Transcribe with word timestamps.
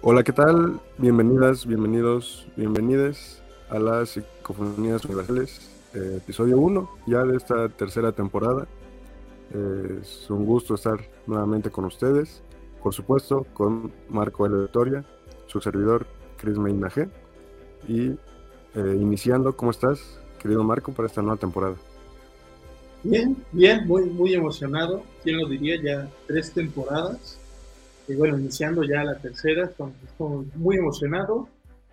Hola, 0.00 0.22
¿qué 0.22 0.32
tal? 0.32 0.80
Bienvenidas, 0.96 1.66
bienvenidos, 1.66 2.46
bienvenides 2.54 3.42
a 3.68 3.80
las 3.80 4.10
Psicofonías 4.10 5.04
Universales, 5.04 5.72
eh, 5.92 6.18
episodio 6.18 6.56
1 6.60 6.88
ya 7.08 7.24
de 7.24 7.36
esta 7.36 7.68
tercera 7.68 8.12
temporada. 8.12 8.68
Eh, 9.52 9.98
es 10.00 10.30
un 10.30 10.46
gusto 10.46 10.76
estar 10.76 11.00
nuevamente 11.26 11.70
con 11.70 11.84
ustedes, 11.84 12.44
por 12.80 12.94
supuesto, 12.94 13.44
con 13.52 13.90
Marco 14.08 14.46
L. 14.46 14.60
Victoria, 14.60 15.04
su 15.48 15.60
servidor 15.60 16.06
Chris 16.36 16.56
G. 16.56 17.10
Y 17.88 18.10
eh, 18.10 18.16
iniciando, 18.74 19.56
¿cómo 19.56 19.72
estás, 19.72 20.20
querido 20.40 20.62
Marco, 20.62 20.92
para 20.92 21.08
esta 21.08 21.22
nueva 21.22 21.38
temporada? 21.38 21.74
Bien, 23.02 23.36
bien, 23.50 23.84
muy, 23.88 24.04
muy 24.04 24.32
emocionado. 24.32 25.02
¿Quién 25.24 25.38
lo 25.38 25.48
diría? 25.48 25.82
Ya 25.82 26.08
tres 26.28 26.52
temporadas 26.52 27.40
y 28.08 28.14
bueno, 28.14 28.38
iniciando 28.38 28.82
ya 28.84 29.04
la 29.04 29.18
tercera, 29.18 29.66
estoy, 29.66 30.50
muy 30.54 30.76
emocionado. 30.76 31.48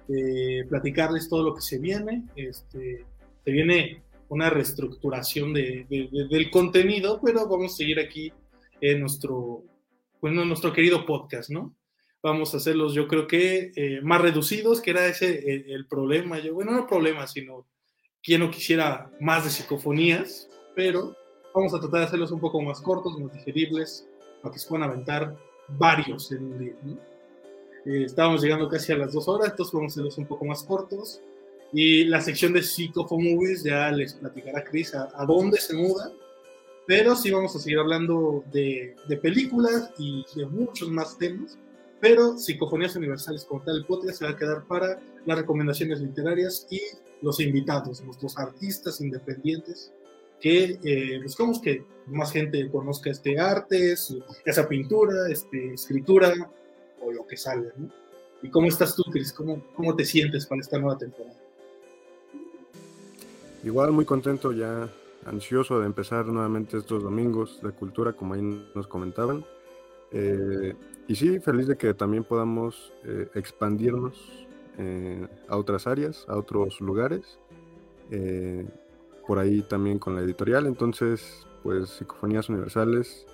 Eh, 0.08 0.66
platicarles 0.70 1.28
todo 1.28 1.44
lo 1.44 1.56
que 1.56 1.62
se 1.62 1.78
viene. 1.78 2.24
Este, 2.36 3.04
se 3.44 3.52
viene 3.52 4.02
una 4.30 4.50
reestructuración 4.50 5.54
de, 5.54 5.86
del 6.30 6.50
contenido, 6.50 7.20
pero 7.24 7.48
vamos 7.48 7.74
a 7.74 7.78
seguir 7.78 8.00
aquí 8.00 8.32
en 8.82 9.02
nuestro, 9.02 9.64
bueno, 10.22 10.44
en 10.44 10.48
nuestro 10.48 10.72
querido 10.72 11.06
podcast, 11.06 11.50
¿no? 11.50 11.76
Vamos 12.24 12.54
a 12.54 12.58
hacerlos, 12.58 12.94
yo 12.94 13.08
creo 13.08 13.28
que 13.28 13.72
eh, 13.76 14.00
más 14.02 14.22
reducidos, 14.22 14.82
que 14.82 14.92
era 14.92 15.06
ese 15.06 15.40
el, 15.52 15.72
el, 15.72 15.86
problema. 15.86 16.40
Yo, 16.40 16.56
bueno, 16.56 16.72
no 16.72 16.88
problema, 16.88 17.28
sino 17.28 17.68
quien 18.24 18.40
no 18.40 18.50
quisiera 18.50 19.12
más 19.20 19.44
de 19.44 19.52
psicofonías, 19.52 20.50
pero 20.76 21.16
vamos 21.54 21.74
a 21.74 21.80
tratar 21.80 22.00
de 22.00 22.06
hacerlos 22.08 22.32
un 22.32 22.40
poco 22.40 22.62
más 22.62 22.82
cortos, 22.82 23.20
más 23.20 23.32
digeribles, 23.34 24.08
para 24.42 24.54
que 24.54 24.60
se 24.60 24.68
puedan 24.68 24.90
aventar 24.90 25.36
varios 25.70 26.32
en 26.32 26.58
día. 26.58 26.74
Eh, 27.86 28.04
estábamos 28.06 28.42
llegando 28.42 28.68
casi 28.68 28.92
a 28.94 28.98
las 28.98 29.14
dos 29.14 29.28
horas, 29.28 29.52
entonces 29.52 29.74
vamos 29.74 29.92
a 29.92 29.94
hacerlos 29.94 30.18
un 30.18 30.26
poco 30.26 30.46
más 30.46 30.64
cortos. 30.64 31.22
Y 31.72 32.06
la 32.06 32.22
sección 32.22 32.54
de 32.54 32.64
Psychopho 32.64 33.20
Movies 33.20 33.64
ya 33.64 33.92
les 33.92 34.14
platicará 34.14 34.64
Chris 34.64 34.96
a, 34.96 35.26
dónde 35.26 35.58
se 35.60 35.76
muda. 35.76 36.12
Pero 36.88 37.16
sí 37.16 37.32
vamos 37.32 37.56
a 37.56 37.60
seguir 37.60 37.80
hablando 37.80 38.44
de, 38.52 38.96
películas 39.22 39.92
y 39.98 40.24
de 40.36 40.46
muchos 40.46 40.90
más 40.90 41.18
temas. 41.18 41.58
Pero 42.00 42.38
Psicofonías 42.38 42.96
Universales 42.96 43.46
como 43.46 43.62
tal, 43.64 43.78
el 43.78 44.14
se 44.14 44.26
va 44.26 44.32
a 44.32 44.38
quedar 44.38 44.66
para 44.66 45.00
las 45.26 45.38
recomendaciones 45.38 46.00
literarias 46.02 46.68
y 46.70 46.80
los 47.22 47.40
invitados, 47.40 48.02
nuestros 48.04 48.38
artistas 48.38 49.02
independientes 49.02 49.92
que 50.40 50.80
eh, 50.84 51.20
buscamos 51.24 51.62
que 51.62 51.84
más 52.08 52.32
gente 52.32 52.70
conozca 52.70 53.10
este 53.10 53.40
arte, 53.40 53.96
esa 54.46 54.68
pintura, 54.68 55.30
este, 55.30 55.74
escritura 55.74 56.34
o 57.02 57.12
lo 57.12 57.26
que 57.26 57.38
salga. 57.38 57.72
¿no? 57.78 57.90
¿Y 58.42 58.50
cómo 58.50 58.68
estás 58.68 58.96
tú, 58.96 59.04
Cris? 59.12 59.34
¿Cómo, 59.34 59.64
¿Cómo 59.76 59.96
te 59.96 60.06
sientes 60.06 60.46
para 60.46 60.62
esta 60.62 60.78
nueva 60.78 60.98
temporada? 60.98 61.36
Igual 63.64 63.92
muy 63.92 64.06
contento, 64.06 64.52
ya 64.52 64.88
ansioso 65.26 65.80
de 65.80 65.88
empezar 65.88 66.28
nuevamente 66.28 66.78
estos 66.78 67.02
domingos 67.02 67.60
de 67.64 67.72
cultura, 67.72 68.14
como 68.14 68.36
ahí 68.36 68.42
nos 68.76 68.88
comentaban. 68.88 69.44
Eh, 70.12 70.76
y 71.08 71.16
sí, 71.16 71.40
feliz 71.40 71.68
de 71.68 71.76
que 71.76 71.94
también 71.94 72.24
podamos 72.24 72.94
eh, 73.04 73.28
expandirnos 73.34 74.46
eh, 74.78 75.28
a 75.48 75.58
otras 75.58 75.88
áreas, 75.88 76.26
a 76.28 76.38
otros 76.38 76.80
lugares. 76.80 77.40
Por 79.28 79.40
ahí 79.40 79.62
también 79.62 80.00
con 80.00 80.16
la 80.16 80.22
editorial. 80.22 80.66
Entonces, 80.68 81.46
pues 81.64 81.90
Psicofonías 81.90 82.50
Universales 82.50 83.26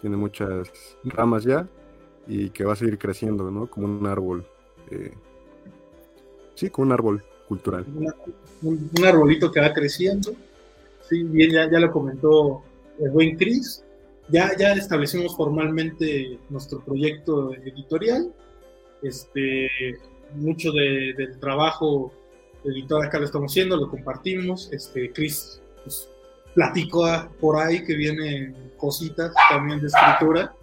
tiene 0.00 0.16
muchas 0.16 0.70
ramas 1.04 1.44
ya 1.44 1.68
y 2.26 2.50
que 2.50 2.64
va 2.64 2.72
a 2.72 2.76
seguir 2.76 2.98
creciendo, 2.98 3.50
¿no? 3.50 3.66
Como 3.66 3.86
un 3.86 4.06
árbol. 4.06 4.46
Eh, 4.90 5.12
sí, 6.54 6.70
como 6.70 6.86
un 6.86 6.92
árbol 6.92 7.24
cultural. 7.48 7.84
un, 8.62 8.90
un, 8.96 9.04
arbolito 9.04 9.50
que 9.50 9.60
va 9.60 9.72
creciendo. 9.72 10.32
Sí, 11.08 11.22
bien, 11.22 11.52
ya, 11.52 11.70
ya 11.70 11.78
lo 11.78 11.92
comentó 11.92 12.62
el 12.98 13.10
buen 13.10 13.36
Chris. 13.36 13.84
Ya, 14.30 14.56
ya 14.56 14.72
establecimos 14.72 15.36
formalmente 15.36 16.38
nuestro 16.48 16.82
proyecto 16.82 17.52
editorial. 17.54 18.32
Este, 19.02 19.68
mucho 20.34 20.72
de, 20.72 21.12
del 21.16 21.38
trabajo 21.38 22.12
editor 22.64 23.04
acá 23.04 23.18
lo 23.18 23.26
estamos 23.26 23.52
haciendo, 23.52 23.76
lo 23.76 23.88
compartimos. 23.88 24.68
Este, 24.72 25.12
Chris 25.12 25.60
pues, 25.82 26.08
platicó 26.54 27.06
por 27.40 27.56
ahí 27.56 27.84
que 27.84 27.94
vienen 27.94 28.72
cositas 28.76 29.32
también 29.50 29.80
de 29.80 29.88
escritura. 29.88 30.54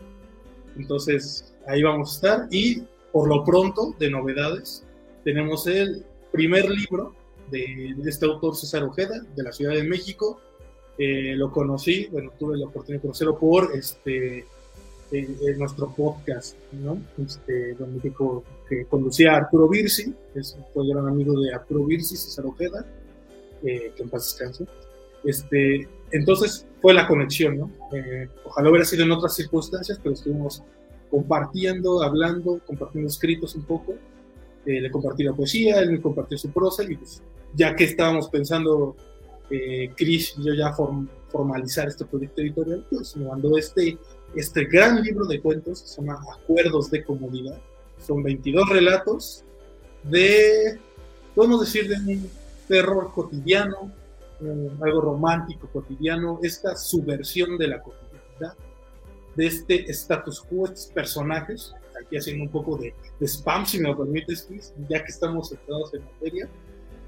Entonces, 0.78 1.54
ahí 1.68 1.84
vamos 1.84 2.12
a 2.12 2.16
estar. 2.16 2.48
Y 2.52 2.84
por 3.12 3.28
lo 3.28 3.44
pronto, 3.44 3.96
de 4.00 4.10
novedades, 4.10 4.84
tenemos 5.24 5.68
el 5.68 6.06
primer 6.32 6.70
libro 6.70 7.14
de, 7.50 7.96
este 8.06 8.26
autor 8.26 8.56
César 8.56 8.84
Ojeda, 8.84 9.22
de 9.36 9.44
la 9.44 9.52
Ciudad 9.52 9.74
de 9.74 9.84
México. 9.84 10.40
Eh, 10.98 11.36
lo 11.36 11.52
conocí, 11.52 12.08
bueno, 12.12 12.32
tuve 12.38 12.58
la 12.58 12.68
oportunidad 12.68 13.00
de 13.00 13.02
conocerlo 13.02 13.40
por 13.40 13.72
este 13.76 14.46
en, 15.12 15.38
en 15.42 15.60
nuestro 15.60 15.94
podcast, 15.94 16.56
¿no? 16.72 17.02
Este, 17.18 17.76
dijo 18.02 18.44
que 18.72 18.86
conducía 18.86 19.34
a 19.34 19.38
Arturo 19.38 19.68
Virsi, 19.68 20.14
es 20.34 20.58
un 20.74 20.90
gran 20.90 21.06
amigo 21.06 21.38
de 21.42 21.54
Arturo 21.54 21.84
Virsi, 21.84 22.16
César 22.16 22.46
Ojeda, 22.46 22.86
eh, 23.64 23.92
que 23.94 24.04
en 24.04 24.10
paz 24.10 24.24
descanse. 24.24 24.66
Este, 25.26 25.90
entonces 26.12 26.66
fue 26.82 26.94
la 26.94 27.06
conexión, 27.06 27.58
¿no? 27.58 27.72
Eh, 27.94 28.30
ojalá 28.46 28.70
hubiera 28.70 28.86
sido 28.86 29.04
en 29.04 29.12
otras 29.12 29.36
circunstancias, 29.36 30.00
pero 30.02 30.14
estuvimos 30.14 30.64
compartiendo, 31.10 32.02
hablando, 32.02 32.62
compartiendo 32.66 33.10
escritos 33.10 33.56
un 33.56 33.64
poco. 33.64 33.96
Eh, 34.66 34.80
le 34.80 34.90
compartí 34.90 35.24
la 35.24 35.34
poesía, 35.34 35.82
él 35.82 35.92
me 35.92 36.02
compartió 36.02 36.38
su 36.38 36.50
prosa 36.52 36.84
y 36.84 36.96
pues 36.96 37.22
ya 37.54 37.76
que 37.76 37.84
estábamos 37.84 38.30
pensando 38.30 38.96
eh, 39.50 39.92
Chris 39.98 40.36
y 40.38 40.46
yo 40.46 40.54
ya 40.54 40.72
form, 40.72 41.10
formalizar 41.28 41.90
este 41.90 42.06
proyecto 42.06 42.42
editorial, 42.42 42.86
pues 42.90 43.18
me 43.18 43.26
mandó 43.26 43.58
este 43.58 43.98
este 44.34 44.64
gran 44.64 45.02
libro 45.02 45.26
de 45.26 45.42
cuentos, 45.42 45.80
se 45.80 46.02
llama 46.02 46.24
Acuerdos 46.34 46.90
de 46.90 47.04
Comodidad. 47.04 47.60
Son 48.06 48.24
22 48.24 48.70
relatos 48.70 49.44
de, 50.04 50.80
podemos 51.36 51.62
decir, 51.62 51.88
de 51.88 51.96
un 51.96 52.30
terror 52.68 53.12
cotidiano, 53.14 53.92
algo 54.82 55.02
romántico 55.02 55.68
cotidiano, 55.72 56.40
esta 56.42 56.76
subversión 56.76 57.58
de 57.58 57.68
la 57.68 57.82
cotidianidad, 57.82 58.58
de 59.36 59.46
este 59.46 59.92
status 59.92 60.42
quo, 60.42 60.66
estos 60.66 60.88
personajes, 60.88 61.74
aquí 62.04 62.18
haciendo 62.18 62.44
un 62.44 62.50
poco 62.50 62.78
de, 62.78 62.94
de 63.20 63.28
spam, 63.28 63.66
si 63.66 63.80
me 63.80 63.90
lo 63.90 63.98
permites, 63.98 64.46
Chris, 64.48 64.74
ya 64.90 65.04
que 65.04 65.12
estamos 65.12 65.50
centrados 65.50 65.94
en 65.94 66.04
materia, 66.06 66.50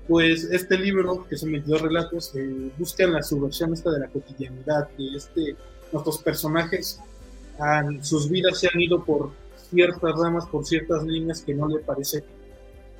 pues 0.07 0.43
este 0.45 0.77
libro, 0.77 1.25
que 1.27 1.37
son 1.37 1.51
22 1.51 1.81
relatos, 1.81 2.35
eh, 2.35 2.71
buscan 2.77 3.13
la 3.13 3.23
subversión 3.23 3.73
esta 3.73 3.91
de 3.91 3.99
la 3.99 4.07
cotidianidad, 4.07 4.89
de 4.97 5.15
este, 5.15 5.55
nuestros 5.91 6.17
personajes 6.19 6.99
han, 7.59 8.03
sus 8.03 8.29
vidas 8.29 8.59
se 8.59 8.67
han 8.67 8.81
ido 8.81 9.03
por 9.03 9.31
ciertas 9.73 10.15
ramas, 10.15 10.47
por 10.47 10.65
ciertas 10.65 11.03
líneas 11.03 11.41
que 11.41 11.53
no 11.53 11.67
le 11.67 11.79
parece 11.79 12.23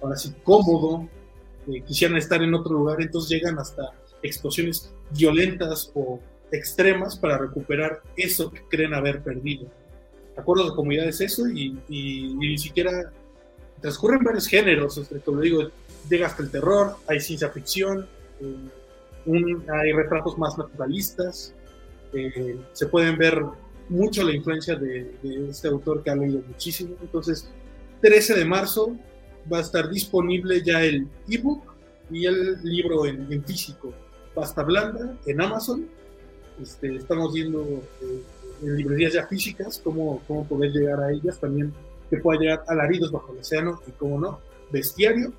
ahora 0.01 0.17
sí 0.17 0.34
cómodo, 0.44 1.07
eh, 1.67 1.81
quisieran 1.81 2.17
estar 2.17 2.41
en 2.41 2.53
otro 2.53 2.73
lugar, 2.73 3.01
entonces 3.01 3.29
llegan 3.29 3.57
hasta 3.59 3.91
explosiones 4.22 4.94
violentas 5.12 5.91
o 5.94 6.19
extremas 6.51 7.17
para 7.17 7.38
recuperar 7.38 8.01
eso 8.16 8.51
que 8.51 8.62
creen 8.69 8.94
haber 8.94 9.22
perdido. 9.22 9.67
Acuerdo 10.35 10.69
de 10.69 10.75
comunidad 10.75 11.07
es 11.07 11.22
eso 11.22 11.47
y, 11.47 11.78
y, 11.88 12.31
y, 12.31 12.35
ni 12.35 12.57
siquiera 12.57 13.12
transcurren 13.81 14.23
varios 14.23 14.47
géneros, 14.47 14.97
este, 14.97 15.19
como 15.19 15.41
digo, 15.41 15.69
llega 16.09 16.28
hasta 16.28 16.44
el 16.44 16.51
terror, 16.51 16.95
hay 17.07 17.19
ciencia 17.19 17.50
ficción, 17.50 18.07
eh, 18.39 18.56
un, 19.25 19.66
hay 19.69 19.91
retratos 19.94 20.38
más 20.38 20.57
naturalistas, 20.57 21.53
eh, 22.13 22.57
se 22.73 22.88
pueden 22.88 23.17
ver 23.17 23.41
mucho 23.89 24.23
la 24.23 24.33
influencia 24.33 24.75
de, 24.75 25.16
de, 25.21 25.49
este 25.49 25.67
autor 25.67 26.03
que 26.03 26.09
ha 26.09 26.16
leído 26.16 26.41
muchísimo. 26.47 26.95
Entonces, 27.01 27.49
13 28.01 28.35
de 28.35 28.45
marzo 28.45 28.95
va 29.51 29.59
a 29.59 29.62
estar 29.62 29.89
disponible 29.89 30.62
ya 30.62 30.83
el 30.83 31.07
ebook 31.30 31.74
y 32.09 32.25
el 32.25 32.62
libro 32.63 33.06
en, 33.06 33.31
en 33.31 33.44
físico. 33.44 33.94
Pasta 34.33 34.63
blanda 34.63 35.18
en 35.25 35.41
Amazon. 35.41 35.88
Este, 36.62 36.95
estamos 36.95 37.33
viendo 37.33 37.62
eh, 37.62 38.24
en 38.62 38.77
librerías 38.77 39.13
ya 39.13 39.25
físicas 39.27 39.81
cómo, 39.83 40.21
cómo 40.27 40.45
poder 40.47 40.71
llegar 40.71 41.00
a 41.01 41.12
ellas. 41.12 41.39
También 41.39 41.74
que 42.09 42.18
pueda 42.18 42.39
llegar 42.39 42.63
Alaridos 42.68 43.12
bajo 43.12 43.33
el 43.33 43.39
océano 43.39 43.81
y, 43.88 43.91
cómo 43.91 44.19
no, 44.19 44.39
Bestiario 44.71 45.33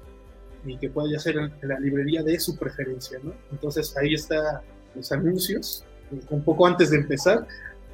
y 0.67 0.79
que 0.79 0.88
pueda 0.88 1.11
ya 1.12 1.19
ser 1.19 1.37
en, 1.37 1.52
en 1.61 1.69
la 1.69 1.79
librería 1.79 2.23
de 2.23 2.38
su 2.41 2.56
preferencia. 2.56 3.19
¿no? 3.23 3.35
Entonces, 3.52 3.96
ahí 3.96 4.14
están 4.14 4.61
los 4.94 5.11
anuncios. 5.12 5.85
Un 6.31 6.44
poco 6.44 6.67
antes 6.67 6.91
de 6.91 6.99
empezar, 6.99 7.46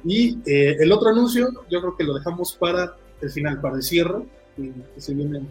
y 0.03 0.39
eh, 0.45 0.77
el 0.79 0.91
otro 0.91 1.09
anuncio, 1.09 1.49
yo 1.69 1.81
creo 1.81 1.95
que 1.95 2.03
lo 2.03 2.13
dejamos 2.13 2.53
para 2.53 2.95
el 3.21 3.29
final, 3.29 3.61
para 3.61 3.75
el 3.75 3.83
cierre, 3.83 4.25
que, 4.55 4.71
que, 4.95 5.01
se 5.01 5.13
vienen 5.13 5.49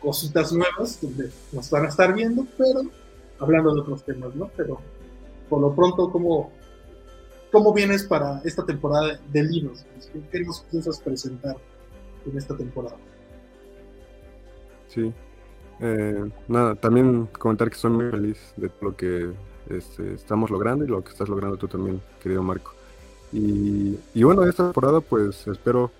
cositas 0.00 0.52
nuevas 0.52 1.00
donde 1.00 1.30
nos 1.52 1.70
van 1.70 1.86
a 1.86 1.88
estar 1.88 2.14
viendo, 2.14 2.46
pero 2.56 2.82
hablando 3.38 3.74
de 3.74 3.80
otros 3.80 4.04
temas, 4.04 4.34
¿no? 4.34 4.50
Pero 4.56 4.80
por 5.48 5.60
lo 5.60 5.74
pronto, 5.74 6.10
¿cómo, 6.10 6.52
cómo 7.50 7.72
vienes 7.72 8.04
para 8.04 8.40
esta 8.44 8.64
temporada 8.64 9.18
de 9.32 9.42
libros? 9.42 9.84
¿Qué 10.30 10.40
nos 10.40 10.60
piensas 10.60 11.00
presentar 11.00 11.56
en 12.26 12.38
esta 12.38 12.56
temporada? 12.56 12.96
sí. 14.88 15.12
Eh, 15.80 16.28
nada, 16.48 16.74
también 16.74 17.26
comentar 17.26 17.68
que 17.68 17.76
estoy 17.76 17.92
muy 17.92 18.10
feliz 18.10 18.52
de 18.56 18.68
lo 18.80 18.96
que 18.96 19.32
este, 19.70 20.14
estamos 20.14 20.50
logrando 20.50 20.84
y 20.84 20.88
lo 20.88 21.04
que 21.04 21.12
estás 21.12 21.28
logrando 21.28 21.56
tú 21.56 21.68
también, 21.68 22.02
querido 22.20 22.42
Marco. 22.42 22.77
Y, 23.32 23.98
y 24.14 24.22
bueno, 24.22 24.44
esta 24.44 24.64
temporada 24.64 25.00
pues 25.00 25.46
espero 25.46 25.90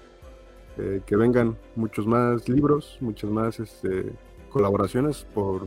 eh, 0.79 1.03
que 1.05 1.17
vengan 1.17 1.57
muchos 1.75 2.07
más 2.07 2.49
libros, 2.49 2.99
muchas 3.01 3.29
más 3.31 3.59
este, 3.59 4.13
colaboraciones 4.49 5.27
por, 5.35 5.67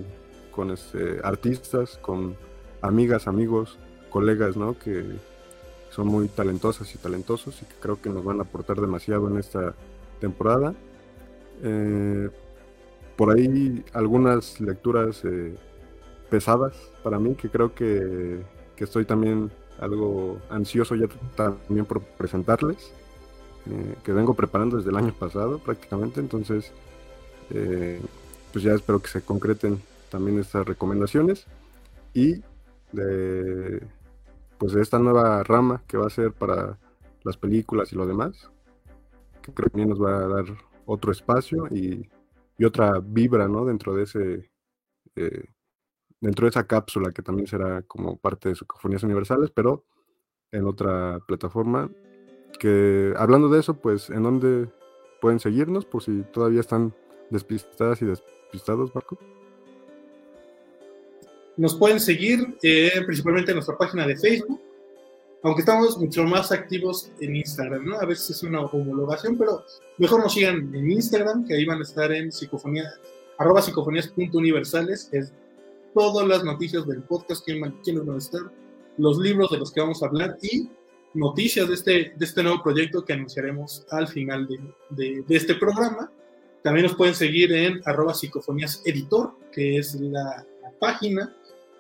con 0.52 0.72
este, 0.72 1.20
artistas, 1.22 1.98
con 2.02 2.38
amigas, 2.82 3.28
amigos, 3.28 3.78
colegas, 4.10 4.56
¿no? 4.56 4.80
Que 4.80 5.04
son 5.90 6.08
muy 6.08 6.30
talentosas 6.30 6.96
y 6.96 6.98
talentosos 6.98 7.62
y 7.62 7.66
que 7.66 7.76
creo 7.82 8.02
que 8.02 8.10
nos 8.10 8.24
van 8.24 8.40
a 8.40 8.44
aportar 8.44 8.80
demasiado 8.80 9.28
en 9.28 9.38
esta 9.38 9.74
temporada. 10.22 10.74
Eh, 11.62 12.30
por 13.18 13.36
ahí 13.36 13.84
algunas 13.92 14.62
lecturas 14.62 15.26
eh, 15.26 15.54
pesadas 16.30 16.74
para 17.04 17.20
mí 17.20 17.36
que 17.36 17.50
creo 17.50 17.76
que, 17.76 18.42
que, 18.78 18.86
estoy 18.86 19.04
también 19.04 19.52
algo 19.82 20.40
ansioso 20.50 20.96
ya 20.96 21.08
también 21.36 21.86
por 21.86 22.02
presentarles, 22.02 22.94
eh, 23.70 23.96
que 24.04 24.14
vengo 24.14 24.34
preparando 24.34 24.78
desde 24.78 24.90
el 24.90 24.98
año 24.98 25.14
pasado 25.14 25.60
prácticamente, 25.60 26.20
entonces 26.20 26.72
pues 28.54 28.64
ya 28.64 28.72
espero 28.74 29.02
que 29.02 29.10
se 29.10 29.22
concreten 29.22 29.82
también 30.10 30.40
estas 30.40 30.66
recomendaciones 30.66 31.48
y 32.14 32.36
de 32.94 33.86
pues 34.58 34.74
de 34.74 34.82
esta 34.84 35.00
nueva 35.00 35.44
rama 35.44 35.82
que 35.88 35.98
va 35.98 36.06
a 36.06 36.12
ser 36.12 36.34
para 36.34 36.78
las 37.24 37.36
películas 37.36 37.92
y 37.92 37.96
lo 37.96 38.06
demás, 38.06 38.52
que 39.42 39.52
creo 39.54 39.66
que 39.66 39.72
también 39.72 39.90
nos 39.90 40.00
va 40.00 40.18
a 40.18 40.28
dar 40.28 40.46
otro 40.86 41.12
espacio 41.12 41.68
y, 41.72 42.08
otra 42.64 43.00
vibra, 43.04 43.48
¿no? 43.48 43.66
Dentro 43.66 43.96
de 43.96 44.04
ese, 44.04 44.52
eh, 45.16 45.46
dentro 46.22 46.46
de 46.46 46.52
esa 46.52 46.68
cápsula 46.68 47.12
que 47.12 47.24
también 47.24 47.48
será 47.48 47.82
como 47.82 48.18
parte 48.18 48.50
de 48.50 48.56
Psicofonías 48.56 49.04
Universales, 49.04 49.52
pero 49.54 49.84
en 50.52 50.66
otra 50.66 51.20
plataforma. 51.28 51.92
Que 52.60 53.14
hablando 53.18 53.50
de 53.50 53.60
eso, 53.60 53.74
pues, 53.74 54.10
¿en 54.10 54.24
dónde 54.24 54.70
pueden 55.20 55.40
seguirnos? 55.40 55.86
Por 55.86 56.04
si 56.04 56.22
todavía 56.32 56.60
están 56.60 56.94
despistadas 57.32 58.02
y 58.02 58.06
despistados, 58.06 58.94
Marco. 58.94 59.18
Nos 61.58 61.76
pueden 61.76 62.00
seguir 62.00 62.56
eh, 62.62 62.92
principalmente 63.06 63.52
en 63.52 63.56
nuestra 63.56 63.78
página 63.78 64.06
de 64.06 64.16
Facebook, 64.16 64.62
aunque 65.44 65.62
estamos 65.62 65.98
mucho 65.98 66.24
más 66.24 66.52
activos 66.52 67.12
en 67.20 67.36
Instagram, 67.36 67.86
¿no? 67.86 68.00
A 68.00 68.06
veces 68.06 68.30
es 68.30 68.44
una 68.44 68.62
homologación, 68.62 69.38
pero 69.38 69.64
mejor 69.98 70.22
nos 70.22 70.34
sigan 70.34 70.74
en 70.74 70.92
Instagram, 70.92 71.46
que 71.46 71.56
ahí 71.56 71.66
van 71.66 71.80
a 71.80 71.84
estar 71.84 72.12
en 72.12 72.32
psicofonía, 72.32 72.84
arroba 73.38 73.62
psicofonías.universales, 73.62 75.10
es 75.12 75.34
todas 75.94 76.28
las 76.28 76.44
noticias 76.44 76.86
del 76.88 77.04
podcast, 77.04 77.44
quién, 77.46 77.62
quiénes 77.84 78.06
van 78.06 78.16
a 78.16 78.20
estar, 78.20 78.42
los 78.98 79.18
libros 79.18 79.50
de 79.52 79.58
los 79.58 79.72
que 79.72 79.82
vamos 79.82 80.02
a 80.04 80.08
hablar 80.08 80.38
y 80.42 80.70
noticias 81.14 81.68
de 81.68 81.74
este, 81.74 81.92
de 82.16 82.26
este 82.26 82.44
nuevo 82.44 82.62
proyecto 82.64 83.04
que 83.04 83.14
anunciaremos 83.14 83.86
al 83.90 84.08
final 84.08 84.48
de, 84.48 84.60
de, 84.90 85.24
de 85.28 85.36
este 85.36 85.56
programa. 85.56 86.12
También 86.64 86.86
nos 86.86 86.96
pueden 86.96 87.16
seguir 87.16 87.52
en 87.54 87.82
arroba 87.86 88.14
psicofonías 88.14 88.82
editor, 88.86 89.34
que 89.52 89.78
es 89.78 89.96
la, 89.96 90.46
la 90.62 90.72
página 90.80 91.36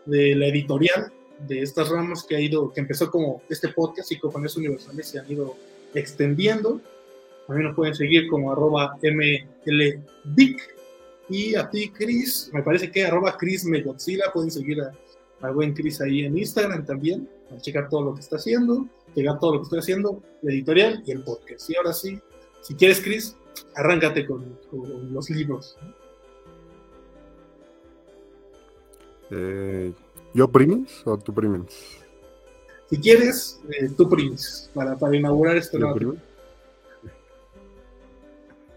de 0.06 0.36
la 0.36 0.48
editorial 0.48 1.12
de 1.48 1.62
estas 1.62 1.90
ramas 1.90 2.24
que 2.24 2.36
ha 2.36 2.40
ido, 2.40 2.72
que 2.72 2.81
empezó 2.81 3.10
como 3.10 3.42
este 3.50 3.69
podcast, 3.69 4.10
Psicofonías 4.10 4.58
Universales, 4.58 5.08
se 5.08 5.19
han 5.19 5.31
ido 5.31 5.56
extendiendo. 5.94 6.81
También 7.48 7.68
nos 7.68 7.75
pueden 7.75 7.96
seguir 7.96 8.28
como 8.28 8.52
arroba 8.52 8.98
mldic. 9.02 10.75
Y 11.29 11.56
a 11.56 11.69
ti, 11.69 11.89
Chris, 11.89 12.50
me 12.53 12.62
parece 12.62 12.91
que 12.91 13.06
arroba 13.06 13.38
Chris 13.38 13.65
Megodzilla, 13.65 14.31
pueden 14.33 14.51
seguir 14.51 14.81
a, 14.81 15.50
buen 15.51 15.73
Chris 15.73 16.01
ahí 16.01 16.25
en 16.25 16.38
Instagram 16.38 16.85
también, 16.85 17.27
para 17.50 17.62
checar 17.62 17.89
todo 17.89 18.03
lo 18.03 18.13
que 18.13 18.21
está 18.21 18.35
haciendo, 18.35 18.88
llegar 19.15 19.39
todo 19.39 19.53
lo 19.53 19.59
que 19.59 19.63
estoy 19.63 19.79
haciendo, 19.79 20.21
la 20.41 20.51
editorial 20.51 21.03
y 21.06 21.12
el 21.12 21.23
podcast. 21.23 21.69
Y 21.69 21.75
ahora 21.75 21.94
sí, 21.94 22.19
si 22.62 22.75
quieres, 22.75 23.01
Chris, 23.01 23.35
arráncate 23.75 24.25
con, 24.25 24.57
con 24.69 25.13
los 25.13 25.29
libros. 25.29 25.77
Eh, 29.31 29.94
¿Yo 30.33 30.47
primis 30.50 31.01
o 31.06 31.17
tú 31.17 31.33
primis? 31.33 31.63
Si 32.89 32.97
quieres, 33.00 33.62
eh, 33.69 33.89
tú 33.95 34.09
primis, 34.09 34.69
para, 34.74 34.97
para 34.97 35.15
inaugurar 35.15 35.56
este 35.56 35.79
nuevo. 35.79 36.15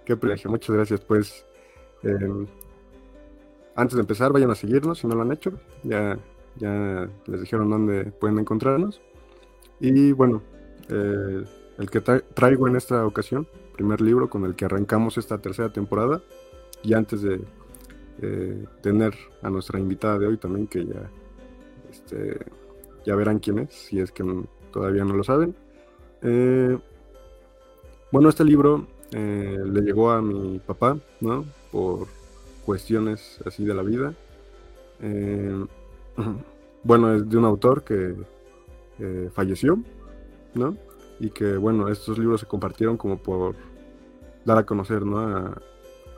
Qué 0.04 0.16
privilegio, 0.16 0.50
muchas 0.50 0.74
gracias. 0.74 1.00
Pues, 1.00 1.44
eh, 2.04 2.46
antes 3.76 3.96
de 3.96 4.00
empezar, 4.00 4.32
vayan 4.32 4.50
a 4.50 4.54
seguirnos 4.54 4.98
si 4.98 5.06
no 5.06 5.14
lo 5.14 5.22
han 5.22 5.32
hecho. 5.32 5.52
Ya, 5.82 6.18
ya 6.56 7.08
les 7.26 7.40
dijeron 7.40 7.70
dónde 7.70 8.04
pueden 8.04 8.38
encontrarnos. 8.38 9.00
Y 9.80 10.12
bueno, 10.12 10.42
eh, 10.88 11.44
el 11.78 11.90
que 11.90 12.00
traigo 12.00 12.68
en 12.68 12.76
esta 12.76 13.04
ocasión, 13.06 13.48
primer 13.74 14.00
libro 14.00 14.30
con 14.30 14.44
el 14.44 14.54
que 14.54 14.64
arrancamos 14.64 15.18
esta 15.18 15.38
tercera 15.38 15.72
temporada. 15.72 16.22
Y 16.82 16.94
antes 16.94 17.22
de 17.22 17.40
eh, 18.22 18.64
tener 18.80 19.14
a 19.42 19.50
nuestra 19.50 19.80
invitada 19.80 20.18
de 20.18 20.26
hoy 20.28 20.36
también, 20.36 20.66
que 20.66 20.84
ya, 20.84 21.10
este, 21.90 22.38
ya 23.04 23.16
verán 23.16 23.38
quién 23.40 23.58
es, 23.58 23.72
si 23.72 24.00
es 24.00 24.12
que 24.12 24.24
todavía 24.72 25.04
no 25.04 25.14
lo 25.14 25.24
saben. 25.24 25.54
Eh, 26.22 26.78
bueno, 28.12 28.28
este 28.28 28.44
libro 28.44 28.86
eh, 29.12 29.58
le 29.64 29.80
llegó 29.80 30.10
a 30.10 30.22
mi 30.22 30.60
papá, 30.60 30.96
¿no? 31.20 31.44
Por 31.74 32.06
cuestiones 32.64 33.40
así 33.44 33.64
de 33.64 33.74
la 33.74 33.82
vida. 33.82 34.14
bueno, 36.84 37.12
es 37.14 37.28
de 37.28 37.36
un 37.36 37.44
autor 37.44 37.82
que 37.82 38.14
falleció, 39.32 39.80
¿no? 40.54 40.76
Y 41.18 41.30
que, 41.30 41.56
bueno, 41.56 41.88
estos 41.88 42.16
libros 42.16 42.40
se 42.40 42.46
compartieron 42.46 42.96
como 42.96 43.18
por 43.18 43.56
dar 44.44 44.58
a 44.58 44.64
conocer, 44.64 45.04
¿no? 45.04 45.18
A, 45.18 45.60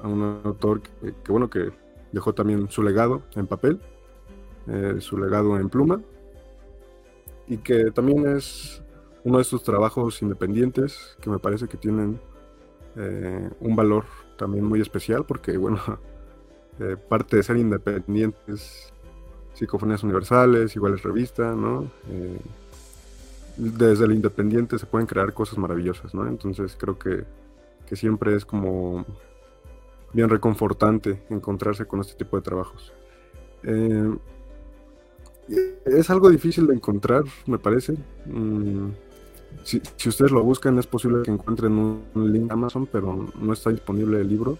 un 0.02 0.42
autor 0.44 0.82
que, 0.82 1.32
bueno, 1.32 1.48
que 1.48 1.70
dejó 2.12 2.34
también 2.34 2.70
su 2.70 2.82
legado 2.82 3.22
en 3.34 3.46
papel, 3.46 3.80
eh, 4.68 4.96
su 5.00 5.16
legado 5.16 5.56
en 5.56 5.70
pluma, 5.70 6.02
y 7.48 7.56
que 7.56 7.90
también 7.92 8.36
es 8.36 8.82
uno 9.24 9.38
de 9.38 9.42
estos 9.42 9.62
trabajos 9.62 10.20
independientes 10.20 11.16
que 11.22 11.30
me 11.30 11.38
parece 11.38 11.66
que 11.66 11.78
tienen 11.78 12.20
eh, 12.96 13.48
un 13.60 13.74
valor 13.74 14.04
también 14.36 14.64
muy 14.64 14.80
especial, 14.80 15.24
porque 15.26 15.56
bueno, 15.56 15.80
eh, 16.80 16.96
parte 16.96 17.36
de 17.36 17.42
ser 17.42 17.56
independientes, 17.56 18.92
psicofonías 19.54 20.02
universales, 20.02 20.74
igual 20.76 20.94
es 20.94 21.02
revista, 21.02 21.54
¿no? 21.54 21.90
desde 23.56 24.04
el 24.04 24.12
independiente 24.12 24.78
se 24.78 24.84
pueden 24.84 25.06
crear 25.06 25.32
cosas 25.32 25.56
maravillosas, 25.56 26.14
¿no? 26.14 26.26
Entonces 26.26 26.76
creo 26.78 26.98
que, 26.98 27.24
que 27.86 27.96
siempre 27.96 28.34
es 28.34 28.44
como 28.44 29.06
bien 30.12 30.28
reconfortante 30.28 31.22
encontrarse 31.30 31.86
con 31.86 32.00
este 32.00 32.14
tipo 32.14 32.36
de 32.36 32.42
trabajos. 32.42 32.92
Eh, 33.62 34.16
es 35.84 36.10
algo 36.10 36.28
difícil 36.28 36.66
de 36.66 36.74
encontrar, 36.74 37.24
me 37.46 37.58
parece. 37.58 37.94
Mm, 38.26 38.88
si, 39.62 40.08
ustedes 40.08 40.30
lo 40.30 40.42
buscan, 40.42 40.78
es 40.78 40.86
posible 40.86 41.22
que 41.22 41.30
encuentren 41.30 41.72
un, 41.78 42.32
link 42.32 42.50
Amazon, 42.50 42.86
pero 42.90 43.28
no 43.38 43.52
está 43.52 43.70
disponible 43.70 44.20
el 44.20 44.28
libro. 44.28 44.58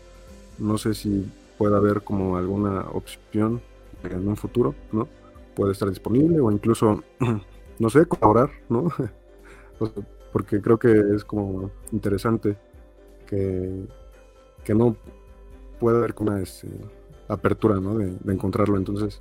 No 0.59 0.79
sé 0.79 0.95
si 0.95 1.26
puede 1.59 1.76
haber 1.76 2.03
como 2.03 2.37
alguna 2.37 2.87
opción 2.93 3.61
en 4.03 4.29
un 4.29 4.37
futuro, 4.37 4.75
¿no? 4.93 5.09
Puede 5.55 5.73
estar 5.73 5.88
disponible 5.88 6.41
o 6.41 6.50
incluso, 6.50 7.03
no 7.79 7.91
sé, 7.91 8.07
colaborar, 8.07 8.50
¿no? 8.69 8.88
Porque 10.33 10.61
creo 10.61 10.79
que 10.79 10.93
es 11.15 11.25
como 11.25 11.71
interesante 11.93 12.57
que, 13.26 13.87
que 14.65 14.75
no 14.75 14.97
puede 15.79 15.99
haber 15.99 16.15
como 16.15 16.33
una 16.33 16.43
este, 16.43 16.69
apertura 17.29 17.81
¿no? 17.81 17.97
de, 17.99 18.17
encontrarlo. 18.33 18.76
Entonces, 18.76 19.21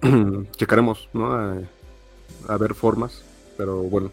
checaremos 0.56 1.08
¿no? 1.12 1.32
a, 1.32 2.56
ver 2.58 2.74
formas, 2.74 3.24
pero 3.56 3.82
bueno, 3.82 4.10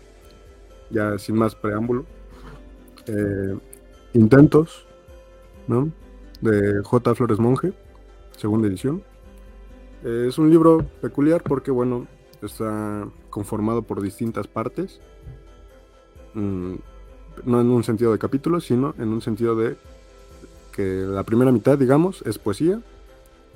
ya 0.90 1.18
sin 1.18 1.36
más 1.36 1.56
preámbulo. 1.56 2.06
Eh, 3.08 3.58
intentos 4.14 4.86
¿no? 5.68 5.92
de 6.42 6.82
J. 6.84 7.16
Flores 7.16 7.40
Monje, 7.40 7.74
segunda 8.38 8.68
edición. 8.68 9.04
Eh, 10.04 10.26
es 10.28 10.38
un 10.38 10.50
libro 10.50 10.86
peculiar 11.02 11.44
porque, 11.44 11.72
bueno, 11.72 12.08
está 12.42 13.08
conformado 13.30 13.82
por 13.82 14.02
distintas 14.02 14.48
partes. 14.48 15.00
Mm, 16.34 16.76
no 17.46 17.62
en 17.62 17.70
un 17.70 17.84
sentido 17.84 18.12
de 18.12 18.20
capítulos, 18.20 18.66
sino 18.66 18.94
en 18.98 19.10
un 19.10 19.22
sentido 19.22 19.56
de 19.56 19.78
que 20.72 21.04
la 21.06 21.24
primera 21.24 21.52
mitad, 21.52 21.78
digamos, 21.78 22.22
es 22.26 22.38
poesía 22.38 22.82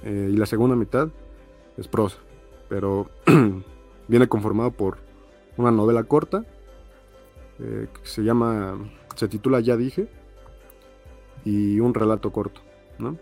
eh, 0.03 0.29
y 0.33 0.37
la 0.37 0.45
segunda 0.45 0.75
mitad 0.75 1.09
es 1.77 1.87
prosa, 1.87 2.17
pero 2.69 3.09
viene 4.07 4.27
conformado 4.27 4.71
por 4.71 4.97
una 5.57 5.71
novela 5.71 6.03
corta 6.03 6.45
eh, 7.59 7.87
que 7.93 8.09
se 8.09 8.23
llama, 8.23 8.77
se 9.15 9.27
titula 9.27 9.59
Ya 9.59 9.77
dije 9.77 10.07
y 11.45 11.79
un 11.79 11.93
relato 11.93 12.31
corto, 12.31 12.61
¿no? 12.97 13.17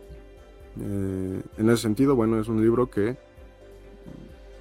Eh, 0.79 1.41
en 1.57 1.69
ese 1.69 1.81
sentido, 1.81 2.15
bueno, 2.15 2.39
es 2.39 2.47
un 2.47 2.61
libro 2.61 2.89
que 2.89 3.17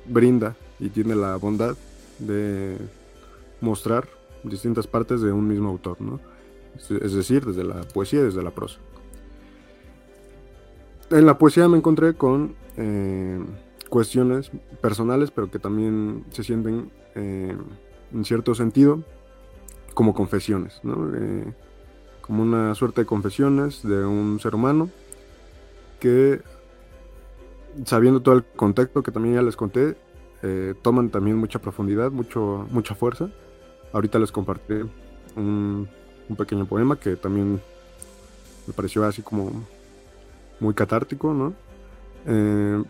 brinda 0.06 0.56
y 0.80 0.88
tiene 0.88 1.14
la 1.14 1.36
bondad 1.36 1.76
de 2.18 2.78
mostrar 3.60 4.08
distintas 4.42 4.88
partes 4.88 5.20
de 5.20 5.30
un 5.30 5.46
mismo 5.46 5.68
autor, 5.68 6.00
¿no? 6.00 6.18
es 6.76 7.12
decir, 7.12 7.44
desde 7.44 7.62
la 7.62 7.82
poesía 7.82 8.20
y 8.20 8.24
desde 8.24 8.42
la 8.42 8.52
prosa. 8.52 8.78
En 11.10 11.26
la 11.26 11.36
poesía 11.36 11.68
me 11.68 11.76
encontré 11.76 12.14
con 12.14 12.54
eh, 12.76 13.38
cuestiones 13.88 14.50
personales, 14.80 15.30
pero 15.30 15.50
que 15.50 15.58
también 15.58 16.24
se 16.30 16.42
sienten 16.42 16.90
en 17.14 18.24
cierto 18.24 18.54
sentido 18.54 19.04
como 20.00 20.14
confesiones, 20.14 20.80
¿no? 20.82 21.14
Eh, 21.14 21.52
como 22.22 22.42
una 22.42 22.74
suerte 22.74 23.02
de 23.02 23.06
confesiones 23.06 23.82
de 23.82 24.02
un 24.02 24.40
ser 24.40 24.54
humano 24.54 24.88
que, 25.98 26.40
sabiendo 27.84 28.22
todo 28.22 28.34
el 28.34 28.42
contexto 28.44 29.02
que 29.02 29.12
también 29.12 29.34
ya 29.34 29.42
les 29.42 29.56
conté, 29.56 29.98
toman 30.80 31.10
también 31.10 31.36
mucha 31.36 31.58
profundidad, 31.58 32.10
mucho, 32.10 32.66
mucha 32.70 32.94
fuerza. 32.94 33.28
Ahorita 33.92 34.18
les 34.18 34.32
compartí 34.32 34.72
un, 35.36 35.86
pequeño 36.38 36.64
poema 36.64 36.96
que 36.98 37.16
también 37.16 37.60
me 38.66 38.72
pareció 38.72 39.04
así 39.04 39.20
como 39.20 39.52
muy 40.60 40.72
catártico, 40.72 41.34
¿no? 41.34 41.52
Eh, 42.24 42.82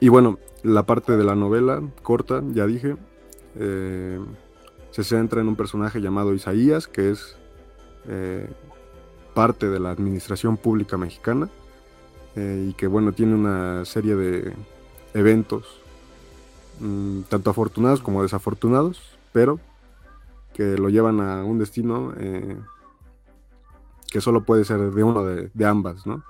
y 0.00 0.08
bueno, 0.08 0.40
la 0.64 0.82
parte 0.82 1.16
de 1.16 1.22
la 1.22 1.36
novela 1.36 1.80
corta, 2.02 2.42
ya 2.50 2.66
dije, 2.66 2.96
eh, 3.54 4.18
se 4.98 5.04
centra 5.04 5.40
en 5.40 5.48
un 5.48 5.54
personaje 5.54 6.00
llamado 6.00 6.34
Isaías, 6.34 6.88
que 6.88 7.10
es 7.10 7.36
eh, 8.08 8.50
parte 9.32 9.68
de 9.68 9.78
la 9.78 9.90
administración 9.90 10.56
pública 10.56 10.96
mexicana 10.96 11.48
y 12.36 12.72
que 12.74 12.86
bueno, 12.86 13.10
tiene 13.10 13.34
una 13.34 13.84
serie 13.84 14.14
de 14.14 14.52
eventos, 15.12 15.80
mm, 16.78 17.22
tanto 17.22 17.50
afortunados 17.50 18.00
como 18.00 18.22
desafortunados, 18.22 19.18
pero 19.32 19.58
que 20.54 20.78
lo 20.78 20.88
llevan 20.88 21.20
a 21.20 21.44
un 21.44 21.58
destino 21.58 22.14
que 24.10 24.20
solo 24.20 24.44
puede 24.44 24.64
ser 24.64 24.78
de 24.92 25.02
uno 25.02 25.24
de, 25.24 25.50
de 25.52 25.66
ambas, 25.66 26.06
¿no? 26.06 26.22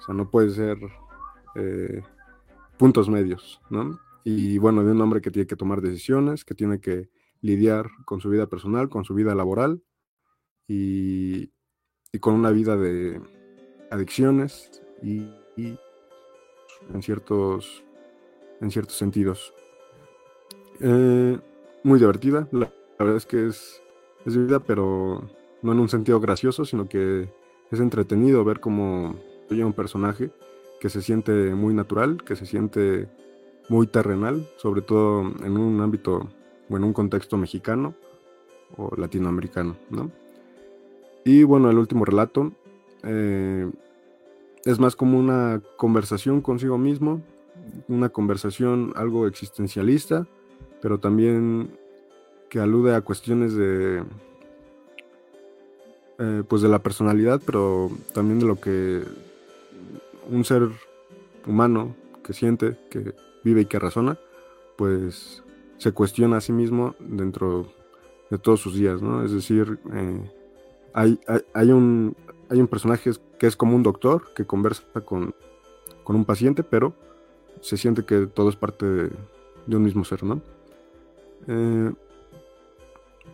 O 0.00 0.02
sea, 0.04 0.14
no 0.14 0.30
puede 0.30 0.50
ser 0.50 0.78
eh, 1.54 2.02
puntos 2.78 3.08
medios, 3.08 3.60
¿no? 3.70 3.98
Y 4.24 4.58
bueno, 4.58 4.82
de 4.82 4.92
un 4.92 5.00
hombre 5.00 5.20
que 5.20 5.30
tiene 5.30 5.46
que 5.46 5.56
tomar 5.56 5.80
decisiones, 5.80 6.44
que 6.44 6.54
tiene 6.54 6.80
que 6.80 7.08
lidiar 7.40 7.88
con 8.04 8.20
su 8.20 8.28
vida 8.30 8.46
personal, 8.46 8.88
con 8.88 9.04
su 9.04 9.14
vida 9.14 9.34
laboral 9.34 9.82
y, 10.68 11.52
con 12.20 12.34
una 12.34 12.50
vida 12.50 12.76
de 12.76 13.20
adicciones 13.90 14.82
y, 15.02 15.28
en, 15.56 17.02
ciertos, 17.02 17.84
en 18.60 18.70
ciertos 18.70 18.96
sentidos. 18.96 19.54
Eh, 20.80 21.38
muy 21.82 21.98
divertida, 21.98 22.48
la, 22.52 22.72
verdad 22.98 23.16
es 23.16 23.26
que 23.26 23.46
es, 23.46 23.82
es 24.26 24.36
vida, 24.36 24.60
pero 24.60 25.28
no 25.62 25.72
en 25.72 25.78
un 25.78 25.88
sentido 25.88 26.20
gracioso, 26.20 26.64
sino 26.64 26.88
que 26.88 27.28
es 27.70 27.80
entretenido 27.80 28.44
ver 28.44 28.60
cómo 28.60 29.16
un 29.50 29.72
personaje 29.72 30.30
que 30.80 30.88
se 30.88 31.02
siente 31.02 31.54
muy 31.54 31.74
natural, 31.74 32.22
que 32.24 32.36
se 32.36 32.46
siente 32.46 33.08
muy 33.68 33.86
terrenal, 33.86 34.48
sobre 34.56 34.80
todo 34.80 35.22
en 35.44 35.56
un 35.56 35.80
ámbito 35.80 36.28
en 36.76 36.84
un 36.84 36.92
contexto 36.92 37.36
mexicano 37.36 37.94
o 38.76 38.94
latinoamericano, 38.96 39.76
¿no? 39.90 40.10
Y 41.24 41.42
bueno, 41.42 41.70
el 41.70 41.78
último 41.78 42.04
relato 42.04 42.52
eh, 43.02 43.70
es 44.64 44.78
más 44.78 44.96
como 44.96 45.18
una 45.18 45.60
conversación 45.76 46.40
consigo 46.40 46.78
mismo, 46.78 47.22
una 47.88 48.08
conversación 48.08 48.92
algo 48.96 49.26
existencialista, 49.26 50.26
pero 50.80 50.98
también 50.98 51.70
que 52.48 52.58
alude 52.58 52.94
a 52.94 53.00
cuestiones 53.00 53.54
de 53.54 54.02
eh, 56.18 56.42
pues 56.46 56.60
de 56.62 56.68
la 56.68 56.80
personalidad, 56.80 57.40
pero 57.44 57.90
también 58.12 58.40
de 58.40 58.46
lo 58.46 58.60
que 58.60 59.02
un 60.30 60.44
ser 60.44 60.68
humano 61.46 61.94
que 62.22 62.32
siente, 62.32 62.76
que 62.90 63.14
vive 63.42 63.62
y 63.62 63.64
que 63.66 63.78
razona, 63.78 64.18
pues 64.76 65.42
se 65.80 65.92
cuestiona 65.92 66.36
a 66.36 66.40
sí 66.42 66.52
mismo 66.52 66.94
dentro 66.98 67.66
de 68.28 68.36
todos 68.36 68.60
sus 68.60 68.74
días, 68.74 69.00
¿no? 69.00 69.24
Es 69.24 69.32
decir, 69.32 69.78
eh, 69.94 70.30
hay, 70.92 71.18
hay, 71.54 71.70
un, 71.70 72.14
hay 72.50 72.60
un 72.60 72.68
personaje 72.68 73.10
que 73.38 73.46
es 73.46 73.56
como 73.56 73.74
un 73.74 73.82
doctor 73.82 74.34
que 74.34 74.44
conversa 74.44 74.82
con, 75.04 75.34
un 76.04 76.24
paciente, 76.24 76.64
pero 76.64 76.92
se 77.62 77.76
siente 77.76 78.04
que 78.04 78.26
todo 78.26 78.50
es 78.50 78.56
parte 78.56 78.84
de, 78.84 79.10
un 79.68 79.82
mismo 79.82 80.04
ser, 80.04 80.22
¿no? 80.22 80.42
Eh, 81.46 81.92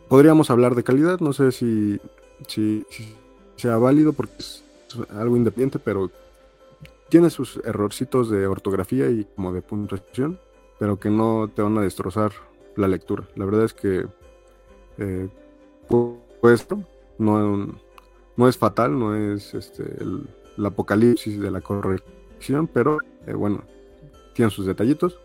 podríamos 0.09 0.51
hablar 0.51 0.77
de 0.77 0.85
calidad, 0.85 1.19
no 1.21 1.33
sé 1.33 1.51
si, 1.51 1.99
si 2.47 2.85
sea 3.57 3.79
válido 3.79 4.13
porque 4.13 4.35
es 4.39 4.63
algo 5.11 5.37
independiente, 5.37 5.81
pero 5.81 6.13
tiene 7.09 7.31
sus 7.31 7.57
errorcitos 7.65 8.31
de 8.31 8.47
ortografía 8.47 9.11
y 9.11 9.27
como 9.35 9.53
de 9.53 9.63
puntuación, 9.63 10.39
pero 10.79 10.99
que 10.99 11.11
no 11.11 11.51
te 11.55 11.63
van 11.63 11.79
a 11.79 11.83
destrozar 11.83 12.33
la 12.77 12.89
lectura. 12.89 13.29
La 13.35 13.45
verdad 13.45 13.65
es 13.65 13.75
que 13.75 14.07
pues, 16.41 16.67
no, 17.19 17.79
no 18.37 18.49
es 18.49 18.59
fatal, 18.59 18.99
no 18.99 19.15
es 19.15 19.55
este, 19.55 19.83
el, 19.83 20.29
apocalipsis 20.65 21.41
de 21.41 21.51
la 21.51 21.61
corrección, 21.61 22.67
pero 22.67 22.99
eh, 23.27 23.35
bueno, 23.35 23.63
tiene 24.35 24.51
sus 24.51 24.67
detallitos. 24.67 25.19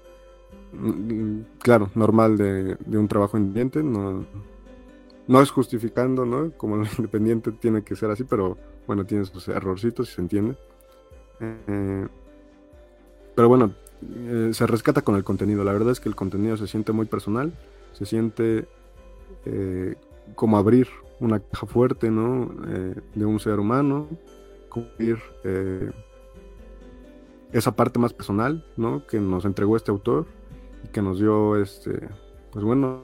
Mm, 0.73 1.41
claro, 1.59 1.89
normal 1.95 2.37
de, 2.37 2.77
un 2.97 3.07
trabajo 3.07 3.37
independiente, 3.37 3.83
no, 3.83 4.25
no 5.27 5.41
es 5.41 5.51
justificando, 5.51 6.25
¿no? 6.25 6.51
Como 6.57 6.81
el 6.81 6.87
independiente 6.97 7.51
tiene 7.51 7.83
que 7.83 7.95
ser 7.95 8.11
así, 8.11 8.23
pero 8.23 8.57
bueno, 8.87 9.05
tiene 9.05 9.25
sus 9.25 9.47
errorcitos 9.47 10.09
y 10.09 10.15
se 10.15 10.21
entiende. 10.21 10.57
Eh, 11.39 12.07
pero 13.35 13.49
bueno, 13.49 13.73
eh, 14.01 14.49
se 14.53 14.67
rescata 14.67 15.01
con 15.01 15.15
el 15.15 15.23
contenido. 15.23 15.63
La 15.63 15.73
verdad 15.73 15.91
es 15.91 15.99
que 15.99 16.09
el 16.09 16.15
contenido 16.15 16.57
se 16.57 16.67
siente 16.67 16.91
muy 16.91 17.05
personal, 17.05 17.53
se 17.93 18.05
siente 18.05 18.67
eh, 19.45 19.95
como 20.35 20.57
abrir 20.57 20.87
una 21.19 21.39
caja 21.39 21.67
fuerte, 21.67 22.09
¿no? 22.09 22.51
de 23.13 23.25
un 23.25 23.39
ser 23.39 23.59
humano, 23.59 24.07
abrir 24.71 25.19
esa 27.51 27.75
parte 27.75 27.99
más 27.99 28.11
personal, 28.11 28.65
¿no? 28.75 29.05
Que 29.05 29.19
nos 29.19 29.45
entregó 29.45 29.77
este 29.77 29.91
autor 29.91 30.25
y 30.83 30.87
que 30.87 31.03
nos 31.03 31.19
dio, 31.19 31.57
este, 31.57 32.09
pues 32.51 32.65
bueno, 32.65 33.03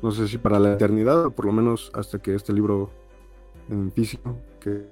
no 0.00 0.12
sé 0.12 0.28
si 0.28 0.38
para 0.38 0.60
la 0.60 0.74
eternidad 0.74 1.26
o 1.26 1.30
por 1.32 1.46
lo 1.46 1.52
menos 1.52 1.90
hasta 1.92 2.20
que 2.20 2.36
este 2.36 2.52
libro 2.52 2.90
en 3.68 3.90
físico 3.90 4.38
que 4.60 4.86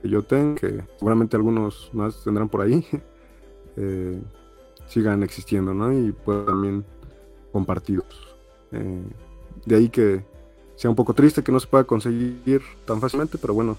que 0.00 0.08
yo 0.08 0.22
tengo, 0.22 0.54
que 0.54 0.82
seguramente 0.96 1.36
algunos 1.36 1.90
más 1.92 2.22
tendrán 2.24 2.48
por 2.48 2.62
ahí, 2.62 2.84
eh, 3.76 4.20
sigan 4.90 5.22
existiendo, 5.22 5.72
¿no? 5.72 5.92
Y 5.92 6.12
puedan 6.12 6.46
también 6.46 6.84
compartidos. 7.52 8.36
Eh, 8.72 9.02
de 9.64 9.76
ahí 9.76 9.88
que 9.88 10.24
sea 10.74 10.90
un 10.90 10.96
poco 10.96 11.14
triste 11.14 11.42
que 11.42 11.52
no 11.52 11.60
se 11.60 11.68
pueda 11.68 11.84
conseguir 11.84 12.62
tan 12.84 13.00
fácilmente, 13.00 13.38
pero 13.38 13.54
bueno, 13.54 13.76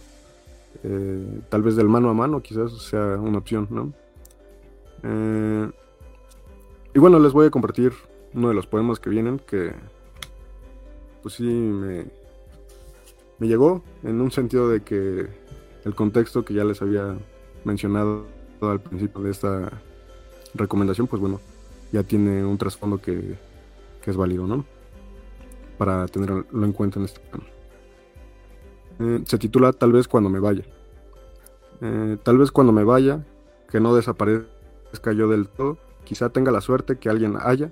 eh, 0.83 1.41
tal 1.49 1.63
vez 1.63 1.75
del 1.75 1.89
mano 1.89 2.09
a 2.09 2.13
mano 2.13 2.41
quizás 2.41 2.71
sea 2.77 3.17
una 3.17 3.39
opción, 3.39 3.67
¿no? 3.69 3.93
y 6.93 6.99
bueno, 6.99 7.17
les 7.17 7.33
voy 7.33 7.47
a 7.47 7.49
compartir 7.49 7.91
uno 8.35 8.49
de 8.49 8.53
los 8.53 8.67
poemas 8.67 8.99
que 8.99 9.09
vienen 9.09 9.39
que 9.39 9.73
pues 11.23 11.35
sí 11.35 11.43
me, 11.43 12.05
me 13.39 13.47
llegó 13.47 13.81
en 14.03 14.21
un 14.21 14.29
sentido 14.29 14.69
de 14.69 14.81
que 14.81 15.27
el 15.85 15.95
contexto 15.95 16.45
que 16.45 16.53
ya 16.53 16.63
les 16.63 16.83
había 16.83 17.17
mencionado 17.63 18.27
al 18.61 18.79
principio 18.79 19.23
de 19.23 19.31
esta 19.31 19.81
recomendación, 20.53 21.07
pues 21.07 21.21
bueno, 21.21 21.39
ya 21.91 22.03
tiene 22.03 22.45
un 22.45 22.57
trasfondo 22.57 22.99
que, 22.99 23.35
es 24.05 24.17
válido, 24.17 24.47
¿no? 24.47 24.65
Para 25.77 26.07
tenerlo 26.07 26.45
en 26.53 26.73
cuenta 26.73 26.99
en 26.99 27.05
este 27.05 27.19
plano. 27.19 27.45
Eh, 28.99 29.23
se 29.25 29.37
titula 29.37 29.73
Tal 29.73 29.91
vez 29.91 30.07
cuando 30.07 30.29
me 30.29 30.39
vaya. 30.39 30.63
Eh, 31.81 32.17
tal 32.23 32.37
vez 32.37 32.51
cuando 32.51 32.73
me 32.73 32.83
vaya, 32.83 33.25
que 33.69 33.79
no 33.79 33.95
desaparezca 33.95 35.13
yo 35.13 35.27
del 35.27 35.47
todo, 35.47 35.77
quizá 36.03 36.29
tenga 36.29 36.51
la 36.51 36.61
suerte 36.61 36.97
que 36.97 37.09
alguien 37.09 37.37
haya 37.39 37.71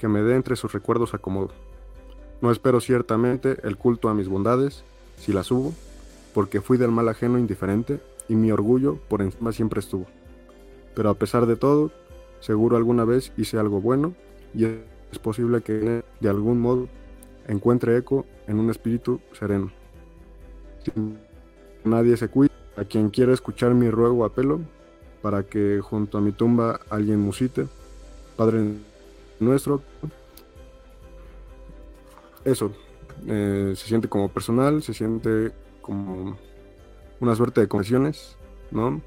que 0.00 0.08
me 0.08 0.22
dé 0.22 0.34
entre 0.34 0.56
sus 0.56 0.72
recuerdos 0.72 1.12
acomodo. 1.12 1.50
No 2.40 2.50
espero 2.50 2.80
ciertamente 2.80 3.58
el 3.64 3.76
culto 3.76 4.08
a 4.08 4.14
mis 4.14 4.28
bondades, 4.28 4.82
si 5.18 5.30
las 5.34 5.50
hubo, 5.50 5.74
porque 6.32 6.62
fui 6.62 6.78
del 6.78 6.90
mal 6.90 7.06
ajeno 7.10 7.38
indiferente 7.38 8.00
y 8.26 8.34
mi 8.34 8.50
orgullo 8.50 8.96
por 9.08 9.20
encima 9.20 9.52
siempre 9.52 9.80
estuvo. 9.80 10.06
Pero 10.94 11.10
a 11.10 11.14
pesar 11.14 11.44
de 11.44 11.56
todo, 11.56 11.90
seguro 12.40 12.76
alguna 12.76 13.04
vez 13.04 13.32
hice 13.36 13.58
algo 13.58 13.80
bueno 13.80 14.14
y 14.54 14.64
es 14.64 15.18
posible 15.22 15.62
que 15.62 16.02
de 16.20 16.28
algún 16.28 16.60
modo 16.60 16.88
encuentre 17.46 17.96
eco 17.96 18.26
en 18.46 18.58
un 18.58 18.70
espíritu 18.70 19.20
sereno. 19.38 19.70
Si 20.84 20.92
nadie 21.84 22.16
se 22.16 22.28
cuida, 22.28 22.52
a 22.76 22.84
quien 22.84 23.10
quiera 23.10 23.32
escuchar 23.32 23.74
mi 23.74 23.90
ruego 23.90 24.24
apelo, 24.24 24.60
para 25.22 25.42
que 25.42 25.80
junto 25.82 26.18
a 26.18 26.20
mi 26.20 26.32
tumba 26.32 26.80
alguien 26.88 27.20
musite, 27.20 27.66
Padre 28.36 28.74
nuestro. 29.38 29.82
Eso, 32.44 32.72
eh, 33.26 33.74
se 33.76 33.86
siente 33.86 34.08
como 34.08 34.28
personal, 34.28 34.82
se 34.82 34.94
siente 34.94 35.52
como 35.82 36.38
una 37.20 37.36
suerte 37.36 37.60
de 37.60 37.68
conexiones, 37.68 38.36
¿no? 38.70 39.02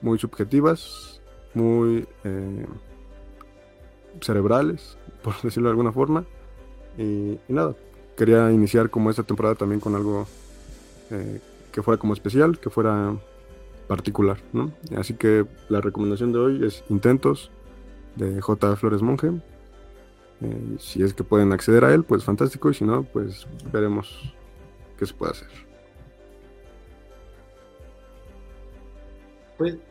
Muy 0.00 0.18
subjetivas, 0.18 1.11
muy 1.54 2.06
eh, 2.24 2.66
cerebrales, 4.20 4.96
por 5.22 5.40
decirlo 5.42 5.68
de 5.68 5.72
alguna 5.72 5.92
forma. 5.92 6.24
Y, 6.98 7.38
nada, 7.48 7.74
quería 8.16 8.50
iniciar 8.52 8.90
como 8.90 9.10
esta 9.10 9.22
temporada 9.22 9.54
también 9.54 9.80
con 9.80 9.94
algo 9.94 10.26
eh, 11.10 11.40
que 11.70 11.82
fuera 11.82 11.98
como 11.98 12.12
especial, 12.12 12.58
que 12.58 12.70
fuera 12.70 13.14
particular, 13.88 14.38
¿no? 14.52 14.72
Así 14.96 15.14
que 15.14 15.46
la 15.68 15.80
recomendación 15.80 16.32
de 16.32 16.38
hoy 16.38 16.64
es 16.64 16.84
Intentos 16.88 17.50
de 18.16 18.40
J. 18.40 18.76
Flores 18.76 19.02
Monje. 19.02 19.32
Eh, 20.40 20.76
si 20.78 21.02
es 21.02 21.14
que 21.14 21.24
pueden 21.24 21.52
acceder 21.52 21.84
a 21.84 21.94
él, 21.94 22.02
pues 22.04 22.24
fantástico, 22.24 22.70
y 22.70 22.74
si 22.74 22.84
no, 22.84 23.04
pues 23.04 23.46
veremos 23.72 24.34
qué 24.98 25.06
se 25.06 25.14
puede 25.14 25.32
hacer. 25.32 25.71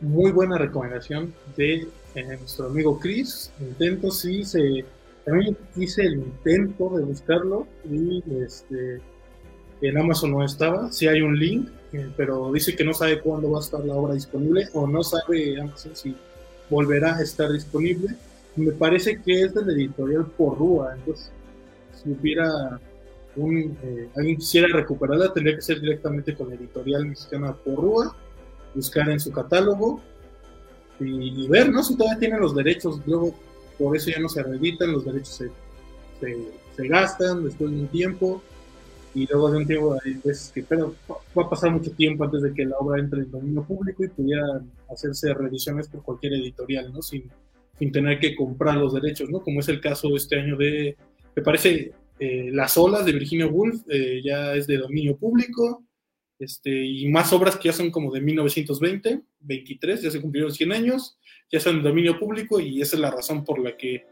Muy 0.00 0.32
buena 0.32 0.58
recomendación 0.58 1.34
de 1.56 1.88
eh, 2.14 2.36
nuestro 2.38 2.66
amigo 2.66 2.98
Chris. 2.98 3.52
Intentos, 3.60 4.20
sí, 4.20 4.44
se, 4.44 4.84
también 5.24 5.56
hice 5.76 6.02
el 6.02 6.14
intento 6.14 6.96
de 6.96 7.04
buscarlo 7.04 7.66
y 7.88 8.22
este, 8.42 9.00
en 9.80 9.98
Amazon 9.98 10.32
no 10.32 10.44
estaba. 10.44 10.90
Sí 10.90 11.06
hay 11.06 11.22
un 11.22 11.38
link, 11.38 11.68
eh, 11.92 12.10
pero 12.16 12.52
dice 12.52 12.74
que 12.74 12.84
no 12.84 12.94
sabe 12.94 13.20
cuándo 13.20 13.50
va 13.50 13.58
a 13.58 13.62
estar 13.62 13.84
la 13.84 13.94
obra 13.94 14.14
disponible 14.14 14.68
o 14.72 14.86
no 14.86 15.02
sabe 15.02 15.60
Amazon 15.60 15.94
si 15.94 16.16
volverá 16.68 17.16
a 17.16 17.22
estar 17.22 17.50
disponible. 17.52 18.14
Me 18.56 18.72
parece 18.72 19.20
que 19.22 19.42
es 19.42 19.54
del 19.54 19.70
editorial 19.70 20.26
Porrúa, 20.36 20.94
entonces 20.94 21.30
si 22.02 22.10
hubiera 22.10 22.80
un, 23.36 23.76
eh, 23.82 24.08
alguien 24.16 24.36
quisiera 24.36 24.68
recuperarla, 24.68 25.32
tendría 25.32 25.56
que 25.56 25.62
ser 25.62 25.80
directamente 25.80 26.34
con 26.34 26.48
la 26.48 26.56
editorial 26.56 27.06
mexicana 27.06 27.54
Porrúa, 27.54 28.14
buscar 28.74 29.10
en 29.10 29.20
su 29.20 29.30
catálogo 29.32 30.00
y, 31.00 31.48
ver, 31.48 31.70
¿no? 31.70 31.82
Si 31.82 31.96
todavía 31.96 32.18
tienen 32.18 32.40
los 32.40 32.54
derechos, 32.54 33.00
luego 33.06 33.34
por 33.78 33.96
eso 33.96 34.10
ya 34.10 34.20
no 34.20 34.28
se 34.28 34.42
reeditan, 34.42 34.92
los 34.92 35.04
derechos 35.04 35.34
se, 35.34 35.50
se, 36.76 36.88
gastan 36.88 37.44
después 37.44 37.70
de 37.70 37.80
un 37.80 37.88
tiempo 37.88 38.42
y 39.14 39.26
luego 39.26 39.50
de 39.50 39.58
un 39.58 39.66
tiempo 39.66 39.98
hay 40.04 40.14
veces 40.14 40.52
que 40.54 40.62
pero 40.62 40.94
va 41.08 41.42
a 41.42 41.50
pasar 41.50 41.70
mucho 41.72 41.90
tiempo 41.90 42.24
antes 42.24 42.42
de 42.42 42.54
que 42.54 42.64
la 42.64 42.76
obra 42.78 43.00
entre 43.00 43.22
en 43.22 43.30
dominio 43.30 43.62
público 43.62 44.04
y 44.04 44.08
pudiera 44.08 44.62
hacerse 44.90 45.34
revisiones 45.34 45.88
por 45.88 46.02
cualquier 46.02 46.34
editorial, 46.34 46.92
¿no? 46.92 47.02
Sin, 47.02 47.24
sin 47.78 47.90
tener 47.90 48.20
que 48.20 48.36
comprar 48.36 48.76
los 48.76 48.94
derechos, 48.94 49.28
¿no? 49.28 49.40
Como 49.40 49.60
es 49.60 49.68
el 49.68 49.80
caso 49.80 50.14
este 50.16 50.38
año 50.38 50.56
de, 50.56 50.96
me 51.34 51.42
parece, 51.42 51.92
eh, 52.18 52.50
Las 52.52 52.78
olas 52.78 53.04
de 53.04 53.12
Virginia 53.12 53.46
Woolf 53.46 53.82
eh, 53.88 54.20
ya 54.24 54.54
es 54.54 54.66
de 54.68 54.78
dominio 54.78 55.16
público, 55.16 55.82
este, 56.42 56.70
y 56.84 57.08
más 57.08 57.32
obras 57.32 57.56
que 57.56 57.68
ya 57.68 57.72
son 57.72 57.90
como 57.90 58.12
de 58.12 58.20
1920, 58.20 59.22
23, 59.40 60.02
ya 60.02 60.10
se 60.10 60.20
cumplieron 60.20 60.52
100 60.52 60.72
años, 60.72 61.18
ya 61.50 61.60
son 61.60 61.76
de 61.76 61.88
dominio 61.88 62.18
público 62.18 62.58
y 62.58 62.82
esa 62.82 62.96
es 62.96 63.00
la 63.00 63.10
razón 63.10 63.44
por 63.44 63.58
la 63.58 63.76
que 63.76 64.04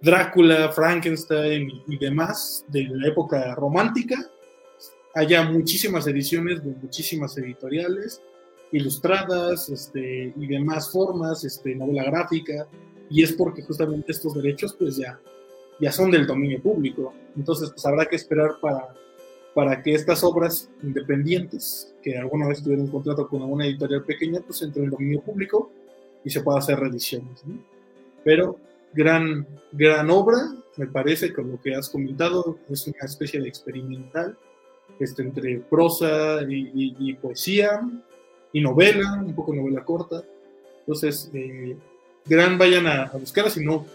Drácula, 0.00 0.70
Frankenstein 0.72 1.70
y 1.86 1.98
demás 1.98 2.64
de 2.68 2.84
la 2.84 3.08
época 3.08 3.54
romántica 3.54 4.30
haya 5.14 5.42
muchísimas 5.44 6.06
ediciones 6.06 6.64
de 6.64 6.72
muchísimas 6.72 7.36
editoriales, 7.38 8.20
ilustradas 8.72 9.68
este, 9.68 10.32
y 10.36 10.46
demás 10.46 10.90
formas, 10.90 11.44
este, 11.44 11.74
novela 11.74 12.04
gráfica, 12.04 12.66
y 13.10 13.22
es 13.22 13.32
porque 13.32 13.62
justamente 13.62 14.12
estos 14.12 14.34
derechos 14.34 14.74
pues 14.78 14.96
ya, 14.96 15.20
ya 15.80 15.92
son 15.92 16.10
del 16.10 16.26
dominio 16.26 16.60
público. 16.60 17.14
Entonces 17.36 17.70
pues 17.70 17.84
habrá 17.86 18.06
que 18.06 18.16
esperar 18.16 18.58
para, 18.60 18.94
para 19.54 19.82
que 19.82 19.94
estas 19.94 20.24
obras 20.24 20.68
independientes, 20.82 21.94
que 22.02 22.18
alguna 22.18 22.48
vez 22.48 22.62
tuvieron 22.62 22.86
un 22.86 22.90
contrato 22.90 23.28
con 23.28 23.42
una 23.42 23.64
editorial 23.64 24.04
pequeña, 24.04 24.40
pues 24.40 24.60
entren 24.62 24.86
en 24.86 24.90
dominio 24.90 25.20
público 25.20 25.70
y 26.24 26.30
se 26.30 26.42
pueda 26.42 26.58
hacer 26.58 26.78
reediciones. 26.78 27.42
Pero 28.24 28.58
gran, 28.92 29.46
gran 29.70 30.10
obra, 30.10 30.38
me 30.76 30.86
parece, 30.88 31.32
con 31.32 31.52
lo 31.52 31.60
que 31.60 31.74
has 31.74 31.88
comentado, 31.88 32.58
es 32.68 32.86
una 32.88 33.04
especie 33.04 33.40
de 33.40 33.48
experimental 33.48 34.36
este, 34.98 35.22
entre 35.22 35.58
prosa 35.58 36.40
y, 36.48 37.14
poesía 37.14 37.80
y 38.52 38.60
novela, 38.60 39.22
un 39.24 39.34
poco 39.34 39.54
novela 39.54 39.84
corta. 39.84 40.24
Entonces, 40.80 41.30
eh, 41.32 41.76
gran 42.26 42.58
vayan 42.58 42.88
a, 42.88 43.04
a, 43.04 43.16
buscarla, 43.16 43.50
si 43.50 43.64
no, 43.64 43.86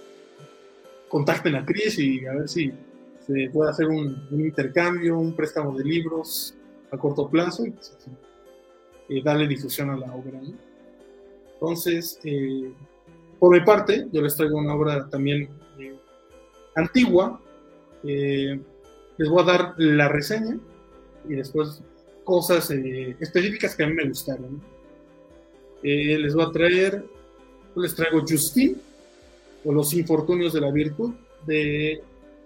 contacten 1.10 1.56
a 1.56 1.66
Cris 1.66 2.00
y 2.00 2.26
a 2.26 2.34
ver 2.34 2.48
si 2.48 2.72
puede 3.54 3.70
hacer 3.70 3.88
un, 3.88 4.28
intercambio, 4.32 5.20
un 5.20 5.36
préstamo 5.36 5.78
de 5.78 5.84
libros 5.84 6.56
a 6.92 6.98
corto 6.98 7.30
plazo 7.30 7.66
y 7.66 7.72
pues, 7.72 7.98
eh, 9.10 9.22
darle 9.24 9.48
difusión 9.48 9.90
a 9.90 9.98
la 9.98 10.14
obra. 10.14 10.40
Entonces, 11.54 12.20
eh, 12.24 12.72
por 13.40 13.52
mi 13.52 13.64
parte, 13.64 14.08
yo 14.12 14.22
les 14.22 14.36
traigo 14.36 14.58
una 14.58 14.74
obra 14.74 15.08
también 15.10 15.50
antigua. 16.76 17.40
les 18.04 19.30
voy 19.30 19.42
a 19.42 19.46
dar 19.46 19.74
la 19.78 20.08
reseña 20.08 20.58
y 21.28 21.36
después 21.36 21.82
cosas 22.30 22.70
eh, 22.70 23.16
específicas 23.20 23.76
que 23.76 23.84
a 23.84 23.88
mí 23.88 23.94
me 23.94 24.08
gustaron. 24.08 24.62
Eh, 25.82 26.18
les 26.20 26.36
voy 26.36 26.46
a 26.46 26.52
traer, 26.52 27.04
les 27.76 27.96
traigo 27.96 28.22
Justin, 28.22 28.80
o 29.66 29.74
Los 29.74 29.94
Infortunios 29.94 30.54
de 30.54 30.62
la 30.62 30.72
Virtud, 30.72 31.14
de 31.48 32.04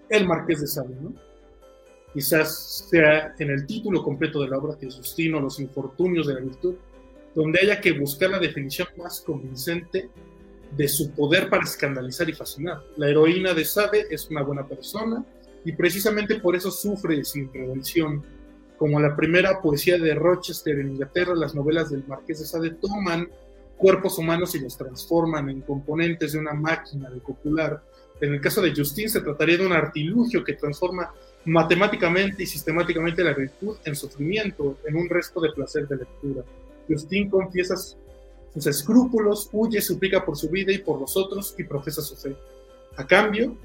El 0.08 0.26
Marqués 0.26 0.60
de 0.60 0.66
Sade. 0.66 0.94
Quizás 2.12 2.86
sea 2.88 3.34
en 3.38 3.50
el 3.50 3.66
título 3.66 4.02
completo 4.02 4.40
de 4.42 4.48
la 4.48 4.58
obra 4.58 4.78
que 4.78 4.86
Justin 4.86 5.34
o 5.34 5.40
Los 5.40 5.58
Infortunios 5.58 6.26
de 6.26 6.34
la 6.34 6.40
Virtud, 6.40 6.74
donde 7.34 7.60
haya 7.60 7.80
que 7.80 7.92
buscar 7.92 8.30
la 8.30 8.38
definición 8.38 8.88
más 8.96 9.20
convincente 9.20 10.08
de 10.76 10.88
su 10.88 11.10
poder 11.10 11.50
para 11.50 11.64
escandalizar 11.64 12.28
y 12.28 12.32
fascinar. 12.32 12.82
La 12.96 13.08
heroína 13.08 13.54
de 13.54 13.64
Sade 13.64 14.06
es 14.10 14.30
una 14.30 14.42
buena 14.42 14.66
persona 14.66 15.24
y 15.64 15.72
precisamente 15.72 16.40
por 16.40 16.54
eso 16.54 16.70
sufre 16.70 17.24
sin 17.24 17.48
prevención 17.48 18.22
como 18.76 19.00
la 19.00 19.14
primera 19.14 19.62
poesía 19.62 19.98
de 19.98 20.14
Rochester 20.14 20.78
en 20.78 20.92
Inglaterra, 20.92 21.34
las 21.34 21.54
novelas 21.54 21.90
del 21.90 22.04
Marqués 22.06 22.40
de 22.40 22.44
Sade 22.44 22.70
toman 22.70 23.28
cuerpos 23.76 24.18
humanos 24.18 24.54
y 24.54 24.60
los 24.60 24.76
transforman 24.76 25.48
en 25.48 25.60
componentes 25.60 26.32
de 26.32 26.38
una 26.38 26.54
máquina 26.54 27.08
de 27.10 27.20
copular. 27.20 27.82
En 28.20 28.34
el 28.34 28.40
caso 28.40 28.62
de 28.62 28.72
Justin 28.74 29.08
se 29.08 29.20
trataría 29.20 29.58
de 29.58 29.66
un 29.66 29.72
artilugio 29.72 30.44
que 30.44 30.54
transforma 30.54 31.12
matemáticamente 31.44 32.42
y 32.42 32.46
sistemáticamente 32.46 33.24
la 33.24 33.34
virtud 33.34 33.76
en 33.84 33.94
sufrimiento, 33.94 34.78
en 34.86 34.96
un 34.96 35.08
resto 35.08 35.40
de 35.40 35.50
placer 35.52 35.86
de 35.88 35.96
lectura. 35.96 36.42
Justin 36.88 37.28
confiesa 37.28 37.74
sus 37.76 38.66
escrúpulos, 38.66 39.48
huye, 39.52 39.80
suplica 39.80 40.24
por 40.24 40.36
su 40.36 40.48
vida 40.48 40.72
y 40.72 40.78
por 40.78 41.00
los 41.00 41.16
otros 41.16 41.54
y 41.58 41.64
profesa 41.64 42.02
su 42.02 42.16
fe. 42.16 42.36
A 42.96 43.06
cambio, 43.06 43.56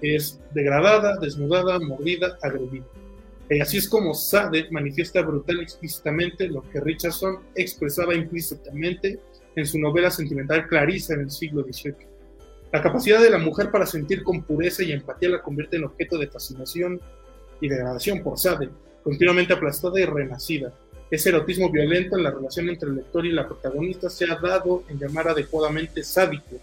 es 0.00 0.40
degradada, 0.54 1.18
desnudada, 1.18 1.78
mordida, 1.78 2.38
agredida. 2.42 2.86
Y 3.50 3.60
así 3.60 3.78
es 3.78 3.88
como 3.88 4.14
Sade 4.14 4.68
manifiesta 4.70 5.22
brutal 5.22 5.58
y 5.58 5.62
explícitamente 5.62 6.48
lo 6.48 6.62
que 6.70 6.80
Richardson 6.80 7.40
expresaba 7.54 8.14
implícitamente 8.14 9.18
en 9.56 9.66
su 9.66 9.78
novela 9.78 10.10
sentimental 10.10 10.68
Clarissa 10.68 11.14
en 11.14 11.20
el 11.22 11.30
siglo 11.30 11.64
XVIII. 11.64 12.09
La 12.72 12.82
capacidad 12.82 13.20
de 13.20 13.30
la 13.30 13.38
mujer 13.38 13.72
para 13.72 13.84
sentir 13.84 14.22
con 14.22 14.42
pureza 14.42 14.84
y 14.84 14.92
empatía 14.92 15.28
la 15.28 15.42
convierte 15.42 15.76
en 15.76 15.84
objeto 15.84 16.16
de 16.18 16.28
fascinación 16.28 17.00
y 17.60 17.68
degradación 17.68 18.22
por 18.22 18.38
Sade, 18.38 18.68
continuamente 19.02 19.52
aplastada 19.52 19.98
y 19.98 20.04
renacida. 20.04 20.72
Ese 21.10 21.30
erotismo 21.30 21.68
violento 21.72 22.16
en 22.16 22.22
la 22.22 22.30
relación 22.30 22.68
entre 22.68 22.88
el 22.88 22.96
lector 22.96 23.26
y 23.26 23.32
la 23.32 23.48
protagonista 23.48 24.08
se 24.08 24.30
ha 24.30 24.36
dado 24.36 24.84
en 24.88 25.00
llamar 25.00 25.26
adecuadamente 25.26 26.04
sádico. 26.04 26.60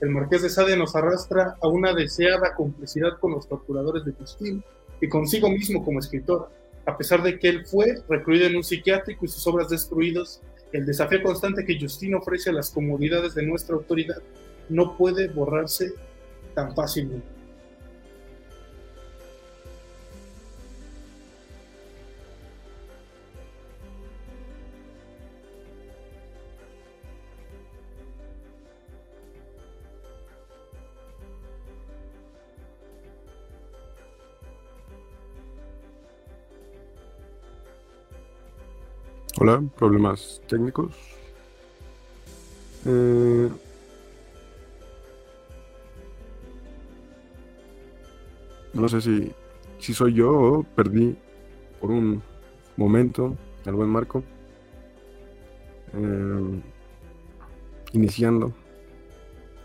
El 0.00 0.10
Marqués 0.10 0.42
de 0.42 0.48
Sade 0.48 0.76
nos 0.76 0.94
arrastra 0.94 1.56
a 1.60 1.66
una 1.66 1.92
deseada 1.92 2.54
complicidad 2.54 3.18
con 3.18 3.32
los 3.32 3.48
torturadores 3.48 4.04
de 4.04 4.12
Justin, 4.12 4.62
y 5.00 5.08
consigo 5.08 5.50
mismo 5.50 5.84
como 5.84 5.98
escritor, 5.98 6.50
a 6.86 6.96
pesar 6.96 7.20
de 7.24 7.36
que 7.36 7.48
él 7.48 7.66
fue 7.66 8.00
recluido 8.08 8.46
en 8.46 8.54
un 8.54 8.62
psiquiátrico 8.62 9.24
y 9.24 9.28
sus 9.28 9.44
obras 9.48 9.68
destruidas, 9.68 10.40
el 10.72 10.86
desafío 10.86 11.20
constante 11.20 11.64
que 11.64 11.78
Justin 11.80 12.14
ofrece 12.14 12.50
a 12.50 12.52
las 12.52 12.70
comodidades 12.70 13.34
de 13.34 13.42
nuestra 13.42 13.74
autoridad 13.74 14.22
no 14.68 14.96
puede 14.96 15.28
borrarse 15.28 15.94
tan 16.54 16.74
fácilmente. 16.74 17.38
Hola, 39.40 39.62
problemas 39.78 40.42
técnicos. 40.48 40.92
Eh, 42.84 43.48
no 48.72 48.88
sé 48.88 49.00
si, 49.00 49.32
si 49.78 49.94
soy 49.94 50.14
yo 50.14 50.32
o 50.32 50.62
perdí 50.62 51.16
por 51.80 51.90
un 51.90 52.22
momento 52.76 53.36
al 53.66 53.74
buen 53.74 53.88
Marco. 53.88 54.22
Eh, 55.94 56.60
iniciando 57.92 58.52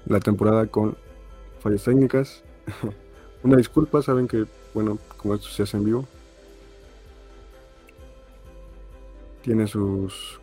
la 0.05 0.19
temporada 0.19 0.67
con 0.67 0.95
fallas 1.59 1.83
técnicas. 1.83 2.43
Una 3.43 3.57
disculpa, 3.57 4.01
saben 4.01 4.27
que, 4.27 4.45
bueno, 4.73 4.97
como 5.17 5.35
esto 5.35 5.47
se 5.47 5.63
hace 5.63 5.77
en 5.77 5.85
vivo, 5.85 6.05
tiene 9.41 9.67
sus, 9.67 10.39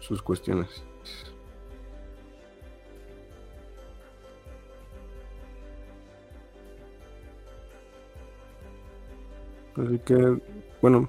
sus 0.00 0.20
cuestiones. 0.20 0.82
Así 9.76 9.98
que, 10.00 10.38
bueno, 10.80 11.08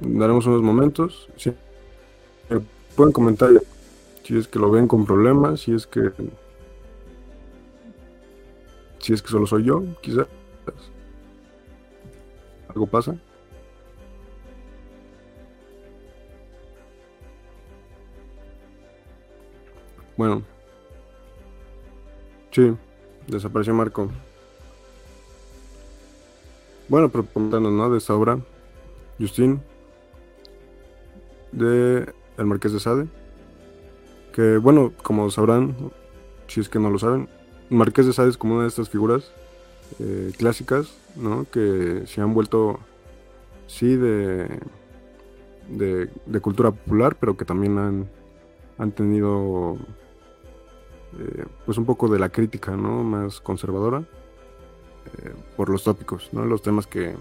daremos 0.00 0.46
unos 0.46 0.62
momentos. 0.62 1.28
Pueden 2.96 3.12
comentar 3.12 3.50
si 4.22 4.36
es 4.38 4.46
que 4.46 4.58
lo 4.58 4.70
ven 4.70 4.86
con 4.86 5.06
problemas, 5.06 5.60
si 5.60 5.74
es 5.74 5.86
que 5.86 6.12
si 8.98 9.12
es 9.12 9.22
que 9.22 9.28
solo 9.28 9.46
soy 9.46 9.64
yo, 9.64 9.82
quizás 10.00 10.26
algo 12.68 12.86
pasa. 12.86 13.16
Bueno. 20.16 20.42
Sí, 22.52 22.76
desapareció 23.26 23.74
Marco. 23.74 24.10
Bueno, 26.92 27.08
pero 27.08 27.26
¿no? 27.58 27.88
De 27.88 27.96
esta 27.96 28.14
obra, 28.14 28.38
Justin, 29.18 29.62
de 31.50 32.12
El 32.36 32.44
Marqués 32.44 32.74
de 32.74 32.80
Sade. 32.80 33.06
Que, 34.34 34.58
bueno, 34.58 34.92
como 35.02 35.30
sabrán, 35.30 35.74
si 36.48 36.60
es 36.60 36.68
que 36.68 36.78
no 36.78 36.90
lo 36.90 36.98
saben, 36.98 37.30
Marqués 37.70 38.04
de 38.04 38.12
Sade 38.12 38.28
es 38.28 38.36
como 38.36 38.56
una 38.56 38.64
de 38.64 38.68
estas 38.68 38.90
figuras 38.90 39.32
eh, 40.00 40.32
clásicas, 40.36 40.94
¿no? 41.16 41.46
Que 41.50 42.02
se 42.04 42.20
han 42.20 42.34
vuelto, 42.34 42.78
sí, 43.68 43.96
de, 43.96 44.60
de, 45.70 46.40
cultura 46.42 46.72
popular, 46.72 47.16
pero 47.18 47.38
que 47.38 47.46
también 47.46 47.78
han, 47.78 48.10
han 48.76 48.92
tenido, 48.92 49.78
eh, 51.18 51.46
pues 51.64 51.78
un 51.78 51.86
poco 51.86 52.08
de 52.08 52.18
la 52.18 52.28
crítica, 52.28 52.76
¿no? 52.76 53.02
Más 53.02 53.40
conservadora, 53.40 54.04
eh, 55.18 55.34
por 55.56 55.68
los 55.68 55.84
tópicos, 55.84 56.28
¿no? 56.32 56.44
Los 56.44 56.62
temas 56.62 56.86
que, 56.86 57.14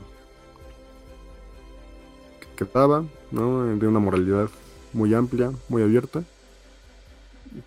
que, 2.55 2.65
daba, 2.65 3.03
¿no? 3.31 3.65
De 3.65 3.87
una 3.87 3.99
moralidad 3.99 4.49
muy 4.93 5.13
amplia, 5.13 5.51
muy 5.69 5.83
abierta 5.83 6.23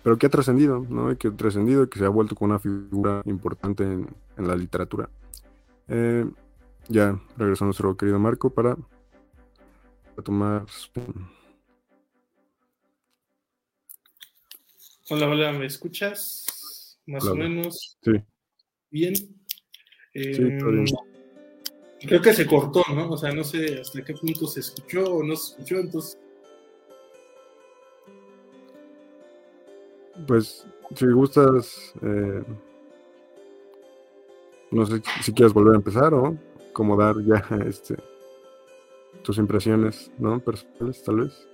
pero 0.03 0.17
que 0.17 0.25
ha 0.25 0.29
trascendido, 0.29 0.85
¿no? 0.89 1.15
que 1.17 1.27
ha 1.27 1.31
trascendido 1.31 1.83
y 1.83 1.89
que 1.89 1.99
se 1.99 2.05
ha 2.05 2.09
vuelto 2.09 2.35
con 2.35 2.49
una 2.49 2.59
figura 2.59 3.21
importante 3.25 3.83
en, 3.83 4.07
la 4.37 4.55
literatura. 4.55 5.09
Eh, 5.87 6.25
ya 6.87 7.19
regresó 7.37 7.65
nuestro 7.65 7.95
querido 7.95 8.19
Marco 8.19 8.49
para 8.49 8.75
tomar. 10.23 10.65
Hola, 15.09 15.27
hola, 15.27 15.51
¿me 15.53 15.65
escuchas? 15.65 16.99
Más 17.05 17.25
o 17.25 17.35
menos. 17.35 17.97
Sí. 18.01 18.11
Bien. 18.89 19.13
Sí, 20.15 20.41
em, 20.41 20.85
Creo 22.07 22.21
que 22.21 22.33
se 22.33 22.45
cortó, 22.45 22.83
¿no? 22.93 23.09
O 23.09 23.17
sea, 23.17 23.31
no 23.31 23.43
sé 23.43 23.79
hasta 23.81 24.03
qué 24.03 24.13
punto 24.13 24.47
se 24.47 24.59
escuchó 24.59 25.15
o 25.15 25.23
no 25.23 25.35
se 25.35 25.53
escuchó, 25.53 25.79
entonces 25.79 26.17
Pues, 30.27 30.65
si 30.95 31.05
gustas, 31.07 31.93
eh, 32.01 32.43
no 34.71 34.85
sé 34.85 35.01
si 35.21 35.33
quieres 35.33 35.53
volver 35.53 35.73
a 35.73 35.77
empezar 35.77 36.13
o 36.13 36.37
como 36.73 36.95
dar 36.95 37.15
ya 37.21 37.45
este 37.67 37.95
tus 39.23 39.37
impresiones, 39.37 40.11
¿no? 40.19 40.39
Personales, 40.39 41.03
tal 41.03 41.21
vez. 41.21 41.47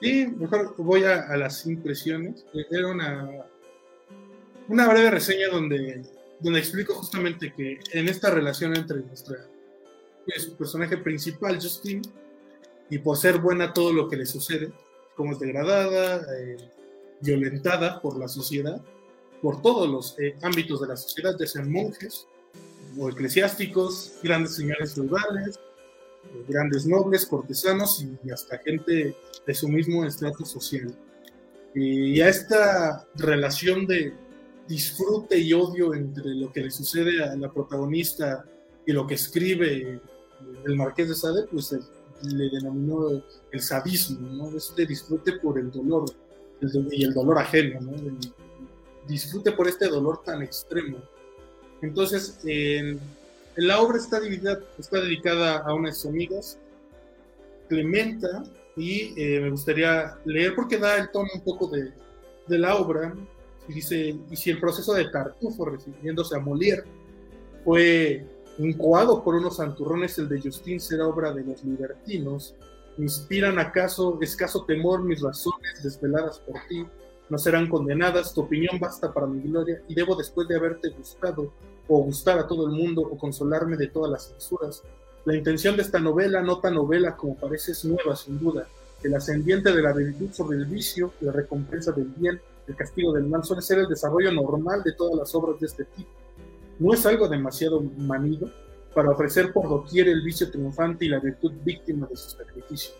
Sí, 0.00 0.26
mejor 0.36 0.74
voy 0.78 1.04
a, 1.04 1.36
las 1.36 1.64
impresiones. 1.66 2.44
Era 2.70 2.88
una, 2.88 3.44
una 4.68 4.88
breve 4.88 5.12
reseña 5.12 5.48
donde, 5.48 6.02
donde 6.42 6.58
explico 6.58 6.94
justamente 6.94 7.52
que 7.52 7.78
en 7.92 8.08
esta 8.08 8.30
relación 8.30 8.76
entre 8.76 8.98
nuestra 9.00 9.46
pues, 10.26 10.46
personaje 10.46 10.96
principal, 10.96 11.58
Justin, 11.60 12.02
y 12.90 12.98
por 12.98 13.16
ser 13.16 13.38
buena 13.38 13.72
todo 13.72 13.92
lo 13.92 14.08
que 14.08 14.16
le 14.16 14.26
sucede, 14.26 14.72
como 15.16 15.32
es 15.32 15.38
degradada, 15.38 16.26
eh, 16.38 16.56
violentada 17.20 18.00
por 18.02 18.18
la 18.18 18.28
sociedad, 18.28 18.82
por 19.40 19.62
todos 19.62 19.88
los 19.88 20.18
eh, 20.18 20.36
ámbitos 20.42 20.80
de 20.80 20.88
la 20.88 20.96
sociedad, 20.96 21.36
ya 21.38 21.46
sean 21.46 21.70
monjes 21.70 22.26
o 22.98 23.08
eclesiásticos, 23.08 24.14
grandes 24.22 24.56
señores 24.56 24.94
feudales, 24.94 25.58
eh, 26.24 26.44
grandes 26.48 26.86
nobles, 26.86 27.24
cortesanos 27.26 28.04
y 28.24 28.30
hasta 28.30 28.58
gente 28.58 29.16
de 29.46 29.54
su 29.54 29.68
mismo 29.68 30.04
estrato 30.04 30.44
social. 30.44 30.94
Y 31.74 32.20
a 32.20 32.28
esta 32.28 33.06
relación 33.14 33.86
de 33.86 34.12
disfrute 34.68 35.38
y 35.38 35.52
odio 35.52 35.94
entre 35.94 36.34
lo 36.34 36.52
que 36.52 36.60
le 36.62 36.70
sucede 36.70 37.22
a 37.22 37.34
la 37.36 37.52
protagonista 37.52 38.44
y 38.86 38.92
lo 38.92 39.06
que 39.06 39.14
escribe 39.14 40.00
el 40.64 40.76
marqués 40.76 41.08
de 41.08 41.14
Sade, 41.14 41.44
pues 41.50 41.76
le 42.22 42.50
denominó 42.50 43.22
el 43.50 43.60
sadismo, 43.60 44.28
¿no? 44.28 44.56
Es 44.56 44.74
de 44.76 44.86
disfrute 44.86 45.32
por 45.34 45.58
el 45.58 45.70
dolor 45.70 46.04
y 46.90 47.04
el 47.04 47.12
dolor 47.12 47.38
ajeno, 47.38 47.80
¿no? 47.80 47.92
disfrute 49.06 49.50
por 49.52 49.66
este 49.66 49.88
dolor 49.88 50.22
tan 50.24 50.42
extremo. 50.42 50.98
Entonces, 51.80 52.38
en, 52.44 53.00
la 53.56 53.80
obra 53.80 53.98
está, 53.98 54.20
dividida, 54.20 54.60
está 54.78 55.00
dedicada 55.00 55.58
a 55.58 55.74
unas 55.74 56.06
amigas, 56.06 56.58
Clementa, 57.68 58.44
y 58.76 59.12
eh, 59.20 59.40
me 59.40 59.50
gustaría 59.50 60.16
leer 60.24 60.54
porque 60.54 60.78
da 60.78 60.96
el 60.96 61.10
tono 61.10 61.28
un 61.34 61.42
poco 61.42 61.68
de 61.68 62.58
la 62.58 62.76
obra, 62.76 63.12
y 63.68 63.74
dice, 63.74 64.16
y 64.30 64.36
si 64.36 64.50
el 64.50 64.60
proceso 64.60 64.94
de 64.94 65.08
Tartufo, 65.08 65.64
refiriéndose 65.64 66.36
a 66.36 66.40
Molière, 66.40 66.84
fue 67.64 68.26
incoado 68.58 69.22
por 69.22 69.34
unos 69.34 69.56
santurrones, 69.56 70.18
el 70.18 70.28
de 70.28 70.40
Justin 70.40 70.80
será 70.80 71.06
obra 71.06 71.32
de 71.32 71.44
los 71.44 71.64
libertinos, 71.64 72.54
¿Inspiran 72.98 73.58
acaso 73.58 74.18
escaso 74.20 74.64
temor 74.64 75.02
mis 75.02 75.22
razones 75.22 75.82
desveladas 75.82 76.38
por 76.40 76.60
ti? 76.68 76.86
No 77.30 77.38
serán 77.38 77.68
condenadas, 77.68 78.34
tu 78.34 78.42
opinión 78.42 78.78
basta 78.78 79.12
para 79.12 79.26
mi 79.26 79.40
gloria, 79.40 79.82
y 79.88 79.94
debo 79.94 80.14
después 80.14 80.46
de 80.48 80.56
haberte 80.56 80.90
gustado, 80.90 81.52
o 81.88 82.02
gustar 82.02 82.38
a 82.38 82.46
todo 82.46 82.66
el 82.66 82.72
mundo, 82.72 83.00
o 83.00 83.16
consolarme 83.16 83.78
de 83.78 83.86
todas 83.86 84.10
las 84.10 84.28
censuras. 84.28 84.82
La 85.24 85.34
intención 85.34 85.76
de 85.76 85.82
esta 85.82 85.98
novela, 85.98 86.42
no 86.42 86.58
tan 86.58 86.74
novela 86.74 87.16
como 87.16 87.36
parece, 87.36 87.72
es 87.72 87.84
nueva, 87.84 88.14
sin 88.14 88.38
duda. 88.38 88.66
El 89.02 89.14
ascendiente 89.14 89.72
de 89.72 89.82
la 89.82 89.92
virtud 89.92 90.30
sobre 90.32 90.58
el 90.58 90.66
vicio, 90.66 91.14
la 91.22 91.32
recompensa 91.32 91.92
del 91.92 92.08
bien, 92.16 92.40
el 92.72 92.76
castigo 92.76 93.12
del 93.12 93.24
mal, 93.24 93.44
suele 93.44 93.62
ser 93.62 93.78
el 93.78 93.88
desarrollo 93.88 94.32
normal 94.32 94.82
de 94.82 94.92
todas 94.92 95.14
las 95.14 95.34
obras 95.34 95.60
de 95.60 95.66
este 95.66 95.84
tipo. 95.84 96.10
No 96.78 96.92
es 96.92 97.06
algo 97.06 97.28
demasiado 97.28 97.80
manido, 97.80 98.50
para 98.94 99.10
ofrecer 99.10 99.52
por 99.52 99.68
doquier 99.68 100.08
el 100.08 100.22
vicio 100.22 100.50
triunfante 100.50 101.04
y 101.04 101.08
la 101.08 101.18
virtud 101.18 101.52
víctima 101.64 102.06
de 102.06 102.16
sus 102.16 102.32
sacrificios. 102.32 102.94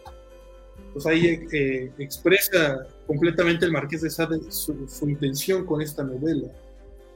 Pues 0.93 1.07
ahí 1.07 1.47
eh, 1.53 1.93
expresa 1.99 2.87
completamente 3.07 3.65
el 3.65 3.73
Marqués 3.73 4.03
de 4.03 4.11
Sade 4.11 4.41
su, 4.51 4.75
intención 5.09 5.65
con 5.65 5.81
esta 5.81 6.03
novela. 6.03 6.49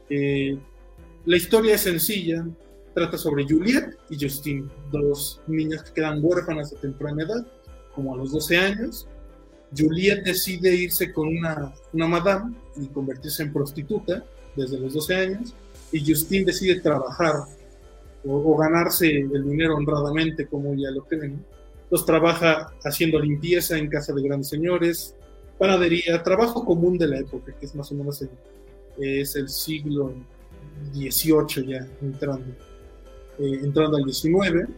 Eh, 0.08 0.58
la 1.24 1.36
historia 1.36 1.74
es 1.74 1.82
sencilla, 1.82 2.46
trata 2.94 3.18
sobre 3.18 3.44
Juliet 3.44 3.96
y 4.08 4.18
Justine, 4.18 4.68
dos 4.90 5.40
niñas 5.46 5.82
que 5.84 5.94
quedan 5.94 6.20
huérfanas 6.22 6.72
a 6.72 6.80
temprana 6.80 7.22
edad, 7.22 7.46
como 7.94 8.14
a 8.14 8.16
los 8.16 8.32
12 8.32 8.56
años. 8.56 9.08
Juliet 9.76 10.24
decide 10.24 10.74
irse 10.74 11.12
con 11.12 11.28
una, 11.28 11.72
una 11.92 12.06
madame 12.06 12.54
y 12.76 12.86
convertirse 12.86 13.42
en 13.42 13.52
prostituta 13.52 14.24
desde 14.54 14.78
los 14.78 14.94
12 14.94 15.14
años, 15.14 15.54
y 15.92 16.04
Justine 16.04 16.46
decide 16.46 16.80
trabajar 16.80 17.34
o, 18.24 18.56
ganarse 18.56 19.08
el 19.08 19.48
dinero 19.48 19.76
honradamente, 19.76 20.46
como 20.46 20.74
ya 20.74 20.90
lo 20.90 21.04
creen. 21.04 21.44
Los 21.90 22.04
trabaja 22.04 22.72
haciendo 22.84 23.20
limpieza 23.20 23.78
en 23.78 23.88
casa 23.88 24.12
de 24.12 24.22
grandes 24.22 24.48
señores, 24.48 25.14
panadería, 25.58 26.22
trabajo 26.22 26.64
común 26.64 26.98
de 26.98 27.06
la 27.06 27.18
época, 27.20 27.54
que 27.58 27.66
es 27.66 27.74
más 27.74 27.90
o 27.92 27.94
menos 27.94 28.22
el, 28.22 28.30
es 28.98 29.36
el 29.36 29.48
siglo 29.48 30.12
XVIII 30.92 31.66
ya 31.66 31.88
entrando, 32.02 32.52
eh, 33.38 33.60
entrando 33.62 33.96
al 33.96 34.04
XIX. 34.04 34.68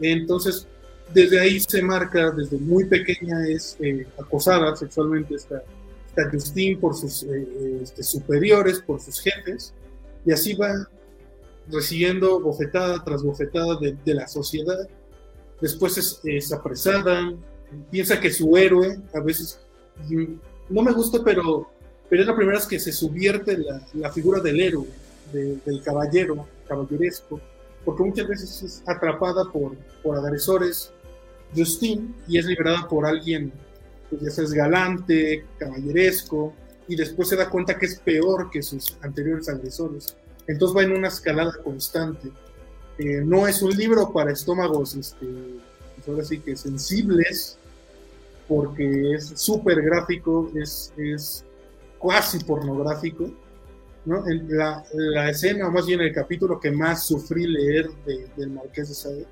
Entonces, 0.00 0.66
desde 1.14 1.40
ahí 1.40 1.60
se 1.60 1.80
marca, 1.80 2.32
desde 2.32 2.58
muy 2.58 2.84
pequeña 2.86 3.46
es 3.48 3.76
eh, 3.80 4.06
acosada 4.18 4.74
sexualmente 4.74 5.36
esta, 5.36 5.62
esta 6.08 6.30
Justine 6.30 6.76
por 6.76 6.96
sus 6.96 7.22
eh, 7.22 7.80
este, 7.82 8.02
superiores, 8.02 8.80
por 8.80 9.00
sus 9.00 9.20
jefes, 9.20 9.72
y 10.26 10.32
así 10.32 10.54
va 10.54 10.88
recibiendo 11.70 12.40
bofetada 12.40 13.02
tras 13.04 13.22
bofetada 13.22 13.76
de, 13.80 13.96
de 14.04 14.14
la 14.14 14.26
sociedad. 14.26 14.88
Después 15.60 15.96
es, 15.96 16.20
es, 16.24 16.52
apresada, 16.52 17.32
piensa 17.90 18.20
que 18.20 18.30
su 18.30 18.56
héroe, 18.56 18.98
a 19.14 19.20
veces, 19.20 19.60
no 20.68 20.82
me 20.82 20.92
gusta, 20.92 21.22
pero, 21.24 21.70
pero 22.10 22.22
es 22.22 22.28
la 22.28 22.36
primera 22.36 22.58
vez 22.58 22.66
que 22.66 22.80
se 22.80 22.92
subvierte 22.92 23.56
la, 23.56 23.86
la 23.94 24.10
figura 24.10 24.40
del 24.40 24.60
héroe, 24.60 24.88
de, 25.32 25.56
del 25.64 25.82
caballero, 25.82 26.46
caballeresco, 26.66 27.40
porque 27.84 28.02
muchas 28.02 28.26
veces 28.26 28.62
es 28.62 28.82
atrapada 28.86 29.44
por, 29.52 29.76
por 30.02 30.18
agresores, 30.18 30.92
Justine, 31.54 32.14
y 32.26 32.38
es 32.38 32.46
liberada 32.46 32.88
por 32.88 33.06
alguien, 33.06 33.52
pues 34.10 34.36
ya 34.36 34.42
galante, 34.54 35.44
caballeresco, 35.58 36.54
y 36.88 36.96
después 36.96 37.28
se 37.28 37.36
da 37.36 37.48
cuenta 37.48 37.78
que 37.78 37.86
es 37.86 37.98
peor 37.98 38.50
que 38.50 38.62
sus 38.62 38.96
anteriores 39.02 39.48
agresores. 39.48 40.16
Entonces 40.46 40.76
va 40.76 40.82
en 40.82 40.92
una 40.92 41.08
escalada 41.08 41.52
constante. 41.62 42.30
Eh, 42.98 43.22
no 43.24 43.48
es 43.48 43.62
un 43.62 43.72
libro 43.72 44.12
para 44.12 44.32
estómagos, 44.32 44.94
este, 44.94 45.26
pues 45.96 46.08
ahora 46.08 46.24
sí 46.24 46.38
que 46.40 46.56
sensibles, 46.56 47.58
porque 48.46 49.14
es 49.14 49.32
súper 49.34 49.82
gráfico, 49.82 50.50
es, 50.54 50.92
es 50.96 51.44
casi 52.00 52.38
pornográfico. 52.40 53.30
¿no? 54.04 54.22
La, 54.48 55.30
escena, 55.30 55.68
o 55.68 55.70
más 55.70 55.86
bien 55.86 56.02
el 56.02 56.12
capítulo 56.12 56.60
que 56.60 56.70
más 56.70 57.06
sufrí 57.06 57.46
leer 57.46 57.88
de, 58.04 58.26
del 58.36 58.50
Marqués 58.50 58.90
de 58.90 58.94
Sade 58.94 59.26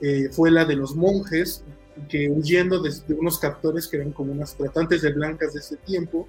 eh, 0.00 0.28
fue 0.30 0.50
la 0.50 0.64
de 0.64 0.76
los 0.76 0.94
monjes 0.94 1.62
que 2.08 2.28
huyendo 2.28 2.82
de, 2.82 2.92
unos 3.14 3.38
captores 3.38 3.88
que 3.88 3.96
eran 3.96 4.12
como 4.12 4.32
unas 4.32 4.54
tratantes 4.54 5.02
de 5.02 5.12
blancas 5.12 5.54
de 5.54 5.60
ese 5.60 5.76
tiempo, 5.76 6.28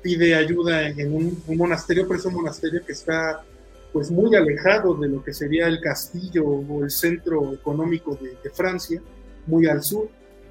pide 0.00 0.34
ayuda 0.34 0.88
en 0.88 1.14
un, 1.14 1.42
monasterio, 1.56 2.06
pero 2.06 2.20
es 2.20 2.26
un 2.26 2.34
monasterio 2.34 2.84
que 2.84 2.92
está 2.92 3.44
pues 3.92 4.10
muy 4.10 4.34
alejado 4.34 4.94
de 4.94 5.08
lo 5.08 5.22
que 5.22 5.34
sería 5.34 5.66
el 5.66 5.80
castillo 5.80 6.44
o 6.44 6.82
el 6.82 6.90
centro 6.90 7.52
económico 7.52 8.18
de, 8.20 8.36
de 8.42 8.50
Francia, 8.50 9.02
muy 9.46 9.66
al 9.66 9.82
sur, 9.82 10.08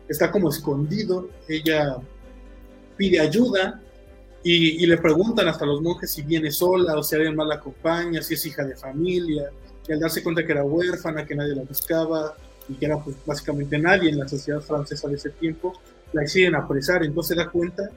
está 0.08 0.30
como 0.30 0.50
escondido, 0.50 1.30
ella 1.48 1.98
pide 2.98 3.20
ayuda 3.20 3.82
y, 4.44 4.84
y, 4.84 4.86
le 4.86 4.98
preguntan 4.98 5.48
hasta 5.48 5.66
los 5.66 5.82
monjes 5.82 6.12
si 6.12 6.22
viene 6.24 6.52
sola 6.52 6.98
o 6.98 7.04
si 7.04 7.16
alguien 7.16 7.36
más 7.36 7.48
la 7.48 7.56
acompaña, 7.56 8.22
si 8.22 8.34
es 8.34 8.46
hija 8.46 8.64
de 8.64 8.76
familia, 8.76 9.50
y 9.88 9.94
al 9.94 10.00
darse 10.00 10.24
cuenta 10.24 10.46
que 10.46 10.52
era 10.52 10.64
huérfana, 10.64 11.26
que 11.26 11.36
nadie 11.36 11.56
la 11.56 11.64
buscaba 11.64 12.36
y 12.70 12.74
que 12.76 12.86
era 12.86 13.04
pues 13.04 13.16
básicamente 13.26 13.78
nadie 13.78 14.10
en 14.10 14.20
la 14.20 14.28
sociedad 14.28 14.62
francesa 14.62 15.08
de 15.08 15.16
ese 15.16 15.30
tiempo, 15.32 15.74
la 16.14 16.22
deciden 16.22 16.56
apresar, 16.56 17.04
entonces 17.04 17.36
se 17.36 17.44
da 17.44 17.50
cuenta 17.50 17.90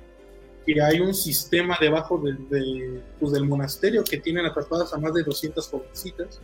que 0.65 0.81
hay 0.81 1.01
un 1.01 1.15
sistema 1.15 1.77
debajo 1.81 2.19
de, 2.19 2.33
de, 2.49 3.01
pues, 3.21 3.33
del 3.33 3.45
monasterio 3.45 4.03
que 4.03 4.19
tienen 4.19 4.47
atrapadas 4.47 4.95
a 4.95 4.99
más 4.99 5.13
de 5.13 5.23
200 5.23 5.69
jovencitas 5.69 6.41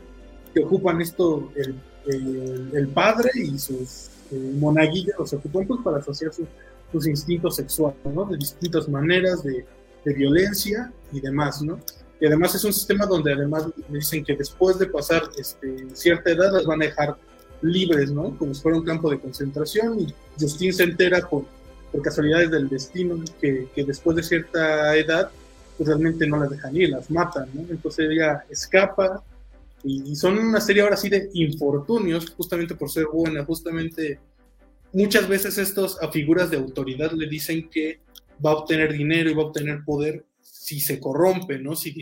que 0.52 0.62
ocupan 0.62 1.00
esto 1.00 1.50
el, 1.56 2.88
padre 2.88 3.30
y 3.34 3.58
sus 3.58 4.10
eh, 4.32 4.52
monaguillos, 4.58 5.16
los 5.18 5.32
ocupan 5.32 5.66
pues, 5.66 5.80
para 5.82 6.02
saciar 6.02 6.32
sus, 6.32 6.46
sus 6.92 7.06
instintos 7.06 7.56
sexuales, 7.56 7.98
¿no? 8.04 8.24
De 8.24 8.36
distintas 8.36 8.88
maneras, 8.88 9.42
de, 9.42 9.64
de, 10.04 10.14
violencia 10.14 10.92
y 11.12 11.20
demás, 11.20 11.62
¿no? 11.62 11.78
Y 12.20 12.26
además 12.26 12.54
es 12.54 12.64
un 12.64 12.72
sistema 12.72 13.06
donde 13.06 13.32
además 13.32 13.64
dicen 13.88 14.24
que 14.24 14.36
después 14.36 14.78
de 14.78 14.86
pasar 14.86 15.22
este, 15.38 15.86
cierta 15.94 16.30
edad 16.30 16.52
las 16.52 16.66
van 16.66 16.82
a 16.82 16.86
dejar 16.86 17.16
libres, 17.62 18.10
¿no? 18.10 18.36
Como 18.38 18.54
si 18.54 18.60
fuera 18.60 18.78
un 18.78 18.84
campo 18.84 19.10
de 19.10 19.18
concentración 19.18 20.00
y 20.00 20.14
Justin 20.38 20.72
se 20.72 20.84
entera 20.84 21.20
por 21.28 21.44
por 21.90 22.02
casualidades 22.02 22.50
del 22.50 22.68
destino, 22.68 23.22
que, 23.40 23.68
que, 23.74 23.84
después 23.84 24.16
de 24.16 24.22
cierta 24.22 24.96
edad, 24.96 25.30
pues 25.76 25.88
realmente 25.88 26.26
no 26.26 26.38
las 26.38 26.50
dejan 26.50 26.76
ir, 26.76 26.90
las 26.90 27.10
matan, 27.10 27.48
¿no? 27.54 27.62
Entonces 27.70 28.08
ella 28.10 28.44
escapa 28.48 29.22
y, 29.82 30.14
son 30.14 30.38
una 30.38 30.60
serie 30.60 30.82
ahora 30.82 30.96
sí 30.96 31.08
de 31.08 31.30
infortunios, 31.32 32.30
justamente 32.30 32.74
por 32.74 32.90
ser 32.90 33.06
buena, 33.06 33.44
justamente 33.44 34.18
muchas 34.92 35.26
veces 35.28 35.56
estos 35.58 36.00
a 36.02 36.10
figuras 36.10 36.50
de 36.50 36.58
autoridad 36.58 37.12
le 37.12 37.28
dicen 37.28 37.68
que 37.70 38.00
va 38.44 38.50
a 38.50 38.54
obtener 38.54 38.92
dinero 38.92 39.30
y 39.30 39.34
va 39.34 39.42
a 39.42 39.46
obtener 39.46 39.84
poder 39.84 40.24
si 40.60 40.78
se 40.78 41.00
corrompe, 41.00 41.58
¿no? 41.58 41.74
Si 41.74 41.94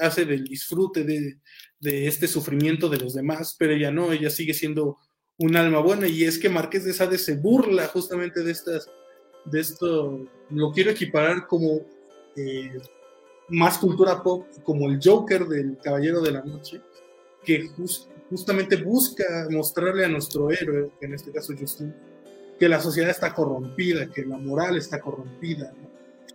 hace 0.00 0.24
del 0.24 0.42
disfrute 0.42 1.04
de, 1.04 1.38
de 1.78 2.08
este 2.08 2.26
sufrimiento 2.26 2.88
de 2.88 2.98
los 2.98 3.14
demás, 3.14 3.54
pero 3.56 3.74
ella 3.74 3.92
no, 3.92 4.10
ella 4.10 4.28
sigue 4.28 4.54
siendo 4.54 4.98
un 5.38 5.54
alma 5.54 5.78
buena 5.78 6.08
y 6.08 6.24
es 6.24 6.36
que 6.36 6.48
Marqués 6.48 6.84
de 6.84 6.92
Sade 6.92 7.16
se 7.16 7.36
burla 7.36 7.86
justamente 7.86 8.42
de 8.42 8.50
estas 8.50 8.90
de 9.44 9.60
esto, 9.60 10.26
lo 10.50 10.72
quiero 10.72 10.90
equiparar 10.90 11.46
como 11.46 11.80
eh, 12.36 12.76
más 13.48 13.78
cultura 13.78 14.20
pop, 14.20 14.46
como 14.64 14.88
el 14.88 14.98
Joker 15.02 15.46
del 15.46 15.78
Caballero 15.78 16.20
de 16.20 16.32
la 16.32 16.42
Noche, 16.42 16.80
que 17.44 17.68
just, 17.68 18.08
justamente 18.30 18.76
busca 18.76 19.46
mostrarle 19.50 20.04
a 20.04 20.08
nuestro 20.08 20.50
héroe, 20.50 20.90
en 21.00 21.14
este 21.14 21.30
caso 21.30 21.54
Justin, 21.58 21.94
que 22.58 22.68
la 22.68 22.80
sociedad 22.80 23.10
está 23.10 23.32
corrompida, 23.32 24.10
que 24.10 24.24
la 24.24 24.38
moral 24.38 24.76
está 24.76 25.00
corrompida, 25.00 25.72
¿no? 25.80 25.91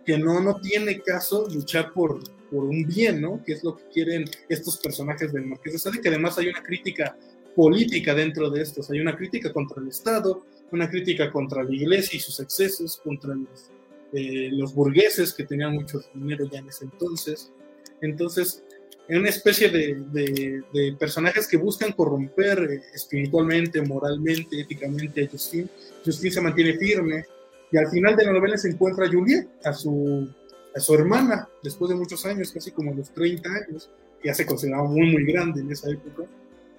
Que 0.08 0.16
no, 0.16 0.40
no 0.40 0.58
tiene 0.58 1.02
caso 1.02 1.46
luchar 1.52 1.92
por, 1.92 2.18
por 2.50 2.64
un 2.64 2.86
bien, 2.86 3.20
¿no? 3.20 3.44
que 3.44 3.52
es 3.52 3.62
lo 3.62 3.76
que 3.76 3.84
quieren 3.92 4.24
estos 4.48 4.78
personajes 4.78 5.34
del 5.34 5.44
Marqués 5.44 5.74
de 5.74 5.78
Sade, 5.78 6.00
que 6.00 6.08
además 6.08 6.38
hay 6.38 6.48
una 6.48 6.62
crítica 6.62 7.14
política 7.54 8.14
dentro 8.14 8.48
de 8.48 8.62
estos, 8.62 8.90
hay 8.90 9.00
una 9.00 9.14
crítica 9.14 9.52
contra 9.52 9.82
el 9.82 9.88
Estado, 9.88 10.46
una 10.72 10.88
crítica 10.88 11.30
contra 11.30 11.62
la 11.62 11.74
iglesia 11.74 12.16
y 12.16 12.20
sus 12.20 12.40
excesos, 12.40 12.96
contra 13.04 13.34
los, 13.34 13.70
eh, 14.14 14.48
los 14.50 14.74
burgueses 14.74 15.34
que 15.34 15.44
tenían 15.44 15.74
mucho 15.74 16.00
dinero 16.14 16.48
ya 16.50 16.60
en 16.60 16.70
ese 16.70 16.86
entonces. 16.86 17.52
Entonces, 18.00 18.64
en 19.08 19.18
una 19.18 19.28
especie 19.28 19.68
de, 19.68 20.04
de, 20.10 20.62
de, 20.72 20.96
personajes 20.98 21.46
que 21.46 21.58
buscan 21.58 21.92
corromper 21.92 22.60
eh, 22.60 22.80
espiritualmente, 22.94 23.82
moralmente, 23.82 24.58
éticamente 24.58 25.24
a 25.26 25.28
Justin. 25.28 25.68
Justin 26.02 26.32
se 26.32 26.40
mantiene 26.40 26.78
firme 26.78 27.26
y 27.70 27.76
al 27.76 27.88
final 27.88 28.16
de 28.16 28.24
la 28.24 28.32
novela 28.32 28.56
se 28.56 28.70
encuentra 28.70 29.08
Juliet, 29.08 29.48
a 29.64 29.72
su, 29.72 30.28
a 30.74 30.80
su 30.80 30.94
hermana, 30.94 31.48
después 31.62 31.90
de 31.90 31.96
muchos 31.96 32.24
años, 32.24 32.52
casi 32.52 32.70
como 32.70 32.94
los 32.94 33.10
30 33.10 33.48
años, 33.48 33.90
que 34.20 34.28
ya 34.28 34.34
se 34.34 34.46
consideraba 34.46 34.84
muy, 34.84 35.12
muy 35.12 35.24
grande 35.24 35.60
en 35.60 35.70
esa 35.70 35.90
época. 35.90 36.24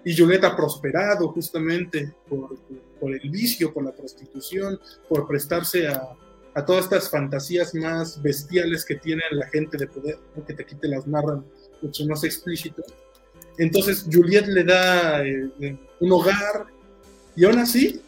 Y 0.04 0.18
Juliet 0.18 0.44
ha 0.44 0.56
prosperado 0.56 1.30
justamente 1.30 2.14
por, 2.28 2.58
por 3.00 3.14
el 3.14 3.30
vicio, 3.30 3.74
por 3.74 3.84
la 3.84 3.92
prostitución, 3.92 4.80
por 5.08 5.28
prestarse 5.28 5.88
a, 5.88 6.02
a, 6.56 6.66
todas 6.66 6.86
estas 6.86 7.10
fantasías 7.10 7.76
más 7.76 8.22
bestiales 8.22 8.86
que 8.86 8.96
tiene 8.96 9.22
la 9.32 9.48
gente 9.48 9.78
de 9.78 9.88
poder, 9.88 10.18
¿no? 10.36 10.46
que 10.46 10.54
te 10.54 10.66
quite 10.66 10.88
las 10.88 11.06
narran 11.06 11.44
mucho 11.82 12.06
más 12.06 12.24
explícito. 12.24 12.82
Entonces 13.58 14.06
Juliet 14.10 14.48
le 14.48 14.64
da 14.64 15.24
eh, 15.26 15.78
un 16.00 16.12
hogar 16.12 16.68
y 17.36 17.44
aún 17.46 17.60
así 17.60 18.02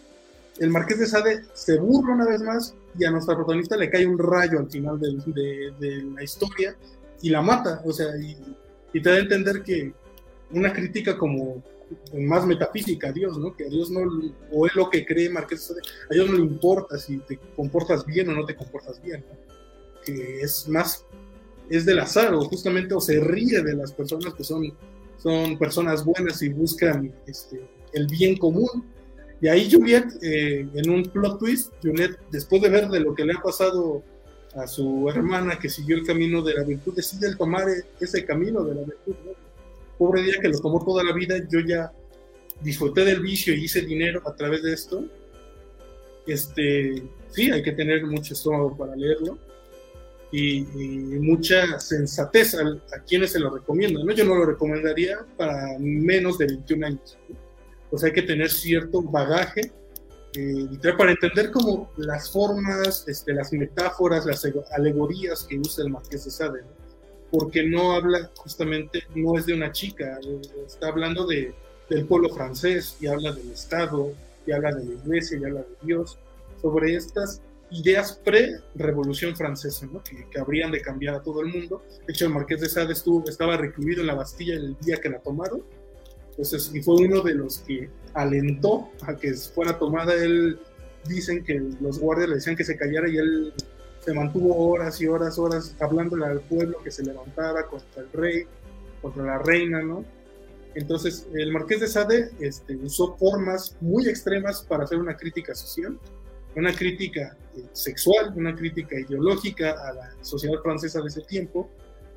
el 0.61 0.69
marqués 0.69 0.99
de 0.99 1.07
Sade 1.07 1.41
se 1.53 1.79
burla 1.79 2.13
una 2.13 2.27
vez 2.27 2.41
más 2.41 2.75
y 2.97 3.03
a 3.03 3.09
nuestra 3.09 3.35
protagonista 3.35 3.75
le 3.75 3.89
cae 3.89 4.05
un 4.05 4.19
rayo 4.19 4.59
al 4.59 4.69
final 4.69 4.99
de, 4.99 5.17
de, 5.25 5.73
de 5.79 6.03
la 6.03 6.23
historia 6.23 6.77
y 7.21 7.29
la 7.29 7.41
mata, 7.41 7.81
o 7.83 7.91
sea, 7.91 8.07
y, 8.15 8.35
te 8.99 9.09
da 9.09 9.15
a 9.15 9.19
entender 9.19 9.63
que 9.63 9.91
una 10.51 10.71
crítica 10.71 11.17
como 11.17 11.63
más 12.13 12.45
metafísica 12.45 13.09
a 13.09 13.11
Dios, 13.11 13.37
¿no? 13.39 13.55
Que 13.55 13.65
a 13.65 13.69
Dios 13.69 13.89
no, 13.89 14.01
o 14.51 14.67
es 14.67 14.75
lo 14.75 14.89
que 14.89 15.05
cree 15.05 15.29
Marqués, 15.29 15.71
a 15.71 16.13
Dios 16.13 16.29
no 16.29 16.35
le 16.35 16.43
importa 16.43 16.97
si 16.97 17.17
te 17.19 17.39
comportas 17.55 18.05
bien 18.05 18.29
o 18.29 18.33
no 18.33 18.45
te 18.45 18.55
comportas 18.55 19.01
bien, 19.01 19.25
¿no? 19.27 19.51
que 20.03 20.41
es 20.41 20.67
más, 20.67 21.05
es 21.69 21.85
del 21.85 21.99
azar, 21.99 22.33
o 22.33 22.41
justamente, 22.41 22.93
o 22.93 23.01
se 23.01 23.19
ríe 23.19 23.61
de 23.61 23.75
las 23.75 23.93
personas 23.93 24.33
que 24.35 24.43
son, 24.43 24.73
son 25.17 25.57
personas 25.57 26.05
buenas 26.05 26.41
y 26.43 26.49
buscan 26.49 27.13
este, 27.25 27.61
el 27.93 28.07
bien 28.07 28.37
común. 28.37 28.85
Y 29.41 29.47
ahí 29.47 29.69
Juliet, 29.71 30.05
eh, 30.21 30.67
en 30.73 30.89
un 30.89 31.03
plot 31.03 31.39
twist, 31.39 31.73
Juliet, 31.81 32.17
después 32.29 32.61
de 32.61 32.69
ver 32.69 32.89
de 32.89 32.99
lo 32.99 33.15
que 33.15 33.25
le 33.25 33.33
ha 33.33 33.41
pasado 33.41 34.03
a 34.55 34.67
su 34.67 35.09
hermana 35.09 35.57
que 35.57 35.67
siguió 35.67 35.95
el 35.97 36.05
camino 36.05 36.43
de 36.43 36.53
la 36.53 36.63
virtud, 36.63 36.93
decide 36.95 37.35
tomar 37.35 37.67
ese 37.99 38.23
camino 38.23 38.63
de 38.63 38.75
la 38.75 38.81
virtud, 38.81 39.15
¿no? 39.25 39.31
pobre 39.97 40.21
día 40.23 40.35
que 40.41 40.49
lo 40.49 40.59
tomó 40.59 40.83
toda 40.83 41.03
la 41.03 41.13
vida, 41.13 41.37
yo 41.49 41.59
ya 41.59 41.91
disfruté 42.61 43.05
del 43.05 43.21
vicio 43.21 43.53
y 43.53 43.65
hice 43.65 43.81
dinero 43.81 44.21
a 44.25 44.35
través 44.35 44.61
de 44.63 44.73
esto. 44.73 45.05
Este, 46.27 47.03
sí, 47.29 47.49
hay 47.49 47.63
que 47.63 47.71
tener 47.71 48.05
mucho 48.05 48.33
estómago 48.33 48.77
para 48.77 48.95
leerlo 48.95 49.39
y, 50.31 50.59
y 50.59 51.19
mucha 51.19 51.79
sensatez 51.79 52.55
a, 52.55 52.61
a, 52.95 53.03
quienes 53.07 53.31
se 53.31 53.39
lo 53.39 53.49
recomiendan. 53.49 54.05
¿no? 54.05 54.13
Yo 54.13 54.23
no 54.25 54.35
lo 54.35 54.45
recomendaría 54.45 55.19
para 55.37 55.77
menos 55.79 56.37
de 56.37 56.47
21 56.47 56.85
años. 56.85 57.17
¿no? 57.29 57.50
Pues 57.91 58.03
hay 58.03 58.13
que 58.13 58.23
tener 58.23 58.49
cierto 58.49 59.03
bagaje 59.03 59.71
eh, 60.33 60.67
para 60.97 61.11
entender 61.11 61.51
como 61.51 61.91
las 61.97 62.31
formas, 62.31 63.05
este, 63.07 63.33
las 63.33 63.53
metáforas, 63.53 64.25
las 64.25 64.43
alegorías 64.71 65.43
que 65.43 65.59
usa 65.59 65.83
el 65.83 65.91
Marqués 65.91 66.25
de 66.25 66.31
Sade. 66.31 66.61
¿no? 66.61 66.81
porque 67.31 67.63
no 67.63 67.93
habla 67.93 68.29
justamente, 68.35 69.03
no 69.15 69.37
es 69.37 69.45
de 69.45 69.53
una 69.53 69.71
chica, 69.71 70.19
está 70.67 70.89
hablando 70.89 71.25
de, 71.25 71.55
del 71.89 72.05
pueblo 72.05 72.29
francés 72.29 72.97
y 72.99 73.07
habla 73.07 73.31
del 73.31 73.51
Estado 73.51 74.13
y 74.45 74.51
habla 74.51 74.73
de 74.73 74.85
la 74.85 74.93
iglesia, 74.93 75.39
y 75.39 75.45
habla 75.45 75.61
de 75.61 75.75
Dios, 75.81 76.19
sobre 76.61 76.95
estas 76.95 77.41
ideas 77.71 78.19
pre-revolución 78.25 79.35
francesa, 79.37 79.85
¿no? 79.85 80.03
que, 80.03 80.27
que, 80.29 80.39
habrían 80.39 80.71
de 80.71 80.81
cambiar 80.81 81.15
a 81.15 81.23
todo 81.23 81.41
el 81.41 81.47
mundo. 81.47 81.83
De 82.05 82.11
hecho, 82.11 82.25
el 82.25 82.33
marqués 82.33 82.59
de 82.59 82.67
Sade 82.67 82.91
estuvo, 82.91 83.23
estaba 83.29 83.55
recluido 83.55 84.01
en 84.01 84.07
la 84.07 84.15
Bastilla 84.15 84.55
el 84.55 84.75
día 84.81 84.97
que 84.97 85.09
la 85.09 85.19
tomaron, 85.19 85.63
entonces, 86.31 86.71
y 86.73 86.81
fue 86.81 86.95
uno 86.95 87.21
de 87.21 87.35
los 87.35 87.59
que 87.59 87.89
alentó 88.13 88.89
a 89.03 89.15
que 89.15 89.33
fuera 89.33 89.77
tomada. 89.77 90.13
Él, 90.13 90.59
dicen 91.07 91.43
que 91.43 91.59
los 91.79 91.99
guardias 91.99 92.29
le 92.29 92.35
decían 92.35 92.55
que 92.55 92.63
se 92.63 92.77
callara 92.77 93.09
y 93.09 93.17
él 93.17 93.53
se 93.99 94.13
mantuvo 94.13 94.55
horas 94.69 94.99
y 95.01 95.07
horas, 95.07 95.37
horas 95.37 95.75
hablándole 95.79 96.25
al 96.25 96.41
pueblo 96.41 96.77
que 96.83 96.91
se 96.91 97.03
levantara 97.03 97.67
contra 97.67 98.03
el 98.03 98.11
rey, 98.11 98.45
contra 99.01 99.23
la 99.23 99.37
reina, 99.39 99.81
¿no? 99.81 100.03
Entonces, 100.73 101.27
el 101.33 101.51
marqués 101.51 101.81
de 101.81 101.87
Sade 101.87 102.31
este, 102.39 102.75
usó 102.77 103.15
formas 103.17 103.75
muy 103.81 104.07
extremas 104.07 104.61
para 104.61 104.85
hacer 104.85 104.97
una 104.97 105.17
crítica 105.17 105.53
social, 105.53 105.99
una 106.55 106.73
crítica 106.73 107.35
eh, 107.55 107.63
sexual, 107.73 108.33
una 108.35 108.55
crítica 108.55 108.99
ideológica 108.99 109.71
a 109.71 109.93
la 109.93 110.15
sociedad 110.21 110.61
francesa 110.63 111.01
de 111.01 111.07
ese 111.07 111.21
tiempo, 111.21 111.69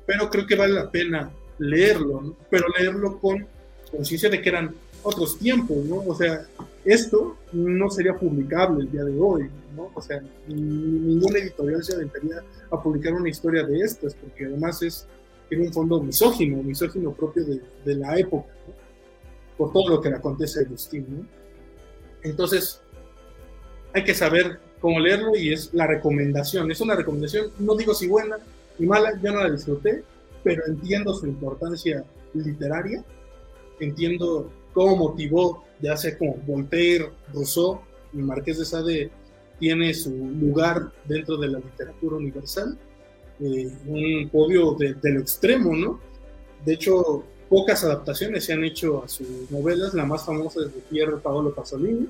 pero 0.05 0.29
creo 0.29 0.47
que 0.47 0.55
vale 0.55 0.73
la 0.73 0.89
pena 0.89 1.31
leerlo, 1.57 2.21
¿no? 2.21 2.37
pero 2.49 2.65
leerlo 2.79 3.19
con 3.19 3.47
conciencia 3.91 4.29
de 4.29 4.41
que 4.41 4.49
eran 4.49 4.73
otros 5.03 5.37
tiempos, 5.37 5.77
¿no? 5.85 5.97
O 5.97 6.15
sea, 6.15 6.45
esto 6.83 7.37
no 7.51 7.89
sería 7.89 8.13
publicable 8.13 8.83
el 8.83 8.91
día 8.91 9.03
de 9.03 9.17
hoy, 9.19 9.49
¿no? 9.75 9.91
O 9.93 10.01
sea, 10.01 10.21
ninguna 10.47 11.39
editorial 11.39 11.83
se 11.83 11.95
aventaría 11.95 12.43
a 12.71 12.81
publicar 12.81 13.13
una 13.13 13.29
historia 13.29 13.63
de 13.63 13.79
estas, 13.79 14.15
porque 14.15 14.45
además 14.45 14.81
es 14.81 15.07
tiene 15.49 15.67
un 15.67 15.73
fondo 15.73 16.01
misógino, 16.01 16.61
misógino 16.63 17.13
propio 17.13 17.45
de, 17.45 17.61
de 17.85 17.95
la 17.95 18.17
época, 18.17 18.49
¿no? 18.67 18.73
por 19.57 19.71
todo 19.71 19.89
lo 19.89 20.01
que 20.01 20.09
le 20.09 20.15
acontece 20.15 20.59
a 20.59 20.63
Agustín. 20.63 21.05
¿no? 21.07 21.25
Entonces, 22.23 22.81
hay 23.93 24.03
que 24.03 24.13
saber 24.13 24.59
cómo 24.81 24.99
leerlo 24.99 25.35
y 25.35 25.53
es 25.53 25.73
la 25.73 25.87
recomendación. 25.87 26.71
Es 26.71 26.81
una 26.81 26.95
recomendación, 26.95 27.51
no 27.59 27.75
digo 27.75 27.93
si 27.93 28.07
buena 28.07 28.37
ni 28.77 28.87
mala, 28.87 29.19
yo 29.21 29.31
no 29.31 29.41
la 29.41 29.51
disfruté, 29.51 30.03
pero 30.43 30.65
entiendo 30.67 31.13
su 31.13 31.27
importancia 31.27 32.03
literaria, 32.33 33.03
entiendo 33.79 34.51
cómo 34.73 35.09
motivó, 35.09 35.63
ya 35.81 35.95
sea 35.97 36.17
como 36.17 36.35
Voltaire, 36.45 37.11
Rousseau, 37.33 37.81
y 38.13 38.17
Marqués 38.17 38.59
de 38.59 38.65
Sade 38.65 39.11
tiene 39.59 39.93
su 39.93 40.11
lugar 40.11 40.91
dentro 41.05 41.37
de 41.37 41.47
la 41.47 41.59
literatura 41.59 42.17
universal, 42.17 42.77
eh, 43.39 43.71
un 43.85 44.29
podio 44.29 44.73
de, 44.73 44.95
lo 45.03 45.19
extremo, 45.19 45.75
¿no? 45.75 45.99
De 46.65 46.73
hecho, 46.73 47.23
pocas 47.49 47.83
adaptaciones 47.83 48.45
se 48.45 48.53
han 48.53 48.63
hecho 48.63 49.03
a 49.03 49.07
sus 49.07 49.49
novelas, 49.51 49.93
la 49.93 50.05
más 50.05 50.25
famosa 50.25 50.61
es 50.61 50.73
de 50.73 50.81
Pier 50.81 51.17
Paolo 51.21 51.53
Pasolini, 51.53 52.07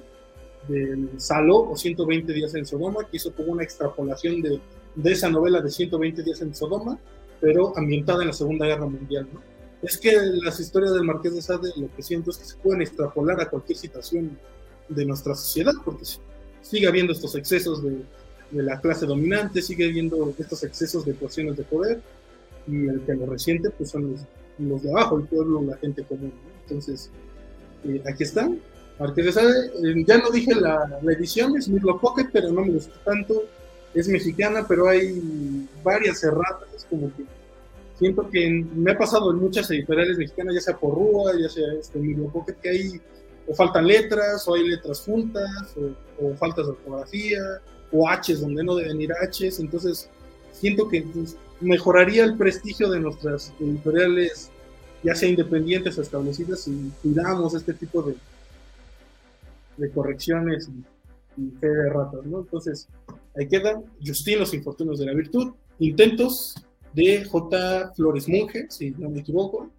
del 0.68 1.10
Saló 1.18 1.70
o 1.70 1.76
120 1.76 2.34
días 2.34 2.56
en 2.56 2.66
Sodoma, 2.66 3.08
que 3.10 3.18
hizo 3.18 3.32
como 3.34 3.52
una 3.52 3.64
extrapolación 3.64 4.42
de, 4.42 4.60
de 4.96 5.12
esa 5.12 5.30
novela 5.30 5.62
de 5.62 5.70
120 5.70 6.24
días 6.24 6.42
en 6.42 6.56
Sodoma, 6.56 6.98
pero 7.40 7.78
ambientada 7.78 8.22
en 8.22 8.30
la 8.30 8.34
Segunda 8.34 8.66
Guerra 8.66 8.86
Mundial, 8.86 9.28
¿no? 9.32 9.55
Es 9.86 9.98
que 9.98 10.14
las 10.44 10.60
historias 10.60 10.94
del 10.94 11.04
Marqués 11.04 11.36
de 11.36 11.42
Sade 11.42 11.72
lo 11.78 11.94
que 11.96 12.02
siento 12.02 12.32
es 12.32 12.38
que 12.38 12.46
se 12.46 12.56
pueden 12.58 12.82
extrapolar 12.82 13.40
a 13.40 13.50
cualquier 13.50 13.78
situación 13.78 14.38
de 14.90 15.06
nuestra 15.06 15.36
sociedad, 15.36 15.74
porque 15.84 16.06
sigue 16.62 16.88
habiendo 16.88 17.14
estos 17.14 17.36
excesos 17.36 17.84
de, 17.84 18.04
de 18.52 18.64
la 18.64 18.82
clase 18.82 19.06
dominante, 19.06 19.62
sigue 19.62 19.86
habiendo 19.86 20.34
estos 20.40 20.64
excesos 20.64 21.06
de 21.06 21.14
posiciones 21.14 21.58
de 21.58 21.64
poder, 21.64 22.02
y 22.68 22.88
el 22.88 23.02
que 23.02 23.14
lo 23.14 23.28
resiente 23.28 23.70
pues 23.70 23.92
son 23.92 24.12
los, 24.12 24.22
los 24.58 24.82
de 24.82 24.90
abajo, 24.90 25.18
el 25.18 25.26
pueblo, 25.26 25.62
la 25.62 25.78
gente 25.78 26.04
común. 26.04 26.34
Entonces, 26.64 27.12
eh, 27.84 28.02
aquí 28.10 28.24
están. 28.24 28.60
Marqués 29.00 29.26
de 29.26 29.32
Sade, 29.34 29.68
eh, 29.84 30.04
ya 30.08 30.18
no 30.18 30.32
dije 30.32 30.56
la, 30.56 31.00
la 31.02 31.14
edición, 31.14 31.56
es 31.58 31.68
Mirlo 31.68 32.00
Pocket, 32.00 32.30
pero 32.34 32.52
no 32.52 32.66
me 32.66 32.72
gustó 32.72 32.98
tanto. 33.04 33.44
Es 33.94 34.08
mexicana, 34.08 34.66
pero 34.68 34.88
hay 34.88 35.68
varias 35.84 36.24
erratas, 36.24 36.86
como 36.90 37.16
que 37.16 37.24
siento 37.98 38.30
que 38.30 38.50
me 38.50 38.92
ha 38.92 38.98
pasado 38.98 39.32
en 39.32 39.38
muchas 39.38 39.70
editoriales 39.72 40.18
mexicanas, 40.18 40.56
ya 40.56 40.62
sea 40.62 40.78
por 40.78 40.96
Rúa, 40.96 41.34
ya 41.40 41.50
sea 41.50 41.74
este 41.80 42.00
Milo 42.00 42.30
Pocket, 42.30 42.56
que 42.56 42.70
hay 42.70 43.02
o 43.48 43.54
faltan 43.54 43.86
letras, 43.86 44.48
o 44.48 44.56
hay 44.56 44.68
letras 44.68 45.02
juntas, 45.02 45.76
o, 45.78 46.26
o 46.26 46.36
faltas 46.36 46.66
de 46.66 46.72
ortografía, 46.72 47.42
o 47.92 48.10
H's 48.10 48.42
donde 48.42 48.64
no 48.64 48.76
deben 48.76 49.00
ir 49.02 49.12
H's, 49.12 49.60
entonces 49.60 50.10
siento 50.52 50.88
que 50.88 51.04
pues, 51.04 51.38
mejoraría 51.62 52.24
el 52.24 52.38
prestigio 52.38 52.90
de 52.90 53.00
nuestras 53.00 53.54
editoriales, 53.60 54.50
ya 55.04 55.16
sea 55.16 55.30
independientes 55.30 55.98
o 55.98 56.02
establecidas, 56.02 56.62
si 56.62 56.92
cuidamos 57.02 57.54
este 57.54 57.74
tipo 57.74 58.02
de, 58.02 58.16
de 59.78 59.92
correcciones 59.92 60.70
y, 60.70 60.84
fe 61.60 61.68
de 61.68 61.90
ratas, 61.90 62.26
¿no? 62.26 62.40
Entonces, 62.40 62.88
ahí 63.38 63.46
quedan 63.50 63.84
Justin, 64.04 64.40
los 64.40 64.54
infortunios 64.54 65.00
de 65.00 65.06
la 65.06 65.14
virtud, 65.14 65.54
intentos 65.80 66.56
de 66.96 67.26
J. 67.26 67.94
Flores 67.94 68.30
Monge, 68.30 68.68
si 68.70 68.92
no 68.92 69.10
me 69.10 69.20
equivoco. 69.20 69.70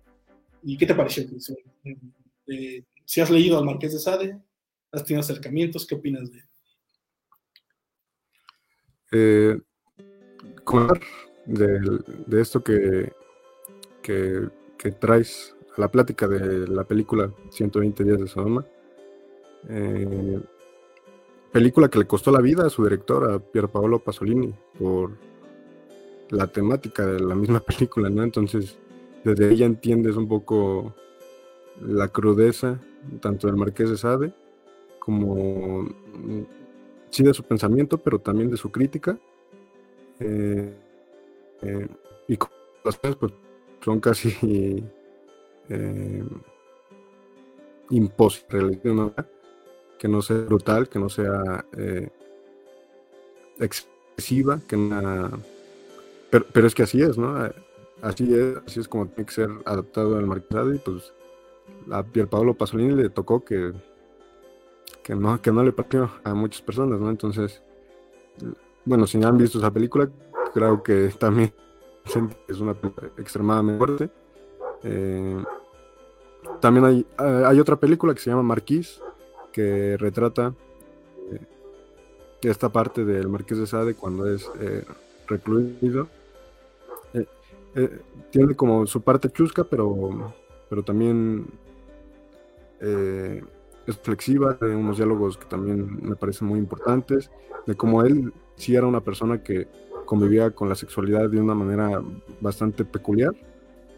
¿Y 0.63 0.77
qué 0.77 0.87
te 0.87 0.95
pareció? 0.95 1.25
Eh, 2.47 2.85
si 3.05 3.21
has 3.21 3.31
leído 3.31 3.59
al 3.59 3.65
Marqués 3.65 3.93
de 3.95 3.99
Sade, 3.99 4.39
has 4.93 5.05
tenido 5.05 5.21
acercamientos, 5.21 5.87
¿qué 5.87 5.95
opinas 5.95 6.31
de 6.31 6.43
eh, 9.13 9.59
de, 11.47 11.81
de, 12.27 12.41
esto 12.41 12.63
que, 12.63 13.13
que, 14.03 14.49
que, 14.77 14.91
traes 14.91 15.55
a 15.77 15.81
la 15.81 15.89
plática 15.91 16.27
de 16.27 16.67
la 16.67 16.85
película 16.85 17.33
120 17.51 18.03
días 18.03 18.21
de 18.21 18.27
Sodoma. 18.27 18.67
Eh, 19.69 20.41
película 21.53 21.89
que 21.89 22.01
le 22.01 22.07
costó 22.07 22.33
la 22.33 22.41
vida 22.41 22.67
a 22.67 22.71
su 22.71 22.83
director, 22.83 23.31
a 23.31 23.39
Pier 23.39 23.69
Paolo 23.69 24.01
Pasolini, 24.01 24.53
por 24.77 25.17
la 26.31 26.47
temática 26.47 27.07
de 27.07 27.21
la 27.21 27.35
misma 27.35 27.61
película, 27.67 28.09
¿no? 28.11 28.23
Entonces, 28.23 28.79
desde 29.25 29.53
ella 29.53 29.67
entiendes 29.67 30.17
un 30.17 30.29
poco 30.29 30.95
la 31.81 32.09
crudeza, 32.09 32.81
tanto 33.21 33.47
del 33.47 33.57
Marqués 33.57 33.91
de 33.91 33.97
Sade, 33.97 34.33
como 34.99 35.83
mm, 35.83 36.43
sí 37.11 37.23
de 37.23 37.35
su 37.35 37.43
pensamiento, 37.43 37.99
pero 37.99 38.19
también 38.19 38.51
de 38.51 38.57
su 38.57 38.71
crítica. 38.71 39.19
Eh, 40.19 40.75
eh, 41.63 41.89
y 42.29 42.39
las 42.85 42.99
cosas 42.99 43.17
pues, 43.17 43.33
son 43.85 44.01
casi 44.01 44.35
eh, 45.69 46.25
imposibles 47.91 48.79
que 49.99 50.09
no 50.09 50.23
sea 50.23 50.37
brutal, 50.39 50.89
que 50.89 50.99
no 50.99 51.09
sea 51.09 51.65
eh, 51.77 52.09
excesiva, 53.59 54.61
que 54.67 54.77
no 54.77 55.31
pero, 56.31 56.67
es 56.67 56.75
que 56.75 56.83
así 56.83 57.03
es, 57.03 57.17
¿no? 57.17 57.35
Así 58.03 58.35
es, 58.35 58.59
así 58.67 58.81
es 58.81 58.89
como 58.89 59.07
tiene 59.07 59.27
que 59.27 59.35
ser 59.35 59.51
adaptado 59.65 60.17
al 60.19 60.27
marquesado 60.27 60.75
y 60.75 60.79
pues 60.79 61.13
a 61.91 62.03
Pablo 62.03 62.55
Pasolini 62.55 62.95
le 62.95 63.09
tocó 63.09 63.45
que, 63.45 63.73
que, 65.03 65.15
no, 65.15 65.41
que 65.41 65.53
no 65.53 65.63
le 65.63 65.73
partió 65.73 66.11
a 66.25 66.35
muchas 66.35 66.63
personas, 66.63 67.01
¿no? 67.01 67.11
Entonces, 67.11 67.63
bueno, 68.85 69.07
si 69.07 69.23
han 69.23 69.39
visto 69.39 69.59
esa 69.59 69.71
película, 69.71 70.09
creo 70.53 70.83
que 70.83 71.09
también 71.19 71.53
es 72.49 72.61
una 72.61 72.75
película 72.75 73.11
extremadamente 73.17 73.79
fuerte. 73.79 74.11
Eh, 74.83 75.45
también 76.61 76.85
hay, 76.85 77.07
hay 77.19 77.61
otra 77.61 77.77
película 77.77 78.15
que 78.15 78.21
se 78.21 78.31
llama 78.31 78.43
Marquís, 78.43 79.01
que 79.53 79.97
retrata 79.97 80.55
eh, 81.33 81.41
esta 82.43 82.69
parte 82.69 83.05
del 83.05 83.29
Marqués 83.29 83.59
de 83.59 83.67
Sade 83.67 83.95
cuando 83.95 84.33
es 84.33 84.51
eh, 84.61 84.85
recluido 85.27 86.09
eh, 87.77 88.01
tiene 88.31 88.55
como 88.55 88.87
su 88.87 89.03
parte 89.03 89.29
chusca, 89.29 89.63
pero, 89.63 90.33
pero 90.71 90.83
también 90.83 91.47
eh, 92.81 93.45
es 93.87 93.99
flexiva, 93.99 94.57
tiene 94.57 94.77
unos 94.77 94.97
diálogos 94.97 95.37
que 95.37 95.45
también 95.45 95.99
me 96.03 96.17
parecen 96.17 96.49
muy 96.49 96.59
importantes, 96.59 97.31
de 97.67 97.75
cómo 97.75 98.03
él 98.03 98.33
sí 98.57 98.75
era 98.75 98.87
una 98.87 99.03
persona 99.03 99.43
que 99.43 99.69
convivía 100.07 100.53
con 100.53 100.71
la 100.71 100.75
sexualidad 100.75 101.29
de 101.29 101.39
una 101.39 101.55
manera 101.55 102.03
bastante 102.41 102.87
peculiar, 102.87 103.35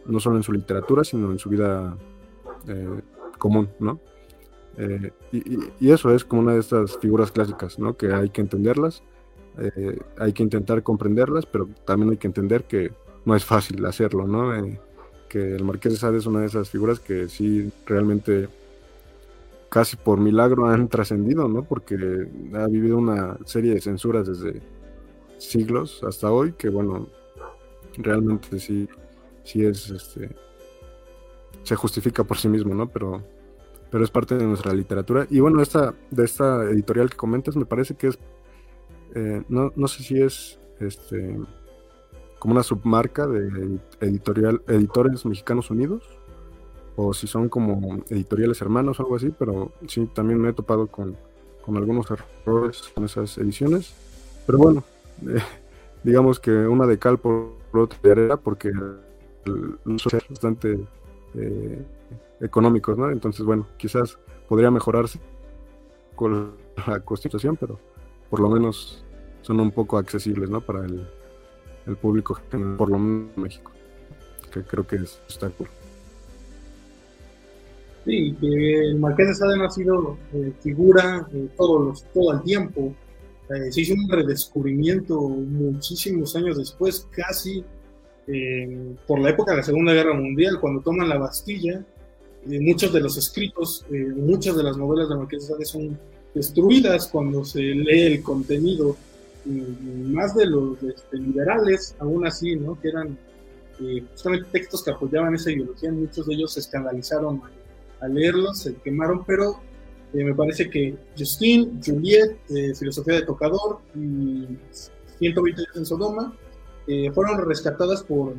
no 0.06 0.18
solo 0.18 0.38
en 0.38 0.42
su 0.42 0.52
literatura, 0.52 1.04
sino 1.04 1.30
en 1.30 1.38
su 1.38 1.48
vida 1.48 1.96
eh, 2.66 3.00
común, 3.38 3.68
¿no? 3.78 4.00
y, 5.32 5.58
y, 5.80 5.90
eso 5.90 6.14
es 6.14 6.24
como 6.24 6.42
una 6.42 6.52
de 6.52 6.60
estas 6.60 6.96
figuras 6.98 7.32
clásicas, 7.32 7.80
¿no? 7.80 7.96
Que 7.96 8.12
hay 8.12 8.30
que 8.30 8.40
entenderlas, 8.40 9.02
hay 10.18 10.32
que 10.32 10.42
intentar 10.42 10.82
comprenderlas, 10.82 11.46
pero 11.46 11.68
también 11.84 12.10
hay 12.10 12.16
que 12.16 12.26
entender 12.26 12.64
que 12.64 12.92
no 13.24 13.34
es 13.34 13.44
fácil 13.44 13.84
hacerlo, 13.86 14.26
¿no? 14.26 14.54
Eh, 14.54 14.80
que 15.28 15.54
el 15.56 15.64
Marqués 15.64 15.92
de 15.92 15.98
Sade 15.98 16.18
es 16.18 16.26
una 16.26 16.40
de 16.40 16.46
esas 16.46 16.70
figuras 16.70 17.00
que 17.00 17.28
sí 17.28 17.70
realmente 17.86 18.48
casi 19.68 19.96
por 19.96 20.18
milagro 20.18 20.66
han 20.66 20.88
trascendido, 20.88 21.48
¿no? 21.48 21.62
Porque 21.64 21.96
ha 22.54 22.66
vivido 22.66 22.96
una 22.96 23.36
serie 23.44 23.74
de 23.74 23.80
censuras 23.80 24.26
desde 24.26 24.62
siglos 25.38 26.02
hasta 26.04 26.30
hoy, 26.30 26.52
que 26.52 26.68
bueno, 26.68 27.08
realmente 27.98 28.58
sí, 28.58 28.88
sí 29.44 29.64
es, 29.64 29.90
este, 29.90 30.30
se 31.62 31.76
justifica 31.76 32.24
por 32.24 32.38
sí 32.38 32.48
mismo, 32.48 32.74
¿no? 32.74 32.88
Pero 32.88 33.22
pero 33.90 34.04
es 34.04 34.10
parte 34.10 34.36
de 34.36 34.44
nuestra 34.44 34.72
literatura. 34.72 35.26
Y 35.30 35.40
bueno, 35.40 35.62
esta, 35.62 35.94
de 36.10 36.24
esta 36.24 36.64
editorial 36.64 37.10
que 37.10 37.16
comentas, 37.16 37.56
me 37.56 37.64
parece 37.64 37.94
que 37.94 38.08
es, 38.08 38.18
eh, 39.14 39.42
no, 39.48 39.72
no, 39.74 39.88
sé 39.88 40.02
si 40.02 40.20
es 40.20 40.58
este 40.80 41.38
como 42.38 42.54
una 42.54 42.62
submarca 42.62 43.26
de 43.26 43.78
editorial, 44.00 44.62
Editores 44.68 45.24
Mexicanos 45.26 45.70
Unidos, 45.70 46.04
o 46.96 47.12
si 47.12 47.26
son 47.26 47.48
como 47.48 48.02
editoriales 48.08 48.60
hermanos 48.60 48.98
o 48.98 49.02
algo 49.02 49.16
así, 49.16 49.32
pero 49.36 49.72
sí, 49.86 50.08
también 50.14 50.40
me 50.40 50.50
he 50.50 50.52
topado 50.52 50.86
con, 50.86 51.16
con 51.64 51.76
algunos 51.76 52.06
errores 52.10 52.90
con 52.94 53.04
esas 53.04 53.38
ediciones. 53.38 53.94
Pero 54.46 54.58
bueno, 54.58 54.84
eh, 55.26 55.38
digamos 56.02 56.40
que 56.40 56.50
una 56.50 56.86
de 56.86 56.98
cal 56.98 57.18
por, 57.18 57.52
otra 57.72 58.36
porque 58.36 58.72
los 59.84 60.06
es 60.06 60.28
bastante 60.28 60.78
eh, 61.34 61.84
económicos, 62.40 62.98
¿no? 62.98 63.10
Entonces, 63.10 63.44
bueno, 63.44 63.66
quizás 63.76 64.18
podría 64.48 64.70
mejorarse 64.70 65.20
con 66.14 66.52
la 66.86 67.00
constitución, 67.00 67.56
pero 67.56 67.78
por 68.30 68.40
lo 68.40 68.48
menos 68.48 69.04
son 69.42 69.60
un 69.60 69.70
poco 69.70 69.98
accesibles, 69.98 70.48
¿no? 70.50 70.60
Para 70.60 70.84
el, 70.84 71.06
público, 72.02 72.38
por 72.76 72.90
lo 72.90 72.98
menos 72.98 73.30
en 73.34 73.42
México, 73.42 73.72
que 74.52 74.62
creo 74.62 74.86
que 74.86 74.96
es 74.96 75.18
obstáculo. 75.24 75.70
Sí, 78.04 78.36
que 78.38 78.80
el 78.80 78.98
Marqués 78.98 79.28
de 79.28 79.34
Sade 79.34 79.64
ha 79.64 79.70
sido 79.70 80.18
eh, 80.34 80.52
figura 80.60 81.26
eh, 81.32 81.48
todo, 81.56 81.94
el 82.32 82.42
tiempo. 82.42 82.94
Eh, 83.48 83.72
se 83.72 83.80
hizo 83.80 83.94
un 83.94 84.06
redescubrimiento 84.10 85.18
muchísimos 85.18 86.36
años 86.36 86.58
después, 86.58 87.06
casi 87.10 87.64
por 89.06 89.20
la 89.20 89.30
época 89.30 89.52
de 89.52 89.56
la 89.56 89.62
Segunda 89.62 89.94
Guerra 89.94 90.12
Mundial, 90.12 90.58
cuando 90.60 90.82
toman 90.82 91.08
la 91.08 91.16
Bastilla 91.16 91.82
muchos 92.44 92.92
de 92.92 93.00
los 93.00 93.16
escritos, 93.16 93.84
eh, 93.90 94.12
muchas 94.16 94.56
de 94.56 94.62
las 94.62 94.76
novelas 94.76 95.08
de 95.08 95.16
Marqués 95.16 95.42
de 95.42 95.54
Sade 95.54 95.64
son 95.64 95.98
destruidas 96.34 97.08
cuando 97.08 97.44
se 97.44 97.60
lee 97.60 98.02
el 98.02 98.22
contenido, 98.22 98.96
más 99.44 100.34
de 100.34 100.46
los 100.46 100.82
este, 100.82 101.16
liberales, 101.16 101.94
aún 101.98 102.26
así, 102.26 102.56
¿no? 102.56 102.78
que 102.80 102.88
eran 102.88 103.16
eh, 103.80 104.04
justamente 104.10 104.46
textos 104.52 104.82
que 104.82 104.90
apoyaban 104.90 105.34
esa 105.34 105.50
ideología, 105.50 105.90
muchos 105.90 106.26
de 106.26 106.34
ellos 106.34 106.52
se 106.52 106.60
escandalizaron 106.60 107.40
al 108.00 108.14
leerlos, 108.14 108.58
se 108.58 108.74
quemaron, 108.74 109.24
pero 109.24 109.60
eh, 110.12 110.24
me 110.24 110.34
parece 110.34 110.68
que 110.68 110.96
Justin, 111.16 111.80
Juliet, 111.84 112.36
Filosofía 112.78 113.14
de 113.14 113.22
Tocador 113.22 113.78
y 113.94 114.46
120 115.18 115.60
días 115.62 115.76
en 115.76 115.86
Sodoma 115.86 116.34
fueron 117.12 117.46
rescatadas 117.46 118.02
por 118.02 118.34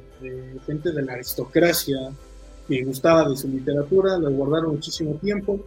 gente 0.66 0.92
de 0.92 1.04
la 1.04 1.14
aristocracia 1.14 1.98
que 2.68 2.84
gustaba 2.84 3.30
de 3.30 3.36
su 3.36 3.48
literatura, 3.48 4.18
la 4.18 4.30
guardaron 4.30 4.72
muchísimo 4.72 5.16
tiempo 5.16 5.60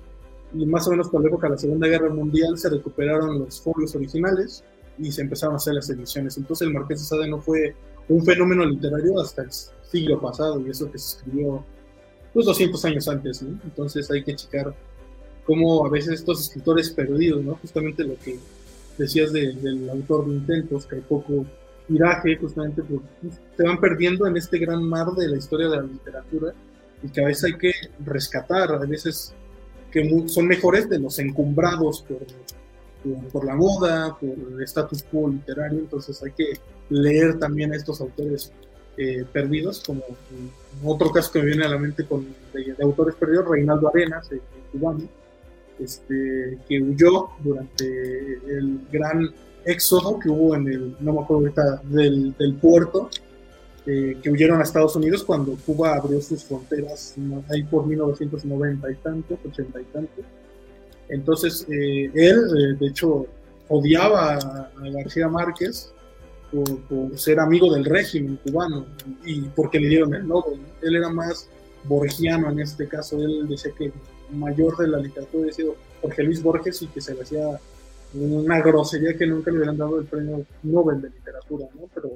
y 0.55 0.67
más 0.67 0.87
o 0.87 0.91
menos 0.91 1.09
por 1.09 1.23
la 1.23 1.29
época 1.29 1.47
de 1.47 1.53
la 1.53 1.59
Segunda 1.59 1.89
Guerra 1.89 2.11
Mundial 2.11 2.59
se 2.59 2.71
recuperaron 2.71 3.39
los 3.39 3.61
folios 3.61 3.95
originales 3.95 4.65
y 4.99 5.11
se 5.11 5.23
empezaron 5.23 5.55
a 5.55 5.57
hacer 5.57 5.75
las 5.75 5.89
ediciones. 5.91 6.37
Entonces 6.37 6.67
el 6.67 6.75
Marqués 6.75 7.01
de 7.01 7.07
Sade 7.07 7.29
no 7.29 7.41
fue 7.41 7.75
un 8.09 8.25
fenómeno 8.25 8.65
literario 8.65 9.21
hasta 9.21 9.43
el 9.43 9.49
siglo 9.51 10.21
pasado 10.21 10.61
y 10.61 10.71
eso 10.71 10.91
que 10.91 10.99
se 10.99 11.17
escribió 11.17 11.65
pues 12.33 12.47
200 12.47 12.85
años 12.87 13.09
antes, 13.09 13.43
Entonces 13.43 14.11
hay 14.11 14.25
que 14.25 14.35
checar 14.35 14.75
cómo 15.45 15.85
a 15.85 15.91
veces 15.91 16.15
estos 16.15 16.41
escritores 16.41 16.91
perdidos, 16.91 17.45
¿no? 17.45 17.57
Justamente 17.57 18.05
lo 18.05 18.17
que 18.17 18.39
decías 18.97 19.33
del 19.33 19.89
autor 19.91 20.27
de 20.27 20.35
intentos, 20.35 20.87
que 20.87 20.97
hay 20.97 21.03
poco 21.03 21.45
tiraje, 21.89 22.37
justamente 22.37 22.83
pues, 22.83 23.03
se 23.57 23.63
van 23.63 23.81
perdiendo 23.81 24.27
en 24.27 24.37
este 24.37 24.59
gran 24.59 24.83
mar 24.83 25.13
de 25.13 25.29
la 25.29 25.37
historia 25.37 25.69
de 25.69 25.77
la 25.77 25.83
literatura 25.83 26.55
y 27.03 27.09
que 27.09 27.23
a 27.23 27.27
veces 27.27 27.45
hay 27.45 27.59
que 27.59 27.73
rescatar, 28.05 28.73
a 28.73 28.79
veces 28.79 29.35
que 29.93 30.29
son 30.29 30.47
mejores 30.47 30.89
de 30.89 30.99
los 30.99 31.19
encumbrados 31.19 32.03
por, 32.03 32.21
por, 33.31 33.45
la 33.45 33.55
moda, 33.55 34.17
por 34.19 34.31
el 34.31 34.63
status 34.63 35.03
quo 35.05 35.29
literario, 35.29 35.79
entonces 35.81 36.21
hay 36.23 36.33
que 36.33 36.59
leer 36.89 37.39
también 37.39 37.73
a 37.73 37.77
estos 37.77 38.01
autores 38.01 38.53
eh, 38.97 39.25
perdidos, 39.33 39.83
como 39.85 40.03
otro 40.85 41.11
caso 41.13 41.31
que 41.33 41.41
me 41.41 41.47
viene 41.47 41.65
a 41.65 41.69
la 41.69 41.79
mente 41.79 42.07
con, 42.07 42.27
de, 42.53 42.75
autores 42.83 43.15
perdidos, 43.17 43.49
Reinaldo 43.49 43.89
Arenas, 43.89 44.31
el, 44.33 44.41
cubano, 44.73 45.09
este, 45.79 46.59
que 46.69 46.81
huyó 46.81 47.29
durante 47.43 47.85
el 47.85 48.81
gran 48.91 49.31
éxodo 49.65 50.19
que 50.19 50.29
hubo 50.29 50.55
en 50.55 50.69
el, 50.69 50.97
no 51.01 51.13
me 51.13 51.21
acuerdo 51.21 51.43
ahorita, 51.45 51.83
del, 51.85 52.35
del 52.37 52.55
puerto, 52.55 53.11
eh, 53.85 54.17
que 54.23 54.31
huyeron 54.31 54.61
a 54.61 54.63
Estados 54.63 54.95
Unidos 54.95 55.25
cuando 55.25 55.57
Cuba 55.67 55.97
abrió 55.97 56.21
sus 56.21 56.45
fronteras 56.45 57.17
ahí 57.51 57.65
por 57.65 57.85
1990 57.87 58.91
y 58.91 58.95
tanto, 58.97 59.39
80 59.45 59.81
y 59.81 59.85
tanto. 59.85 60.23
Entonces, 61.09 61.67
eh, 61.69 62.11
él, 62.15 62.39
eh, 62.57 62.77
de 62.79 62.87
hecho, 62.87 63.27
odiaba 63.69 64.35
a, 64.35 64.71
García 64.91 65.29
Márquez 65.29 65.93
por, 66.53 67.19
ser 67.19 67.41
amigo 67.41 67.75
del 67.75 67.85
régimen 67.85 68.39
cubano 68.45 68.87
y 69.25 69.41
porque 69.49 69.81
le 69.81 69.89
dieron 69.89 70.15
el 70.15 70.29
Nobel. 70.29 70.61
Él 70.81 70.95
era 70.95 71.09
más 71.09 71.49
borgiano 71.85 72.51
en 72.51 72.61
este 72.61 72.87
caso. 72.87 73.19
Él 73.19 73.49
decía 73.49 73.73
que 73.77 73.93
mayor 74.31 74.77
de 74.77 74.87
la 74.87 74.99
literatura 74.99 75.43
había 75.43 75.55
sido 75.55 75.75
Jorge 76.01 76.23
Luis 76.23 76.41
Borges 76.41 76.83
y 76.83 76.87
que 76.87 77.01
se 77.01 77.15
le 77.15 77.23
hacía 77.23 77.59
una 78.15 78.61
grosería 78.61 79.17
que 79.17 79.27
nunca 79.27 79.51
le 79.51 79.57
hubieran 79.57 79.77
dado 79.77 79.99
el 79.99 80.07
premio 80.07 80.45
Nobel 80.63 81.01
de 81.01 81.11
literatura, 81.11 81.67
¿no? 81.75 81.89
Pero 81.95 82.11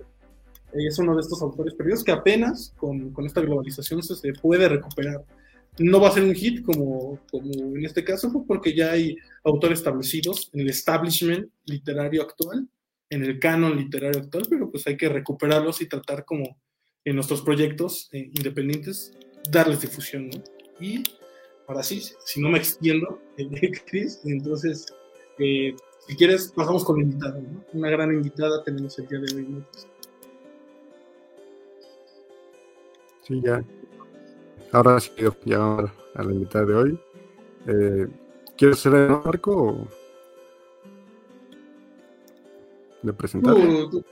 es 0.73 0.99
uno 0.99 1.15
de 1.15 1.21
estos 1.21 1.41
autores 1.43 1.75
perdidos 1.75 2.05
que 2.05 2.13
apenas 2.13 2.73
con, 2.77 3.13
con, 3.13 3.27
esta 3.27 3.41
globalización 3.41 4.03
se 4.03 4.33
puede 4.35 4.69
recuperar. 4.69 5.25
No 5.79 6.01
va 6.01 6.09
a 6.09 6.13
ser 6.13 6.25
un 6.25 6.35
hit 6.35 6.65
como, 6.65 7.21
como 7.31 7.53
en 7.77 7.85
este 7.85 8.03
caso, 8.03 8.45
porque 8.47 8.75
ya 8.75 8.93
hay 8.93 9.17
autores 9.45 9.79
establecidos 9.79 10.51
en 10.53 10.61
el 10.61 10.71
establishment 10.71 11.51
literario 11.67 12.23
actual, 12.23 12.69
en 13.11 13.25
el 13.25 13.39
canon 13.39 13.77
literario 13.77 14.23
actual, 14.23 14.47
pero 14.49 14.71
pues 14.71 14.87
hay 14.87 14.97
que 14.97 15.09
recuperarlos 15.09 15.81
y 15.81 15.89
tratar 15.89 16.25
como 16.25 16.57
en 17.05 17.15
nuestros 17.15 17.43
proyectos 17.43 18.09
eh, 18.13 18.31
independientes, 18.35 19.13
darles 19.51 19.81
difusión, 19.81 20.29
¿no? 20.29 20.43
Y 20.81 21.05
ahora 21.69 21.83
sí, 21.83 22.03
si 22.25 22.41
no 22.41 22.49
me 22.49 22.59
extiendo, 22.59 23.21
Chris, 23.87 24.21
entonces, 24.25 24.87
eh, 25.39 25.75
si 26.07 26.17
quieres, 26.17 26.53
pasamos 26.55 26.85
con 26.85 26.97
la 26.97 27.03
invitada, 27.05 27.41
¿no? 27.41 27.65
Una 27.73 27.91
gran 27.91 28.13
invitada 28.13 28.63
tenemos 28.65 28.99
el 28.99 29.07
día 29.07 29.21
de 29.21 29.35
hoy, 29.37 29.47
¿no? 29.49 29.65
Sí, 33.27 33.41
ya. 33.43 33.61
Ahora 34.71 35.01
sí, 35.01 35.11
ya 35.45 35.59
a 35.59 36.23
la 36.23 36.33
mitad 36.33 36.65
de 36.65 36.75
hoy. 36.75 37.01
Eh, 37.67 38.07
¿Quieres 38.57 38.79
ser 38.79 38.95
el 38.95 39.11
marco 39.11 39.53
o 39.53 39.89
de 43.03 43.13
presentar? 43.13 43.55
Tú, 43.55 44.05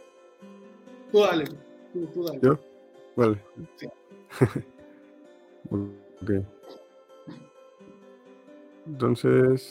tú, 1.12 1.18
dale. 1.20 1.44
Tú, 1.92 2.06
tú 2.12 2.24
dale. 2.24 2.40
¿Yo? 2.42 2.58
Vale. 3.14 3.40
Sí. 3.76 3.86
ok. 5.70 6.30
Entonces, 8.86 9.68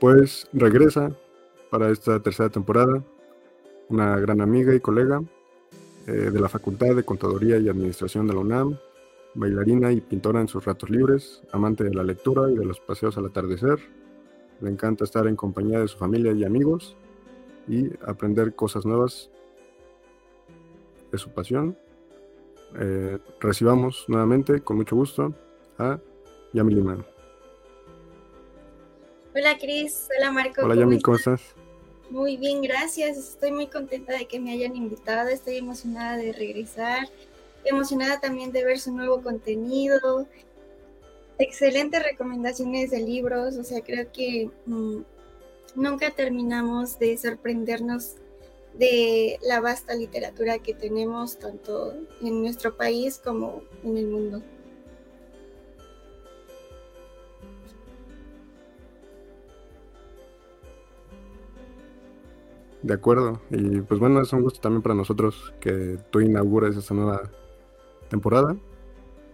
Pues 0.00 0.48
regresa 0.54 1.14
para 1.70 1.90
esta 1.90 2.20
tercera 2.22 2.48
temporada 2.48 3.04
una 3.90 4.16
gran 4.18 4.40
amiga 4.40 4.74
y 4.74 4.80
colega, 4.80 5.22
eh, 6.10 6.30
de 6.32 6.40
la 6.40 6.48
Facultad 6.48 6.96
de 6.96 7.04
Contaduría 7.04 7.58
y 7.58 7.68
Administración 7.68 8.26
de 8.26 8.34
la 8.34 8.40
UNAM, 8.40 8.76
bailarina 9.34 9.92
y 9.92 10.00
pintora 10.00 10.40
en 10.40 10.48
sus 10.48 10.64
ratos 10.64 10.90
libres, 10.90 11.40
amante 11.52 11.84
de 11.84 11.94
la 11.94 12.02
lectura 12.02 12.50
y 12.50 12.56
de 12.56 12.64
los 12.64 12.80
paseos 12.80 13.16
al 13.16 13.26
atardecer. 13.26 13.78
Le 14.60 14.70
encanta 14.70 15.04
estar 15.04 15.28
en 15.28 15.36
compañía 15.36 15.78
de 15.78 15.86
su 15.86 15.96
familia 15.96 16.32
y 16.32 16.42
amigos 16.42 16.96
y 17.68 17.90
aprender 18.04 18.56
cosas 18.56 18.84
nuevas 18.84 19.30
es 21.12 21.20
su 21.20 21.30
pasión. 21.30 21.78
Eh, 22.74 23.18
recibamos 23.38 24.04
nuevamente, 24.08 24.62
con 24.62 24.78
mucho 24.78 24.96
gusto, 24.96 25.32
a 25.78 26.00
Yami 26.52 26.74
Lima. 26.74 27.04
Hola 29.32 29.56
Cris, 29.60 30.08
hola 30.18 30.32
Marco. 30.32 30.62
Hola 30.64 30.74
Yami, 30.74 31.00
¿cómo 31.00 31.16
estás? 31.16 31.54
Muy 32.10 32.36
bien, 32.36 32.60
gracias. 32.60 33.16
Estoy 33.16 33.52
muy 33.52 33.68
contenta 33.68 34.12
de 34.18 34.26
que 34.26 34.40
me 34.40 34.50
hayan 34.50 34.74
invitado. 34.74 35.28
Estoy 35.28 35.58
emocionada 35.58 36.16
de 36.16 36.32
regresar. 36.32 37.08
Emocionada 37.64 38.18
también 38.18 38.50
de 38.50 38.64
ver 38.64 38.80
su 38.80 38.92
nuevo 38.92 39.22
contenido. 39.22 40.26
Excelentes 41.38 42.02
recomendaciones 42.02 42.90
de 42.90 42.98
libros. 42.98 43.56
O 43.56 43.62
sea, 43.62 43.80
creo 43.80 44.10
que 44.12 44.50
mm, 44.66 45.02
nunca 45.76 46.10
terminamos 46.10 46.98
de 46.98 47.16
sorprendernos 47.16 48.16
de 48.74 49.38
la 49.42 49.60
vasta 49.60 49.94
literatura 49.94 50.58
que 50.58 50.74
tenemos 50.74 51.38
tanto 51.38 51.94
en 52.20 52.42
nuestro 52.42 52.76
país 52.76 53.20
como 53.22 53.62
en 53.84 53.96
el 53.96 54.08
mundo. 54.08 54.42
De 62.82 62.94
acuerdo. 62.94 63.40
Y 63.50 63.80
pues 63.82 64.00
bueno, 64.00 64.20
es 64.20 64.32
un 64.32 64.42
gusto 64.42 64.60
también 64.60 64.82
para 64.82 64.94
nosotros 64.94 65.52
que 65.60 65.98
tú 66.10 66.20
inaugures 66.20 66.76
esta 66.76 66.94
nueva 66.94 67.30
temporada. 68.08 68.56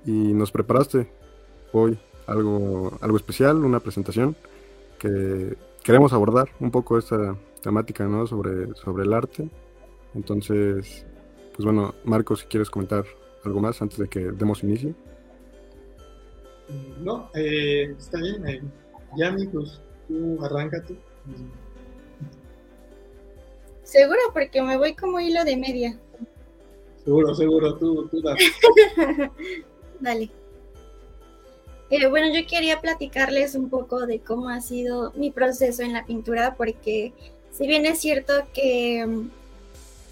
y 0.05 0.33
nos 0.35 0.53
preparaste 0.53 1.09
hoy 1.73 1.99
algo, 2.27 2.97
algo 3.01 3.17
especial, 3.17 3.65
una 3.65 3.81
presentación 3.81 4.37
que 4.99 5.57
queremos 5.83 6.13
abordar 6.13 6.49
un 6.61 6.71
poco 6.71 6.99
esta 6.99 7.37
temática 7.63 8.07
¿no? 8.07 8.27
sobre, 8.27 8.75
sobre 8.75 9.05
el 9.05 9.13
arte. 9.13 9.49
Entonces, 10.15 11.05
pues 11.55 11.65
bueno, 11.65 11.95
Marco, 12.05 12.37
si 12.37 12.47
quieres 12.47 12.71
comentar 12.71 13.05
algo 13.45 13.61
más 13.61 13.81
antes 13.83 13.99
de 13.99 14.09
que 14.09 14.21
demos 14.33 14.63
inicio. 14.63 14.95
No, 17.01 17.31
eh, 17.35 17.95
está 17.97 18.19
bien. 18.19 18.47
Eh, 18.49 18.63
Yami, 19.17 19.47
pues 19.47 19.81
tú 20.09 20.39
arráncate. 20.45 20.97
Seguro, 23.87 24.19
porque 24.33 24.61
me 24.63 24.77
voy 24.77 24.95
como 24.95 25.21
hilo 25.21 25.45
de 25.45 25.57
media. 25.57 25.97
Seguro, 27.05 27.33
seguro, 27.37 27.77
tú, 27.77 28.09
tú 28.09 28.21
dale. 28.21 28.41
dale. 30.01 30.31
Eh, 31.91 32.09
bueno, 32.09 32.27
yo 32.35 32.45
quería 32.49 32.81
platicarles 32.81 33.55
un 33.55 33.71
poco 33.71 34.05
de 34.07 34.19
cómo 34.19 34.49
ha 34.49 34.61
sido 34.61 35.13
mi 35.13 35.31
proceso 35.31 35.83
en 35.83 35.93
la 35.93 36.05
pintura, 36.05 36.57
porque 36.57 37.13
si 37.53 37.69
bien 37.69 37.87
es 37.87 38.01
cierto 38.01 38.33
que 38.53 39.07
mm, 39.07 39.31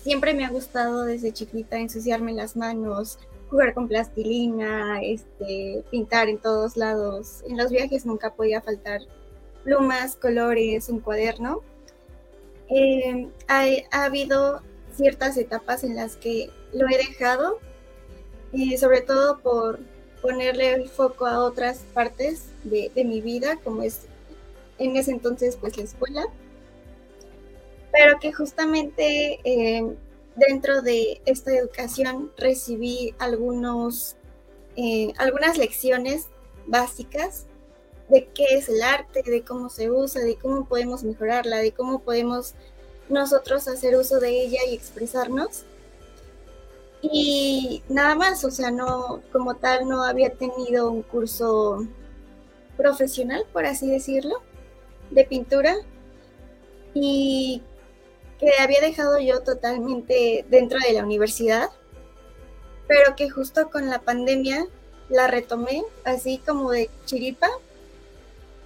siempre 0.05 0.35
me 0.35 0.45
ha 0.45 0.51
gustado 0.51 1.05
desde 1.05 1.33
chiquita 1.33 1.77
ensuciarme 1.77 2.33
las 2.33 2.55
manos, 2.55 3.19
jugar 3.51 3.75
con 3.75 3.89
plastilina, 3.89 5.03
este, 5.03 5.83
pintar 5.91 6.29
en 6.29 6.39
todos 6.39 6.77
lados. 6.77 7.43
En 7.49 7.57
los 7.57 7.73
viajes 7.73 8.07
nunca 8.07 8.33
podía 8.33 8.61
faltar 8.61 9.01
plumas, 9.65 10.15
colores, 10.15 10.89
un 10.89 11.01
cuaderno. 11.01 11.63
Eh, 12.69 13.29
ha, 13.49 14.05
habido 14.05 14.63
ciertas 14.97 15.37
etapas 15.37 15.85
en 15.85 15.97
las 15.97 16.17
que 16.17 16.51
lo 16.73 16.89
he 16.89 16.97
dejado, 16.97 17.59
eh, 18.53 18.79
sobre 18.79 19.01
todo 19.01 19.39
por 19.41 19.81
ponerle 20.23 20.73
el 20.73 20.89
foco 20.89 21.27
a 21.27 21.45
otras 21.45 21.85
partes 21.93 22.47
de, 22.65 22.91
mi 23.05 23.21
vida, 23.21 23.59
como 23.63 23.83
es 23.83 24.07
en 24.79 24.97
ese 24.97 25.11
entonces 25.11 25.57
pues 25.57 25.77
la 25.77 25.85
escuela, 25.85 26.25
pero 27.93 28.19
que 28.19 28.33
justamente 28.33 29.39
eh, 29.45 29.95
dentro 30.37 30.83
de 30.83 31.21
esta 31.27 31.55
educación 31.55 32.33
recibí 32.37 33.15
algunos, 33.19 34.17
eh, 34.77 35.13
algunas 35.19 35.59
lecciones 35.59 36.29
básicas 36.67 37.47
de 38.09 38.27
qué 38.35 38.45
es 38.51 38.69
el 38.69 38.83
arte, 38.83 39.23
de 39.23 39.43
cómo 39.43 39.71
se 39.71 39.91
usa, 39.91 40.21
de 40.21 40.37
cómo 40.37 40.67
podemos 40.67 41.05
mejorarla, 41.05 41.59
de 41.59 41.73
cómo 41.73 42.01
podemos 42.01 42.55
nosotros 43.09 43.69
hacer 43.69 43.97
uso 43.97 44.21
de 44.21 44.43
ella 44.43 44.61
y 44.69 44.75
expresarnos. 44.75 45.65
Y 47.03 47.83
nada 47.89 48.15
más, 48.15 48.45
o 48.45 48.51
sea, 48.51 48.71
no, 48.71 49.23
como 49.33 49.57
tal, 49.57 49.89
no 49.89 50.03
había 50.05 50.31
tenido 50.31 50.91
un 50.91 51.03
curso 51.03 51.87
profesional, 52.77 53.45
por 53.53 53.67
así 53.67 53.91
decirlo, 53.91 54.43
de 55.11 55.25
pintura. 55.25 55.77
Y 56.95 57.63
que 58.39 58.51
había 58.61 58.81
dejado 58.81 59.19
yo 59.19 59.41
totalmente 59.43 60.45
dentro 60.49 60.79
de 60.81 60.93
la 60.93 61.05
universidad, 61.05 61.69
pero 62.87 63.17
que 63.17 63.31
justo 63.31 63.71
con 63.71 63.89
la 63.91 64.01
pandemia 64.01 64.67
la 65.09 65.27
retomé 65.27 65.83
así 66.05 66.39
como 66.39 66.71
de 66.71 66.91
chiripa. 67.05 67.49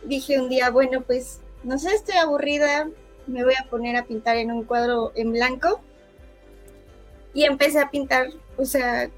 Dije 0.09 0.41
un 0.41 0.49
día, 0.49 0.71
bueno, 0.71 1.03
pues 1.03 1.41
no 1.63 1.79
sé, 1.79 1.95
estoy 1.95 2.17
aburrida, 2.17 2.89
me 3.27 3.45
voy 3.45 3.53
a 3.55 3.69
poner 3.69 3.95
a 3.97 4.07
pintar 4.07 4.39
en 4.39 4.51
un 4.51 4.65
cuadro 4.65 5.13
en 5.15 5.33
blanco 5.33 5.81
y 7.35 7.45
empecé 7.45 7.79
a 7.79 7.91
pintar, 7.91 8.29
o 8.57 8.65
sea, 8.65 9.11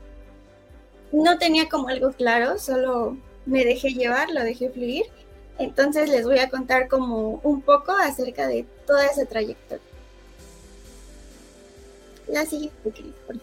no 1.13 1.39
tenía 1.39 1.69
como 1.69 1.89
algo 1.89 2.11
claro, 2.11 2.59
solo 2.59 3.17
me 3.47 3.65
dejé 3.65 3.91
llevar, 3.91 4.31
lo 4.31 4.43
dejé 4.43 4.71
fluir. 4.71 5.05
Entonces 5.59 6.09
les 6.09 6.25
voy 6.25 6.41
a 6.41 6.51
contar 6.51 6.89
como 6.89 7.41
un 7.45 7.63
poco 7.63 7.93
acerca 7.93 8.49
de 8.49 8.65
toda 8.85 9.07
esa 9.07 9.27
trayectoria. 9.27 9.85
La 12.27 12.47
siguiente, 12.47 12.75
por 13.27 13.37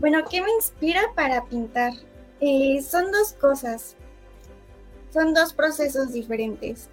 Bueno, 0.00 0.24
¿qué 0.28 0.40
me 0.40 0.50
inspira 0.50 1.02
para 1.14 1.44
pintar? 1.44 1.92
Eh, 2.40 2.82
son 2.82 3.12
dos 3.12 3.32
cosas, 3.34 3.94
son 5.12 5.32
dos 5.34 5.52
procesos 5.52 6.12
diferentes 6.12 6.88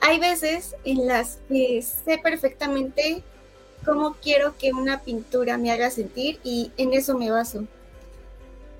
hay 0.00 0.18
veces 0.18 0.74
en 0.84 1.06
las 1.06 1.38
que 1.48 1.82
sé 1.82 2.18
perfectamente 2.18 3.22
cómo 3.84 4.16
quiero 4.20 4.56
que 4.58 4.72
una 4.72 5.00
pintura 5.00 5.58
me 5.58 5.70
haga 5.70 5.90
sentir 5.90 6.40
y 6.42 6.72
en 6.76 6.94
eso 6.94 7.16
me 7.16 7.30
baso. 7.30 7.64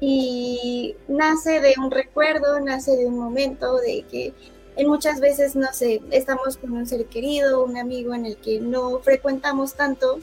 Y 0.01 0.97
nace 1.09 1.61
de 1.61 1.75
un 1.79 1.91
recuerdo, 1.91 2.59
nace 2.61 2.97
de 2.97 3.07
un 3.07 3.19
momento, 3.19 3.77
de 3.77 4.05
que 4.11 4.33
en 4.77 4.89
muchas 4.89 5.21
veces, 5.21 5.55
no 5.55 5.73
sé, 5.75 6.01
estamos 6.11 6.57
con 6.57 6.73
un 6.73 6.87
ser 6.87 7.05
querido, 7.07 7.65
un 7.65 7.77
amigo 7.77 8.15
en 8.15 8.25
el 8.25 8.37
que 8.39 8.61
no 8.61 8.99
frecuentamos 9.01 9.75
tanto 9.75 10.21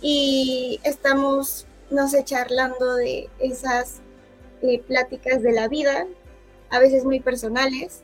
y 0.00 0.80
estamos, 0.82 1.66
no 1.92 2.08
sé, 2.08 2.24
charlando 2.24 2.96
de 2.96 3.28
esas 3.38 4.00
eh, 4.62 4.80
pláticas 4.80 5.42
de 5.42 5.52
la 5.52 5.68
vida, 5.68 6.06
a 6.70 6.78
veces 6.78 7.04
muy 7.04 7.20
personales, 7.20 8.02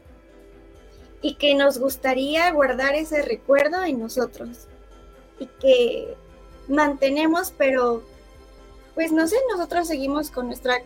y 1.20 1.34
que 1.34 1.54
nos 1.54 1.78
gustaría 1.78 2.50
guardar 2.52 2.94
ese 2.94 3.22
recuerdo 3.22 3.82
en 3.82 3.98
nosotros 3.98 4.68
y 5.40 5.46
que 5.60 6.14
mantenemos, 6.68 7.52
pero 7.56 8.02
pues 8.94 9.12
no 9.12 9.26
sé, 9.26 9.36
nosotros 9.50 9.88
seguimos 9.88 10.30
con 10.30 10.46
nuestra 10.46 10.76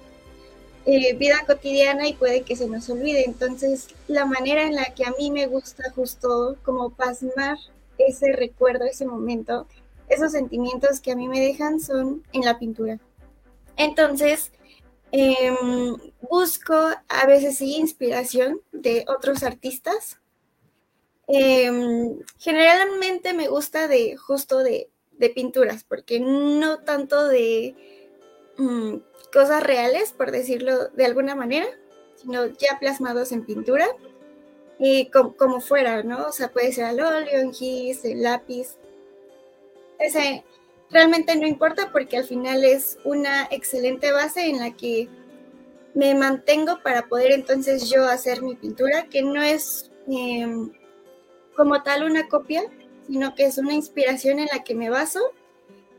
eh, 0.84 1.14
vida 1.16 1.44
cotidiana 1.46 2.09
y 2.09 2.14
puede 2.14 2.42
que 2.42 2.57
se 2.57 2.68
nos 2.68 2.88
olvide. 2.90 3.24
Entonces, 3.24 3.88
la 4.09 4.26
manera 4.26 4.64
en 4.64 4.74
la 4.74 4.94
que 4.94 5.05
a 5.05 5.12
mí 5.18 5.30
me 5.30 5.46
gusta 5.46 5.90
justo 5.94 6.57
como 6.64 6.90
pasmar 6.90 7.57
ese 7.98 8.32
recuerdo, 8.32 8.84
ese 8.84 9.07
momento, 9.07 9.66
esos 10.09 10.32
sentimientos 10.32 11.00
que 11.00 11.12
a 11.12 11.16
mí 11.16 11.28
me 11.28 11.40
dejan 11.40 11.80
son 11.80 12.22
en 12.32 12.44
la 12.44 12.59
pintura. 12.59 12.98
Entonces, 13.76 14.53
em, 15.11 15.96
busco 16.20 16.74
a 16.74 17.26
veces 17.26 17.59
sí 17.59 17.76
inspiración 17.76 18.61
de 18.72 19.05
otros 19.09 19.42
artistas 19.42 20.18
Em, 21.28 22.18
generalmente 22.38 23.32
me 23.32 23.48
gusta 23.48 23.88
de 23.88 24.16
justo 24.16 24.59
de, 24.59 24.88
pinturas, 25.34 25.84
porque 25.84 26.18
no 26.18 26.80
tanto 26.80 27.28
de 27.28 27.76
mm, 28.59 28.96
cosas 29.32 29.62
reales, 29.62 30.12
por 30.12 30.32
decirlo 30.32 30.88
de 30.88 31.07
alguna 31.07 31.36
manera, 31.36 31.66
sino 32.16 32.46
ya 32.46 32.78
plasmados 32.80 33.30
en 33.30 33.46
pintura, 33.46 33.86
y 34.80 35.11
como, 35.11 35.61
fuera, 35.61 36.03
¿no? 36.03 36.26
O 36.26 36.32
sea, 36.32 36.53
puede 36.53 36.72
ser 36.72 36.84
al 36.84 37.00
óleo, 37.00 37.38
en 37.38 37.55
gis, 37.55 38.05
el 38.05 38.24
lápiz. 38.24 38.76
Realmente 40.92 41.34
no 41.36 41.46
importa 41.46 41.90
porque 41.90 42.18
al 42.18 42.24
final 42.24 42.64
es 42.64 42.98
una 43.05 43.48
excelente 43.50 44.12
base 44.12 44.46
en 44.46 44.59
la 44.59 44.76
que 44.76 45.09
me 45.94 46.14
mantengo 46.14 46.82
para 46.82 47.09
poder 47.09 47.32
entonces 47.32 47.90
yo 47.90 48.05
hacer 48.05 48.42
mi 48.42 48.57
pintura, 48.57 49.07
que 49.09 49.22
no 49.22 49.42
es 49.42 49.90
em, 50.07 50.70
como 51.57 51.82
tal 51.82 52.05
una 52.05 52.28
copia, 52.28 52.62
sino 53.07 53.34
que 53.34 53.46
es 53.46 53.57
una 53.57 53.72
inspiración 53.72 54.38
en 54.38 54.48
la 54.53 54.64
que 54.64 54.74
me 54.74 54.90
baso 54.90 55.20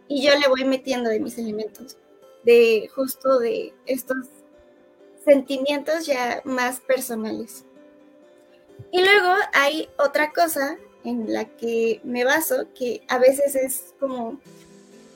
y 0.08 0.22
yo 0.22 0.38
le 0.38 0.48
voy 0.48 0.64
metiendo 0.64 1.10
de 1.10 1.20
mis 1.20 1.40
elementos, 1.40 1.98
de 2.44 2.88
justo 2.94 3.40
de 3.40 3.74
estos 3.88 4.18
sentimientos 5.26 6.06
ya 6.06 6.42
más 6.46 6.80
personales. 6.82 7.66
Y 8.92 9.02
luego 9.02 9.34
hay 9.54 9.90
otra 9.98 10.32
cosa 10.32 10.78
en 11.04 11.32
la 11.32 11.46
que 11.46 12.02
me 12.04 12.24
baso, 12.24 12.68
que 12.78 13.04
a 13.08 13.18
veces 13.18 13.56
es 13.56 13.94
como, 14.00 14.40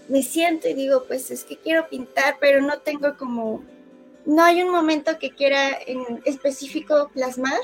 me 0.10 0.24
siento 0.24 0.68
y 0.68 0.74
digo, 0.74 1.04
pues 1.08 1.32
es 1.32 1.44
que 1.44 1.58
quiero 1.58 1.88
pintar, 1.90 2.38
pero 2.40 2.62
no 2.62 2.80
tengo 2.80 3.18
como, 3.18 3.64
no 4.26 4.44
hay 4.44 4.62
un 4.62 4.70
momento 4.70 5.18
que 5.20 5.32
quiera 5.32 5.78
en 5.86 6.22
específico 6.26 7.10
plasmar, 7.14 7.60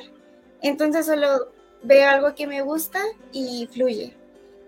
entonces 0.61 1.05
solo 1.05 1.51
veo 1.83 2.09
algo 2.09 2.35
que 2.35 2.47
me 2.47 2.61
gusta 2.61 2.99
y 3.31 3.67
fluye. 3.71 4.15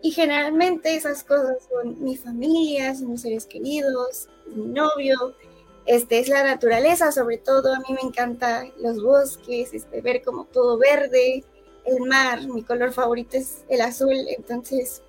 Y 0.01 0.11
generalmente 0.11 0.95
esas 0.95 1.23
cosas 1.23 1.57
son 1.69 2.03
mi 2.03 2.15
familia, 2.15 2.93
son 2.93 3.11
mis 3.11 3.21
seres 3.21 3.45
queridos, 3.45 4.29
mi 4.45 4.67
novio, 4.67 5.35
este, 5.85 6.19
es 6.19 6.29
la 6.29 6.43
naturaleza 6.43 7.11
sobre 7.11 7.37
todo, 7.37 7.73
a 7.73 7.79
mí 7.79 7.87
me 7.89 8.07
encanta 8.07 8.65
los 8.79 9.01
bosques, 9.01 9.73
este, 9.73 10.01
ver 10.01 10.21
como 10.23 10.45
todo 10.45 10.77
verde, 10.77 11.43
el 11.85 12.01
mar, 12.01 12.47
mi 12.47 12.63
color 12.63 12.91
favorito 12.91 13.37
es 13.37 13.63
el 13.69 13.81
azul, 13.81 14.15
entonces 14.29 15.01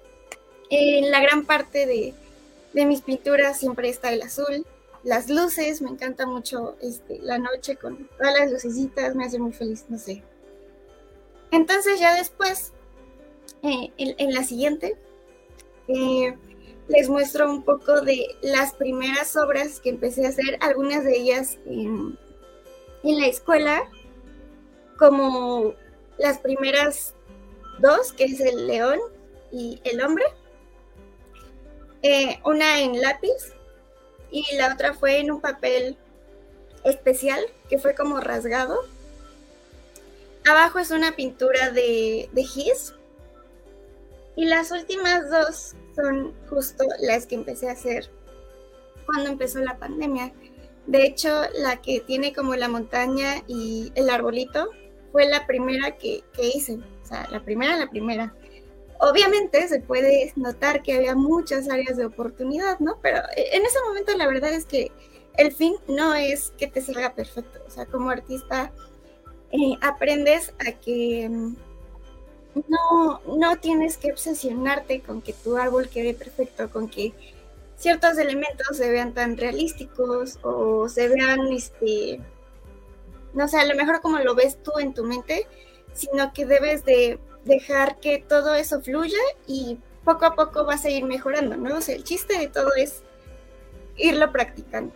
en 0.71 1.11
la 1.11 1.21
gran 1.21 1.45
parte 1.45 1.87
de, 1.87 2.15
de 2.73 2.87
mis 2.87 3.03
pinturas 3.03 3.59
siempre 3.59 3.89
está 3.89 4.13
el 4.13 4.23
azul. 4.23 4.67
Las 5.05 5.29
luces, 5.31 5.83
me 5.83 5.91
encanta 5.91 6.27
mucho 6.27 6.77
este, 6.81 7.21
la 7.21 7.39
noche 7.39 7.77
con 7.77 8.09
todas 8.19 8.39
las 8.39 8.51
lucecitas, 8.51 9.15
me 9.15 9.25
hace 9.25 9.39
muy 9.39 9.53
feliz, 9.53 9.85
no 9.89 9.99
sé, 9.99 10.23
entonces 11.51 12.01
ya 12.01 12.15
después, 12.15 12.73
eh, 13.63 13.91
en, 13.97 14.35
la 14.35 14.43
siguiente, 14.43 14.97
eh, 15.89 16.37
les 16.89 17.09
muestro 17.09 17.51
un 17.51 17.63
poco 17.63 18.01
de 18.01 18.27
las 18.43 18.75
primeras 18.75 19.37
obras 19.37 19.81
que 19.81 19.91
empecé 19.91 20.27
a 20.27 20.31
hacer, 20.31 20.59
algunas 20.61 21.05
de 21.05 21.17
ellas 21.17 21.59
en, 21.67 22.19
la 23.03 23.27
escuela, 23.27 23.89
como 24.99 25.75
las 26.19 26.39
primeras 26.39 27.15
dos, 27.79 28.13
que 28.13 28.25
es 28.25 28.41
el 28.41 28.67
león 28.67 28.99
y 29.53 29.81
el 29.85 30.01
hombre. 30.01 30.25
Eh, 32.03 32.39
una 32.45 32.81
en 32.81 33.01
lápiz 33.01 33.55
y 34.31 34.45
la 34.57 34.73
otra 34.73 34.95
fue 34.95 35.19
en 35.19 35.31
un 35.31 35.41
papel 35.41 35.97
especial 36.85 37.41
que 37.69 37.79
fue 37.79 37.95
como 37.95 38.21
rasgado. 38.21 38.81
Abajo 40.49 40.79
es 40.79 40.91
una 40.91 41.17
pintura 41.17 41.71
de, 41.71 42.29
de 42.33 42.45
Gis. 42.45 42.95
Y 44.37 44.45
las 44.45 44.71
últimas 44.71 45.31
dos 45.31 45.75
son 45.97 46.35
justo 46.49 46.85
las 47.01 47.27
que 47.27 47.35
empecé 47.35 47.69
a 47.69 47.73
hacer 47.73 48.11
cuando 49.07 49.31
empezó 49.31 49.61
la 49.61 49.79
pandemia. 49.79 50.33
De 50.87 51.05
hecho, 51.05 51.43
la 51.55 51.81
que 51.81 52.01
tiene 52.01 52.33
como 52.33 52.55
la 52.55 52.69
montaña 52.69 53.43
y 53.47 53.91
el 53.95 54.11
arbolito 54.11 54.71
fue 55.17 55.27
la 55.31 55.47
primera 55.47 55.97
que, 55.97 56.23
que 56.35 56.47
hice. 56.47 56.75
O 56.75 57.07
sea, 57.07 57.27
la 57.31 57.43
primera, 57.43 57.75
la 57.79 57.89
primera. 57.89 58.35
Obviamente 59.01 59.67
se 59.67 59.81
puede 59.81 60.31
notar 60.37 60.83
que 60.83 60.93
había 60.93 61.15
muchas 61.15 61.71
áreas 61.71 61.97
de 61.97 62.05
oportunidad, 62.05 62.79
¿no? 62.81 62.99
Pero 63.01 63.23
en 63.35 63.65
ese 63.65 63.79
momento 63.89 64.15
la 64.15 64.27
verdad 64.27 64.53
es 64.53 64.67
que 64.67 64.93
el 65.39 65.53
fin 65.53 65.75
no 65.89 66.15
es 66.15 66.53
que 66.59 66.67
te 66.67 66.83
salga 66.83 67.15
perfecto. 67.15 67.61
O 67.67 67.71
sea, 67.71 67.87
como 67.87 68.11
artista 68.11 68.71
eh, 69.53 69.79
aprendes 69.81 70.53
a 70.59 70.73
que 70.73 71.31
mm, 71.31 71.57
no, 72.69 73.23
no 73.39 73.57
tienes 73.57 73.97
que 73.97 74.13
obsesionarte 74.13 75.01
con 75.01 75.23
que 75.23 75.33
tu 75.33 75.57
árbol 75.57 75.89
quede 75.89 76.13
perfecto, 76.13 76.71
con 76.71 76.91
que 76.91 77.15
ciertos 77.79 78.19
elementos 78.19 78.77
se 78.77 78.91
vean 78.91 79.15
tan 79.15 79.39
realísticos 79.39 80.39
o 80.43 80.91
se 80.91 81.09
vean, 81.09 81.41
este, 81.55 82.21
no 83.37 83.47
sé, 83.49 83.59
a 83.59 83.67
lo 83.67 83.77
mejor 83.77 84.01
como 84.01 84.19
lo 84.19 84.35
ves 84.35 84.59
tú 84.63 84.73
en 84.79 84.95
tu 84.95 85.05
mente, 85.05 85.47
sino 85.93 86.33
que 86.33 86.47
debes 86.47 86.85
de 86.85 87.21
dejar 87.45 88.01
que 88.01 88.25
todo 88.27 88.55
eso 88.55 88.81
fluya 88.81 89.19
y 89.47 89.79
poco 90.05 90.25
a 90.25 90.35
poco 90.35 90.65
vas 90.65 90.85
a 90.87 90.91
ir 90.91 91.05
mejorando, 91.05 91.57
¿no? 91.57 91.77
O 91.77 91.81
el 91.87 92.03
chiste 92.03 92.39
de 92.39 92.49
todo 92.49 92.75
es 92.75 93.03
irlo 93.97 94.33
practicando. 94.33 94.95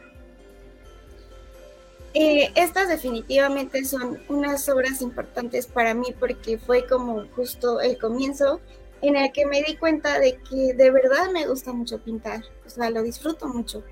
Eh, 2.15 2.51
estas 2.57 2.89
definitivamente 2.89 3.85
son 3.85 4.21
unas 4.29 4.69
obras 4.69 5.03
importantes 5.03 5.67
para 5.67 5.95
mí 5.95 6.09
porque 6.19 6.59
fue 6.59 6.87
como 6.87 7.27
justo 7.37 7.81
el 7.81 7.99
comienzo 7.99 8.61
en 9.03 9.17
el 9.17 9.31
que 9.33 9.47
me 9.47 9.63
di 9.63 9.77
cuenta 9.77 10.19
de 10.19 10.39
que 10.39 10.73
de 10.75 10.91
verdad 10.91 11.31
me 11.31 11.47
gusta 11.47 11.73
mucho 11.73 11.99
pintar, 12.03 12.43
o 12.67 12.71
sea, 12.71 12.91
lo 12.91 13.03
disfruto 13.03 13.47
mucho 13.47 13.85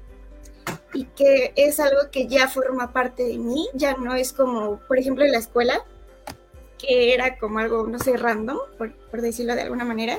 y 0.92 1.04
que 1.04 1.52
es 1.56 1.80
algo 1.80 2.10
que 2.10 2.26
ya 2.26 2.48
forma 2.48 2.92
parte 2.92 3.24
de 3.24 3.38
mí, 3.38 3.68
ya 3.74 3.94
no 3.94 4.14
es 4.14 4.32
como, 4.32 4.78
por 4.80 4.98
ejemplo, 4.98 5.24
en 5.24 5.32
la 5.32 5.38
escuela, 5.38 5.84
que 6.78 7.14
era 7.14 7.38
como 7.38 7.58
algo, 7.58 7.86
no 7.86 7.98
sé, 7.98 8.16
random, 8.16 8.58
por, 8.76 8.92
por 8.92 9.20
decirlo 9.20 9.54
de 9.54 9.62
alguna 9.62 9.84
manera, 9.84 10.18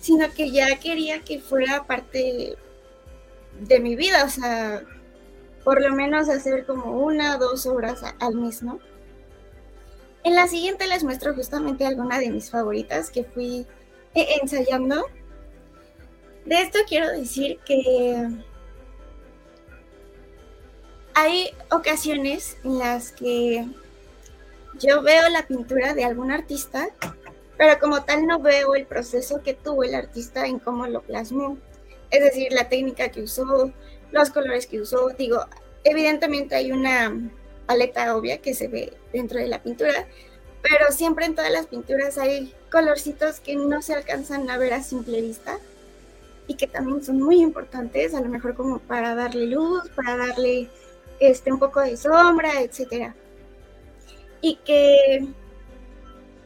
sino 0.00 0.32
que 0.32 0.50
ya 0.50 0.78
quería 0.78 1.20
que 1.20 1.40
fuera 1.40 1.84
parte 1.84 2.56
de 3.60 3.80
mi 3.80 3.96
vida, 3.96 4.24
o 4.24 4.28
sea, 4.28 4.82
por 5.64 5.80
lo 5.80 5.94
menos 5.94 6.28
hacer 6.28 6.66
como 6.66 7.02
una 7.02 7.36
o 7.36 7.38
dos 7.38 7.66
obras 7.66 8.02
al 8.18 8.34
mes. 8.34 8.62
En 10.24 10.34
la 10.34 10.46
siguiente 10.48 10.86
les 10.86 11.04
muestro 11.04 11.34
justamente 11.34 11.86
alguna 11.86 12.18
de 12.18 12.30
mis 12.30 12.50
favoritas 12.50 13.10
que 13.10 13.24
fui 13.24 13.66
eh, 14.14 14.26
ensayando. 14.40 15.06
De 16.44 16.60
esto 16.60 16.80
quiero 16.88 17.08
decir 17.10 17.58
que 17.64 18.28
hay 21.14 21.50
ocasiones 21.70 22.56
en 22.64 22.78
las 22.78 23.12
que 23.12 23.66
yo 24.78 25.02
veo 25.02 25.28
la 25.28 25.46
pintura 25.46 25.94
de 25.94 26.04
algún 26.04 26.30
artista, 26.30 26.88
pero 27.56 27.78
como 27.78 28.04
tal 28.04 28.26
no 28.26 28.40
veo 28.40 28.74
el 28.74 28.86
proceso 28.86 29.42
que 29.42 29.54
tuvo 29.54 29.84
el 29.84 29.94
artista 29.94 30.46
en 30.46 30.58
cómo 30.58 30.86
lo 30.86 31.02
plasmó. 31.02 31.58
Es 32.10 32.22
decir, 32.22 32.52
la 32.52 32.68
técnica 32.68 33.10
que 33.10 33.22
usó, 33.22 33.72
los 34.10 34.30
colores 34.30 34.66
que 34.66 34.80
usó. 34.80 35.10
Digo, 35.10 35.44
evidentemente 35.84 36.54
hay 36.54 36.72
una 36.72 37.12
paleta 37.66 38.16
obvia 38.16 38.38
que 38.38 38.54
se 38.54 38.68
ve 38.68 38.92
dentro 39.12 39.38
de 39.38 39.48
la 39.48 39.62
pintura, 39.62 40.06
pero 40.62 40.90
siempre 40.90 41.26
en 41.26 41.34
todas 41.34 41.50
las 41.50 41.66
pinturas 41.66 42.18
hay 42.18 42.54
colorcitos 42.70 43.40
que 43.40 43.56
no 43.56 43.82
se 43.82 43.94
alcanzan 43.94 44.48
a 44.50 44.58
ver 44.58 44.74
a 44.74 44.82
simple 44.82 45.20
vista 45.20 45.58
y 46.46 46.54
que 46.54 46.66
también 46.66 47.02
son 47.04 47.20
muy 47.20 47.40
importantes, 47.40 48.14
a 48.14 48.20
lo 48.20 48.28
mejor 48.28 48.54
como 48.54 48.78
para 48.78 49.14
darle 49.14 49.46
luz, 49.46 49.88
para 49.94 50.16
darle 50.16 50.68
este 51.30 51.52
un 51.52 51.58
poco 51.58 51.80
de 51.80 51.96
sombra, 51.96 52.60
etcétera. 52.60 53.14
Y 54.40 54.56
que 54.56 55.26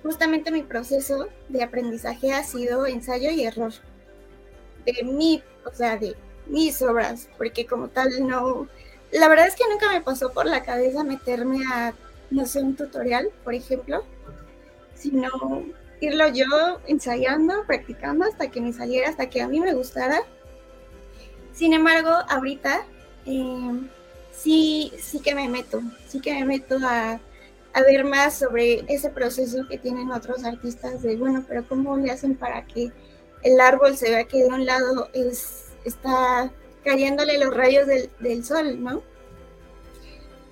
justamente 0.03 0.51
mi 0.51 0.63
proceso 0.63 1.29
de 1.49 1.63
aprendizaje 1.63 2.33
ha 2.33 2.45
sido 2.45 2.87
ensayo 2.87 3.31
y 3.31 3.45
error 3.45 3.73
de 4.85 5.03
mi, 5.03 5.43
o 5.65 5.75
sea, 5.75 5.97
de 5.97 6.15
mis 6.47 6.81
obras, 6.83 7.29
porque 7.37 7.67
como 7.67 7.89
tal 7.89 8.09
no, 8.27 8.69
la 9.11 9.29
verdad 9.29 9.49
es 9.49 9.57
que 9.57 9.69
nunca 9.69 9.91
me 9.91 10.01
pasó 10.01 10.33
por 10.33 10.47
la 10.47 10.63
cabeza 10.63 11.03
meterme 11.03 11.65
a, 11.73 11.93
no 12.31 12.45
un 12.57 12.77
tutorial, 12.77 13.31
por 13.45 13.55
ejemplo, 13.55 14.05
sino 14.95 15.29
irlo 16.01 16.29
yo 16.29 16.81
ensayando, 16.87 17.65
practicando 17.67 18.25
hasta 18.27 18.51
que 18.51 18.61
me 18.61 18.73
saliera, 18.73 19.09
hasta 19.09 19.29
que 19.29 19.41
a 19.41 19.49
mí 19.49 19.61
me 19.61 19.75
gustara. 19.75 20.21
Sin 21.53 21.73
embargo, 21.73 22.11
ahorita 22.29 22.85
eh, 23.27 23.81
sí, 24.37 24.93
sí 25.01 25.21
que 25.21 25.35
me 25.35 25.49
meto, 25.49 25.83
sí 26.09 26.21
que 26.21 26.35
me 26.35 26.45
meto 26.45 26.79
a, 26.83 27.21
a, 27.73 27.83
ver 27.83 28.05
más 28.05 28.39
sobre 28.39 28.85
ese 28.93 29.11
proceso 29.11 29.67
que 29.69 29.79
tienen 29.79 30.11
otros 30.11 30.45
artistas 30.45 31.03
de, 31.03 31.17
bueno, 31.17 31.45
pero 31.49 31.67
¿cómo 31.67 31.97
le 31.97 32.11
hacen 32.11 32.35
para 32.37 32.65
que 32.65 32.93
el 33.43 33.61
árbol 33.61 33.97
se 33.97 34.11
vea 34.11 34.25
que 34.25 34.39
de 34.39 34.49
un 34.49 34.67
lado 34.67 35.09
es, 35.13 35.67
está 35.85 36.51
cayéndole 36.85 37.39
los 37.39 37.55
rayos 37.55 37.87
del, 37.87 38.45
sol, 38.45 38.83
¿no? 38.83 39.03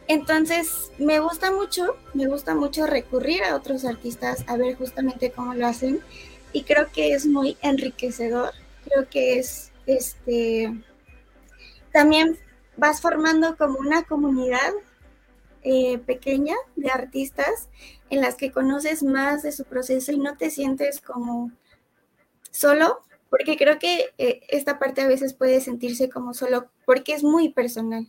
Entonces, 0.07 0.91
me 0.99 1.19
gusta 1.19 1.51
mucho, 1.51 1.97
me 2.13 2.27
gusta 2.27 2.55
mucho 2.55 2.87
recurrir 2.87 3.43
a 3.43 3.57
otros 3.57 3.85
artistas 3.85 4.45
a 4.49 4.57
ver 4.57 4.77
justamente 4.77 5.31
cómo 5.31 5.55
lo 5.55 5.67
hacen 5.67 6.01
y 6.53 6.63
creo 6.65 6.89
que 6.93 7.15
es 7.15 7.25
muy 7.25 7.57
enriquecedor, 7.63 8.53
creo 8.85 9.09
que 9.09 9.39
es, 9.39 9.71
este, 9.87 10.73
también 11.91 12.39
vas 12.77 13.01
formando 13.01 13.57
como 13.57 13.79
una 13.79 14.03
comunidad 14.05 14.73
eh, 15.63 15.99
pequeña 15.99 16.55
de 16.77 16.91
artistas 16.91 17.71
en 18.11 18.21
las 18.21 18.35
que 18.35 18.53
conoces 18.53 19.03
más 19.03 19.43
de 19.43 19.51
su 19.51 19.65
proceso 19.65 20.13
y 20.13 20.19
no 20.19 20.37
te 20.37 20.51
sientes 20.51 21.01
como 21.01 21.53
solo, 22.51 23.01
porque 23.31 23.57
creo 23.57 23.79
que 23.79 24.11
eh, 24.19 24.43
esta 24.51 24.79
parte 24.79 25.01
a 25.01 25.09
veces 25.09 25.33
puede 25.33 25.61
sentirse 25.61 26.11
como 26.11 26.35
solo, 26.35 26.69
porque 26.85 27.15
es 27.15 27.25
muy 27.25 27.49
personal. 27.49 28.07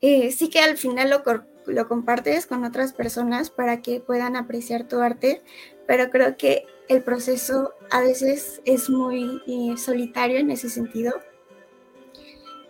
Eh, 0.00 0.32
sí 0.32 0.48
que 0.48 0.60
al 0.60 0.78
final 0.78 1.10
lo, 1.10 1.22
lo 1.66 1.88
compartes 1.88 2.46
con 2.46 2.64
otras 2.64 2.94
personas 2.94 3.50
para 3.50 3.82
que 3.82 4.00
puedan 4.00 4.34
apreciar 4.34 4.88
tu 4.88 5.00
arte, 5.00 5.42
pero 5.86 6.08
creo 6.08 6.38
que 6.38 6.64
el 6.88 7.02
proceso 7.02 7.74
a 7.90 8.00
veces 8.00 8.62
es 8.64 8.88
muy 8.88 9.42
solitario 9.76 10.38
en 10.38 10.50
ese 10.50 10.70
sentido 10.70 11.12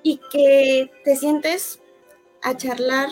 y 0.05 0.21
que 0.31 0.93
te 1.03 1.17
sientes 1.17 1.81
a 2.43 2.57
charlar 2.57 3.09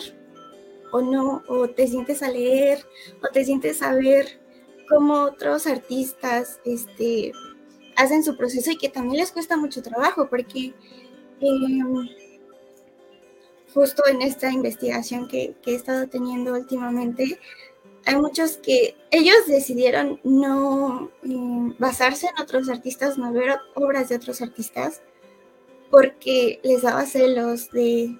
o 0.93 1.01
no, 1.01 1.43
o 1.49 1.67
te 1.67 1.87
sientes 1.87 2.21
a 2.21 2.29
leer, 2.29 2.85
o 3.21 3.27
te 3.33 3.43
sientes 3.43 3.81
a 3.81 3.93
ver 3.95 4.39
cómo 4.87 5.23
otros 5.23 5.65
artistas 5.65 6.59
este, 6.65 7.31
hacen 7.95 8.23
su 8.23 8.37
proceso 8.37 8.71
y 8.71 8.77
que 8.77 8.89
también 8.89 9.17
les 9.17 9.31
cuesta 9.31 9.57
mucho 9.57 9.81
trabajo 9.81 10.29
porque 10.29 10.75
em, 11.41 12.07
justo 13.73 14.03
en 14.07 14.21
esta 14.21 14.51
investigación 14.51 15.27
que, 15.27 15.55
he 15.65 15.73
estado 15.73 16.07
teniendo 16.07 16.53
últimamente, 16.53 17.39
hay 18.05 18.15
muchos 18.17 18.57
que 18.57 18.95
ellos 19.09 19.47
decidieron 19.47 20.19
no 20.23 21.09
em, 21.23 21.75
basarse 21.79 22.27
en 22.27 22.39
otros 22.39 22.69
artistas, 22.69 23.17
no 23.17 23.33
ver 23.33 23.57
obras 23.73 24.09
de 24.09 24.17
otros 24.17 24.43
artistas, 24.43 25.01
porque 25.93 26.59
les 26.63 26.81
daba 26.81 27.05
celos 27.05 27.69
de, 27.69 28.17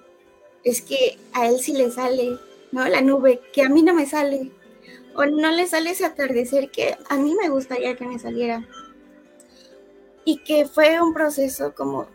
es 0.62 0.80
que 0.80 1.18
a 1.32 1.48
él 1.48 1.58
sí 1.58 1.72
le 1.72 1.90
sale, 1.90 2.38
¿no? 2.70 2.86
La 2.86 3.00
nube, 3.00 3.40
que 3.52 3.62
a 3.62 3.68
mí 3.68 3.82
no 3.82 3.92
me 3.92 4.06
sale, 4.06 4.52
o 5.16 5.26
no 5.26 5.50
le 5.50 5.66
sale 5.66 5.90
ese 5.90 6.04
atardecer 6.04 6.70
que 6.70 6.96
a 7.08 7.16
mí 7.16 7.34
me 7.34 7.48
gustaría 7.48 7.96
que 7.96 8.06
me 8.06 8.20
saliera 8.20 8.64
y 10.24 10.36
que 10.44 10.68
fue 10.68 11.02
un 11.02 11.12
proceso 11.14 11.74
como 11.74 12.06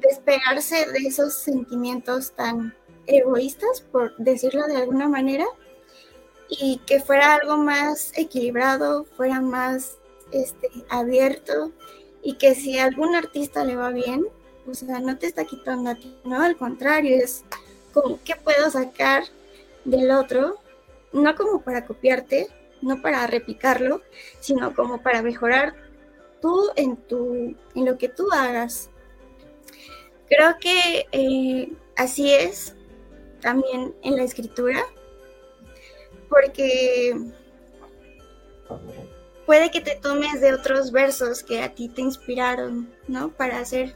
despegarse 0.00 0.90
de 0.90 1.06
esos 1.06 1.34
sentimientos 1.34 2.32
tan 2.32 2.74
egoístas, 3.06 3.82
por 3.82 4.16
decirlo 4.16 4.66
de 4.66 4.78
alguna 4.78 5.08
manera, 5.08 5.46
y 6.48 6.78
que 6.86 6.98
fuera 6.98 7.34
algo 7.34 7.56
más 7.56 8.10
equilibrado, 8.16 9.04
fuera 9.16 9.40
más 9.40 9.96
este, 10.32 10.70
abierto 10.88 11.70
y 12.20 12.34
que 12.34 12.56
si 12.56 12.80
a 12.80 12.86
algún 12.86 13.14
artista 13.14 13.64
le 13.64 13.76
va 13.76 13.90
bien, 13.90 14.26
o 14.66 14.74
sea, 14.74 14.98
no 15.00 15.18
te 15.18 15.26
está 15.26 15.44
quitando 15.44 15.90
a 15.90 15.94
ti, 15.94 16.16
¿no? 16.24 16.42
Al 16.42 16.56
contrario, 16.56 17.16
es 17.16 17.44
como, 17.92 18.18
¿qué 18.24 18.34
puedo 18.36 18.70
sacar 18.70 19.24
del 19.84 20.10
otro? 20.10 20.58
No 21.12 21.34
como 21.36 21.62
para 21.62 21.84
copiarte, 21.86 22.48
no 22.82 23.00
para 23.02 23.26
replicarlo, 23.26 24.02
sino 24.40 24.74
como 24.74 25.02
para 25.02 25.22
mejorar 25.22 25.74
tú 26.40 26.70
en, 26.76 26.96
tu, 26.96 27.56
en 27.74 27.84
lo 27.84 27.96
que 27.98 28.08
tú 28.08 28.28
hagas. 28.32 28.90
Creo 30.28 30.56
que 30.58 31.06
eh, 31.12 31.72
así 31.96 32.32
es 32.32 32.74
también 33.40 33.94
en 34.02 34.16
la 34.16 34.24
escritura, 34.24 34.82
porque 36.28 37.14
puede 39.46 39.70
que 39.70 39.80
te 39.80 39.96
tomes 39.96 40.40
de 40.40 40.52
otros 40.52 40.90
versos 40.90 41.42
que 41.42 41.62
a 41.62 41.74
ti 41.74 41.88
te 41.88 42.00
inspiraron, 42.00 42.90
¿no? 43.06 43.30
Para 43.30 43.58
hacer 43.58 43.94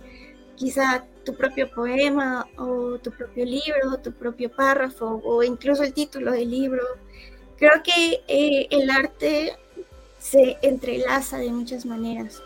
quizá 0.58 1.04
tu 1.24 1.34
propio 1.34 1.70
poema 1.70 2.46
o 2.56 2.98
tu 2.98 3.10
propio 3.12 3.44
libro, 3.44 3.98
tu 4.02 4.12
propio 4.12 4.50
párrafo 4.50 5.20
o 5.24 5.42
incluso 5.42 5.84
el 5.84 5.94
título 5.94 6.32
del 6.32 6.50
libro. 6.50 6.82
Creo 7.56 7.82
que 7.82 8.22
eh, 8.26 8.66
el 8.70 8.90
arte 8.90 9.56
se 10.18 10.58
entrelaza 10.62 11.38
de 11.38 11.50
muchas 11.50 11.86
maneras. 11.86 12.42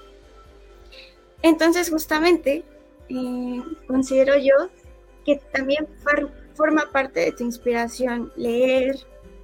Entonces 1.42 1.90
justamente 1.90 2.64
eh, 3.08 3.62
considero 3.86 4.36
yo 4.36 4.68
que 5.24 5.40
también 5.52 5.88
forma 6.54 6.90
parte 6.92 7.20
de 7.20 7.32
tu 7.32 7.44
inspiración 7.44 8.32
leer, 8.36 8.96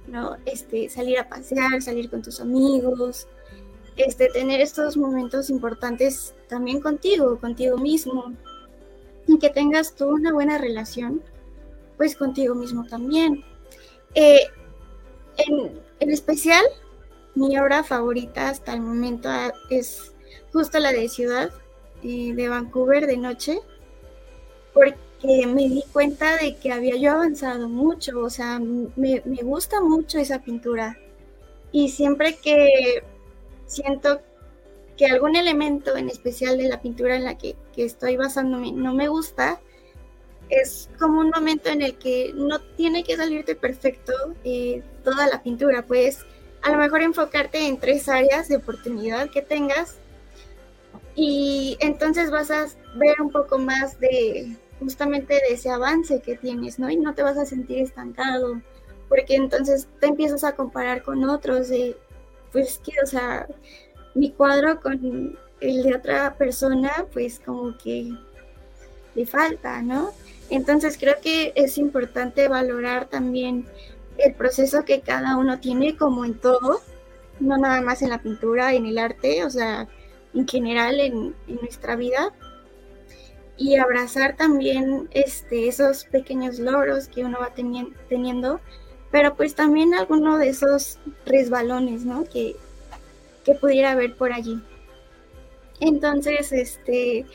¿no? 0.07 0.37
Este, 0.45 0.89
salir 0.89 1.17
a 1.19 1.27
pasear, 1.27 1.81
salir 1.81 2.09
con 2.09 2.21
tus 2.21 2.39
amigos, 2.39 3.27
este, 3.95 4.29
tener 4.29 4.61
estos 4.61 4.95
momentos 4.95 5.49
importantes 5.49 6.33
también 6.47 6.81
contigo, 6.81 7.39
contigo 7.39 7.77
mismo, 7.77 8.33
y 9.29 9.37
que 9.37 9.51
tengas 9.51 9.93
tú 9.93 10.07
una 10.07 10.33
buena 10.33 10.57
relación, 10.57 11.21
pues 11.97 12.15
contigo 12.15 12.55
mismo 12.55 12.83
también. 12.87 13.45
Eh, 14.15 14.41
en, 15.37 16.09
especial, 16.09 16.63
mi 17.35 17.57
obra 17.59 17.83
favorita 17.83 18.49
hasta 18.49 18.73
el 18.73 18.81
momento 18.81 19.29
es 19.69 20.13
justo 20.51 20.79
la 20.79 20.91
de 20.91 21.07
Ciudad, 21.09 21.51
eh, 22.01 22.33
de 22.33 22.49
Vancouver 22.49 23.05
de 23.05 23.17
noche, 23.17 23.59
porque 24.73 25.45
me 25.45 25.69
di 25.69 25.83
cuenta 25.93 26.37
de 26.37 26.55
que 26.55 26.71
había 26.71 26.95
yo 26.95 27.11
avanzado 27.11 27.69
mucho, 27.69 28.21
o 28.21 28.31
sea, 28.31 28.59
me, 28.59 29.21
me 29.25 29.43
gusta 29.43 29.79
mucho 29.79 30.17
esa 30.17 30.41
pintura. 30.41 30.97
Y 31.71 31.89
siempre 31.89 32.35
que 32.35 33.03
siento 33.67 34.21
que 34.99 35.05
algún 35.05 35.37
elemento 35.37 35.95
en 35.95 36.09
especial 36.09 36.57
de 36.57 36.67
la 36.67 36.81
pintura 36.81 37.15
en 37.15 37.23
la 37.23 37.37
que, 37.37 37.55
estoy 37.77 38.17
basándome 38.17 38.73
no 38.73 38.93
me 38.93 39.07
gusta, 39.07 39.61
es 40.49 40.89
como 40.99 41.21
un 41.21 41.29
momento 41.29 41.69
en 41.69 41.81
el 41.81 41.97
que 41.97 42.33
no 42.35 42.59
tiene 42.59 43.05
que 43.05 43.15
salirte 43.15 43.55
perfecto 43.55 44.11
eh, 44.43 44.83
toda 45.05 45.27
la 45.27 45.41
pintura, 45.41 45.85
pues 45.87 46.25
a 46.63 46.71
lo 46.71 46.77
mejor 46.77 47.01
enfocarte 47.01 47.65
en 47.65 47.79
tres 47.79 48.09
áreas 48.09 48.49
de 48.49 48.57
oportunidad 48.57 49.29
que 49.29 49.41
tengas 49.41 49.99
y 51.15 51.77
entonces 51.79 52.29
vas 52.29 52.51
a 52.51 52.65
ver 52.95 53.21
un 53.21 53.31
poco 53.31 53.57
más 53.57 54.01
de 54.01 54.57
justamente 54.81 55.35
de 55.35 55.53
ese 55.53 55.69
avance 55.69 56.19
que 56.19 56.35
tienes, 56.35 56.77
¿no? 56.77 56.89
Y 56.89 56.97
no 56.97 57.15
te 57.15 57.23
vas 57.23 57.37
a 57.37 57.45
sentir 57.45 57.79
estancado, 57.79 58.61
porque 59.07 59.35
entonces 59.35 59.87
te 60.01 60.07
empiezas 60.07 60.43
a 60.43 60.57
comparar 60.57 61.03
con 61.03 61.23
otros 61.23 61.69
de, 61.69 61.95
pues 62.51 62.81
que, 62.83 62.91
o 63.01 63.05
sea, 63.05 63.47
mi 64.19 64.31
cuadro 64.31 64.81
con 64.81 65.37
el 65.61 65.83
de 65.83 65.95
otra 65.95 66.35
persona, 66.35 67.05
pues 67.13 67.39
como 67.39 67.77
que 67.77 68.11
le 69.15 69.25
falta, 69.25 69.81
¿no? 69.81 70.11
Entonces 70.49 70.97
creo 70.97 71.15
que 71.21 71.53
es 71.55 71.77
importante 71.77 72.49
valorar 72.49 73.07
también 73.07 73.65
el 74.17 74.33
proceso 74.33 74.83
que 74.83 74.99
cada 74.99 75.37
uno 75.37 75.61
tiene 75.61 75.95
como 75.95 76.25
en 76.25 76.33
todo, 76.33 76.81
no 77.39 77.57
nada 77.57 77.81
más 77.81 78.01
en 78.01 78.09
la 78.09 78.21
pintura, 78.21 78.73
en 78.73 78.85
el 78.85 78.97
arte, 78.97 79.45
o 79.45 79.49
sea, 79.49 79.87
en 80.33 80.45
general 80.45 80.99
en, 80.99 81.35
nuestra 81.47 81.95
vida. 81.95 82.33
Y 83.55 83.77
abrazar 83.77 84.35
también 84.35 85.09
este, 85.11 85.67
esos 85.67 86.05
pequeños 86.05 86.59
logros 86.59 87.07
que 87.07 87.23
uno 87.23 87.39
va 87.39 87.53
teniendo, 87.53 88.59
pero 89.11 89.35
pues 89.35 89.55
también 89.55 89.93
alguno 89.93 90.37
de 90.37 90.49
esos 90.49 90.99
resbalones, 91.25 92.05
¿no? 92.05 92.23
Que, 92.23 92.55
pudiera 93.55 93.91
haber 93.91 94.15
por 94.15 94.33
allí. 94.33 94.61
Entonces, 95.79 96.51
este, 96.51 97.25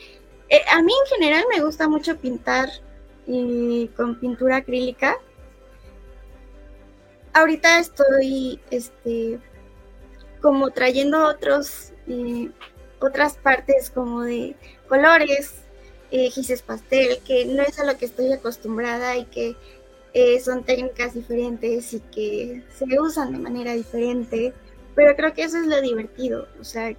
eh, 0.49 0.61
a 0.71 0.81
mí 0.81 0.91
en 0.91 1.15
general 1.15 1.45
me 1.49 1.63
gusta 1.63 1.87
mucho 1.87 2.17
pintar 2.17 2.69
eh, 3.27 3.89
con 3.95 4.19
pintura 4.19 4.57
acrílica. 4.57 5.17
Ahorita 7.33 7.79
estoy, 7.79 8.59
este, 8.69 9.39
como 10.41 10.69
trayendo 10.69 11.27
otros, 11.27 11.91
eh, 12.07 12.51
otras 12.99 13.35
partes 13.37 13.89
como 13.89 14.21
de 14.21 14.55
colores, 14.87 15.61
gises 16.11 16.61
pastel, 16.61 17.19
que 17.27 17.45
no 17.45 17.61
es 17.61 17.77
a 17.77 17.83
lo 17.83 17.97
que 17.97 18.05
estoy 18.05 18.31
acostumbrada 18.31 19.17
y 19.17 19.25
que 19.25 19.57
son 20.41 20.63
técnicas 20.63 21.13
diferentes 21.13 21.93
y 21.93 21.99
que 21.99 22.63
se 22.73 22.85
usan 22.97 23.33
de 23.33 23.39
manera 23.39 23.73
diferente. 23.73 24.53
Pero 24.95 25.15
creo 25.15 25.33
que 25.33 25.43
eso 25.43 25.57
es 25.57 25.67
lo 25.67 25.81
divertido, 25.81 26.47
o 26.59 26.63
sea, 26.63 26.95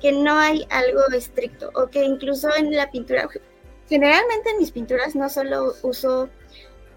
que 0.00 0.12
no 0.12 0.38
hay 0.38 0.66
algo 0.70 1.02
estricto, 1.14 1.70
o 1.74 1.88
que 1.88 2.04
incluso 2.04 2.48
en 2.56 2.74
la 2.74 2.90
pintura, 2.90 3.28
generalmente 3.88 4.50
en 4.50 4.58
mis 4.58 4.70
pinturas 4.70 5.14
no 5.14 5.28
solo 5.28 5.74
uso, 5.82 6.28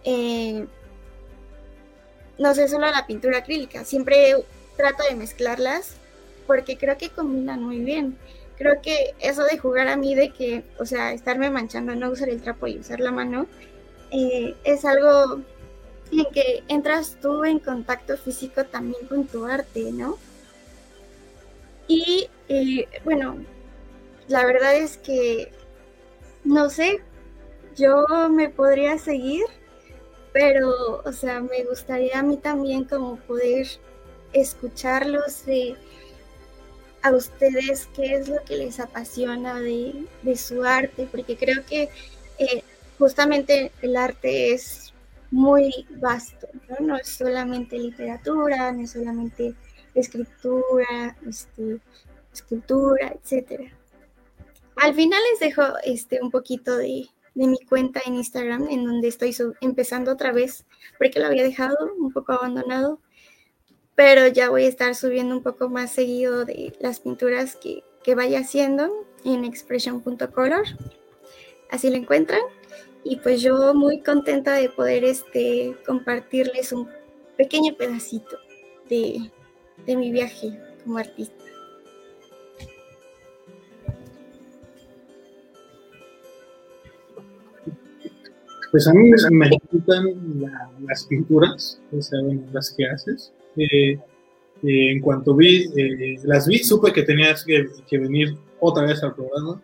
eh, 0.03 0.65
no 2.37 2.55
sé, 2.55 2.67
solo 2.67 2.89
la 2.89 3.05
pintura 3.05 3.39
acrílica, 3.39 3.83
siempre 3.83 4.35
trato 4.77 5.03
de 5.09 5.15
mezclarlas 5.15 5.97
porque 6.47 6.77
creo 6.77 6.97
que 6.97 7.09
combinan 7.09 7.61
muy 7.61 7.79
bien. 7.79 8.17
Creo 8.57 8.81
que 8.81 9.13
eso 9.19 9.43
de 9.43 9.59
jugar 9.59 9.87
a 9.87 9.95
mí, 9.95 10.15
de 10.15 10.31
que, 10.31 10.63
o 10.79 10.85
sea, 10.85 11.13
estarme 11.13 11.51
manchando, 11.51 11.93
no 11.95 12.09
usar 12.09 12.29
el 12.29 12.41
trapo 12.41 12.65
y 12.65 12.79
usar 12.79 12.99
la 12.99 13.11
mano, 13.11 13.45
eh, 14.11 14.55
es 14.63 14.83
algo 14.83 15.41
en 16.11 16.25
que 16.33 16.63
entras 16.67 17.17
tú 17.21 17.45
en 17.45 17.59
contacto 17.59 18.17
físico 18.17 18.65
también 18.65 19.05
con 19.07 19.27
tu 19.27 19.45
arte, 19.45 19.91
¿no? 19.91 20.17
Y 21.89 22.29
eh, 22.47 22.87
bueno, 23.03 23.43
la 24.27 24.45
verdad 24.45 24.75
es 24.75 24.97
que 24.97 25.51
no 26.43 26.69
sé, 26.69 27.01
yo 27.75 28.05
me 28.29 28.47
podría 28.47 28.97
seguir, 28.99 29.43
pero, 30.31 31.01
o 31.03 31.11
sea, 31.11 31.41
me 31.41 31.63
gustaría 31.63 32.19
a 32.19 32.23
mí 32.23 32.37
también 32.37 32.83
como 32.83 33.17
poder 33.17 33.67
escucharlos 34.33 35.45
de 35.47 35.75
a 37.01 37.11
ustedes 37.11 37.87
qué 37.95 38.15
es 38.15 38.29
lo 38.29 38.43
que 38.43 38.57
les 38.57 38.79
apasiona 38.79 39.59
de, 39.59 40.05
su 40.35 40.63
arte, 40.63 41.07
porque 41.09 41.37
creo 41.37 41.65
que 41.65 41.89
eh, 42.37 42.63
justamente 42.99 43.71
el 43.81 43.95
arte 43.95 44.53
es 44.53 44.93
muy 45.31 45.87
vasto, 46.01 46.47
¿no? 46.67 46.85
no 46.85 46.97
es 46.97 47.07
solamente 47.07 47.79
literatura, 47.79 48.71
no 48.71 48.83
es 48.83 48.91
solamente 48.91 49.55
escritura, 49.99 51.17
este, 51.27 51.79
escultura, 52.33 53.13
etcétera. 53.21 53.71
Al 54.75 54.93
final 54.93 55.19
les 55.31 55.39
dejo 55.39 55.63
este, 55.83 56.21
un 56.21 56.31
poquito 56.31 56.77
de, 56.77 57.07
mi 57.35 57.59
cuenta 57.67 58.01
en 58.05 58.15
Instagram, 58.15 58.67
en 58.69 58.85
donde 58.85 59.07
estoy 59.07 59.35
empezando 59.61 60.11
otra 60.11 60.31
vez, 60.31 60.65
porque 60.97 61.19
lo 61.19 61.27
había 61.27 61.43
dejado 61.43 61.75
un 61.97 62.11
poco 62.11 62.33
abandonado, 62.33 62.99
pero 63.95 64.27
ya 64.27 64.49
voy 64.49 64.63
a 64.63 64.69
estar 64.69 64.95
subiendo 64.95 65.35
un 65.35 65.43
poco 65.43 65.69
más 65.69 65.91
seguido 65.91 66.45
de 66.45 66.73
las 66.79 66.99
pinturas 66.99 67.55
que, 67.55 67.83
que 68.03 68.15
vaya 68.15 68.39
haciendo 68.39 69.05
en 69.25 69.45
expression.color. 69.45 70.63
Así 71.69 71.89
lo 71.89 71.97
encuentran. 71.97 72.41
Y 73.03 73.17
pues 73.17 73.41
yo 73.41 73.73
muy 73.73 74.01
contenta 74.01 74.53
de 74.53 74.69
poder 74.69 75.03
este, 75.05 75.75
compartirles 75.85 76.73
un 76.73 76.89
pequeño 77.37 77.75
pedacito 77.75 78.37
de, 78.89 79.31
de 79.85 79.95
mi 79.95 80.11
viaje 80.11 80.59
como 80.83 80.97
artista. 80.97 81.43
Pues 88.71 88.87
a 88.87 88.93
mí 88.93 89.09
me 89.31 89.49
gustan 89.71 90.05
las 90.87 91.05
pinturas, 91.05 91.81
o 91.91 92.01
sea, 92.01 92.19
las 92.51 92.71
que 92.71 92.85
haces. 92.85 93.33
Eh, 93.57 93.93
eh, 93.93 94.91
en 94.91 95.01
cuanto 95.01 95.35
vi, 95.35 95.65
eh, 95.75 96.19
las 96.23 96.47
vi, 96.47 96.59
supe 96.59 96.93
que 96.93 97.03
tenías 97.03 97.43
que, 97.43 97.97
venir 97.97 98.35
otra 98.59 98.85
vez 98.85 99.01
al 99.03 99.15
programa. 99.15 99.61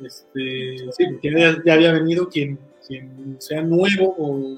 Este, 0.00 0.76
sí, 0.96 1.04
porque 1.12 1.30
ya, 1.64 1.74
había 1.74 1.92
venido 1.92 2.28
quien, 2.28 2.58
quien 2.86 3.36
sea 3.38 3.62
nuevo 3.62 4.14
o 4.18 4.56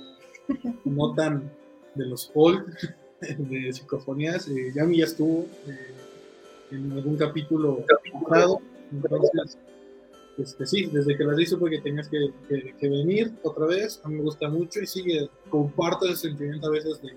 no 0.85 1.15
tan 1.15 1.51
de 1.95 2.07
los 2.07 2.31
old 2.35 2.65
de 3.39 3.73
psicofonías. 3.73 4.49
Eh, 4.49 4.73
Yami 4.75 4.99
ya 4.99 5.05
estuvo 5.05 5.47
eh, 5.67 5.95
en 6.73 6.93
algún 6.93 7.17
capítulo 7.17 7.85
Entonces, 8.93 9.59
este, 10.37 10.67
sí, 10.67 10.87
desde 10.87 11.17
que 11.17 11.25
las 11.25 11.37
vi 11.37 11.47
supe 11.47 11.71
que 11.71 11.81
tenías 11.81 12.09
que, 12.09 12.33
que, 12.49 12.89
venir 12.89 13.33
otra 13.43 13.67
vez, 13.67 14.01
a 14.03 14.09
mí 14.09 14.17
me 14.17 14.23
gusta 14.23 14.49
mucho 14.49 14.81
y 14.81 14.87
sigue, 14.87 15.29
comparto 15.49 16.07
ese 16.07 16.29
sentimiento 16.29 16.67
a 16.67 16.71
veces 16.71 17.01
de, 17.03 17.13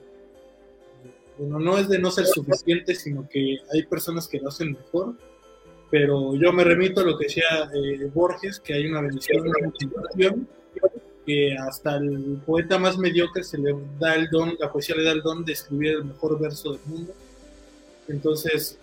bueno, 1.39 1.59
no 1.59 1.77
es 1.77 1.89
de 1.89 1.97
no 1.97 2.11
ser 2.11 2.27
suficiente, 2.27 2.93
sino 2.93 3.27
que 3.27 3.57
hay 3.73 3.83
personas 3.87 4.27
que 4.27 4.39
lo 4.39 4.49
hacen 4.49 4.73
mejor, 4.73 5.15
pero 5.89 6.35
yo 6.35 6.53
me 6.53 6.63
remito 6.63 7.01
a 7.01 7.05
lo 7.05 7.17
que 7.17 7.25
decía 7.25 7.43
eh, 7.73 8.09
Borges, 8.13 8.59
que 8.59 8.73
hay 8.73 8.87
una 8.87 9.01
bendición, 9.01 9.47
una 9.47 9.71
que 11.27 11.57
hasta 11.57 11.97
el 11.97 12.41
poeta 12.45 12.79
más 12.79 12.97
mediocre 12.97 13.43
se 13.43 13.57
le 13.57 13.75
da 13.99 14.15
el 14.15 14.29
don, 14.29 14.55
la 14.59 14.71
poesía 14.71 14.95
le 14.95 15.03
da 15.03 15.11
el 15.11 15.21
don 15.21 15.43
de 15.43 15.51
escribir 15.51 15.95
el 15.95 16.05
mejor 16.05 16.39
verso 16.39 16.71
del 16.71 16.81
mundo. 16.85 17.13
Entonces, 18.07 18.79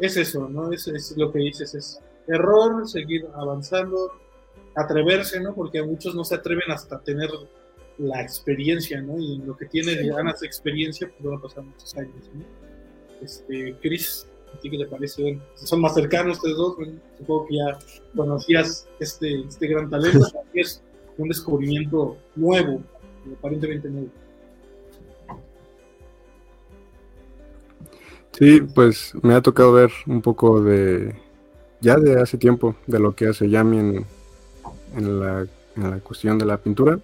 es 0.00 0.16
eso, 0.16 0.48
¿no? 0.48 0.72
Es, 0.72 0.88
es 0.88 1.16
lo 1.16 1.30
que 1.30 1.38
dices, 1.38 1.72
es 1.76 2.00
error, 2.26 2.88
seguir 2.88 3.24
avanzando, 3.36 4.10
atreverse, 4.74 5.38
¿no? 5.40 5.54
Porque 5.54 5.80
muchos 5.80 6.12
no 6.16 6.24
se 6.24 6.34
atreven 6.34 6.72
hasta 6.72 6.98
tener 6.98 7.30
la 7.98 8.20
experiencia, 8.20 9.00
¿no? 9.00 9.16
Y 9.16 9.38
lo 9.38 9.56
que 9.56 9.66
tiene 9.66 9.94
de 9.94 10.08
ganas 10.08 10.40
de 10.40 10.48
experiencia, 10.48 11.08
pues 11.08 11.32
va 11.32 11.38
a 11.38 11.40
pasar 11.40 11.62
muchos 11.62 11.96
años, 11.96 12.30
¿no? 12.34 12.44
Este, 13.22 13.76
Chris, 13.80 14.26
¿a 14.52 14.58
ti 14.58 14.70
qué 14.70 14.78
te 14.78 14.86
parece? 14.86 15.38
son 15.54 15.80
más 15.80 15.94
cercanos 15.94 16.38
ustedes 16.38 16.56
dos, 16.56 16.76
supongo 17.16 17.46
que 17.46 17.56
ya 17.56 17.78
conocías 18.16 18.88
este, 18.98 19.42
este 19.46 19.68
gran 19.68 19.88
talento, 19.88 20.26
es 20.54 20.82
un 21.22 21.28
descubrimiento 21.28 22.16
nuevo, 22.36 22.80
aparentemente 23.38 23.88
nuevo. 23.88 24.08
Sí, 28.32 28.60
pues 28.74 29.12
me 29.22 29.34
ha 29.34 29.42
tocado 29.42 29.72
ver 29.72 29.90
un 30.06 30.22
poco 30.22 30.62
de, 30.62 31.14
ya 31.80 31.96
de 31.96 32.20
hace 32.20 32.38
tiempo, 32.38 32.74
de 32.86 32.98
lo 32.98 33.14
que 33.14 33.26
hace 33.26 33.50
Yami 33.50 33.78
en, 33.78 34.06
en, 34.96 35.20
la, 35.20 35.46
en 35.76 35.90
la 35.90 35.98
cuestión 35.98 36.38
de 36.38 36.46
la 36.46 36.56
pintura. 36.56 36.98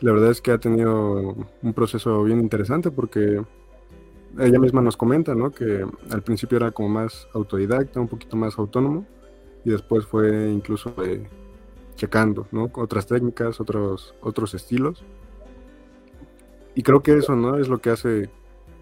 La 0.00 0.12
verdad 0.12 0.30
es 0.30 0.40
que 0.42 0.50
ha 0.50 0.58
tenido 0.58 1.34
un 1.62 1.72
proceso 1.72 2.22
bien 2.24 2.40
interesante 2.40 2.90
porque 2.90 3.40
ella 4.38 4.58
misma 4.58 4.82
nos 4.82 4.96
comenta, 4.96 5.34
¿no? 5.34 5.52
Que 5.52 5.86
al 6.10 6.22
principio 6.22 6.58
era 6.58 6.72
como 6.72 6.88
más 6.88 7.28
autodidacta, 7.32 8.00
un 8.00 8.08
poquito 8.08 8.36
más 8.36 8.58
autónomo, 8.58 9.06
y 9.64 9.70
después 9.70 10.04
fue 10.04 10.50
incluso 10.50 10.92
checando, 11.96 12.46
¿no? 12.52 12.70
Otras 12.74 13.06
técnicas, 13.06 13.60
otros, 13.60 14.14
otros 14.20 14.54
estilos. 14.54 15.04
Y 16.74 16.82
creo 16.82 17.02
que 17.02 17.16
eso, 17.16 17.36
¿no? 17.36 17.56
Es 17.56 17.68
lo 17.68 17.78
que 17.78 17.90
hace 17.90 18.30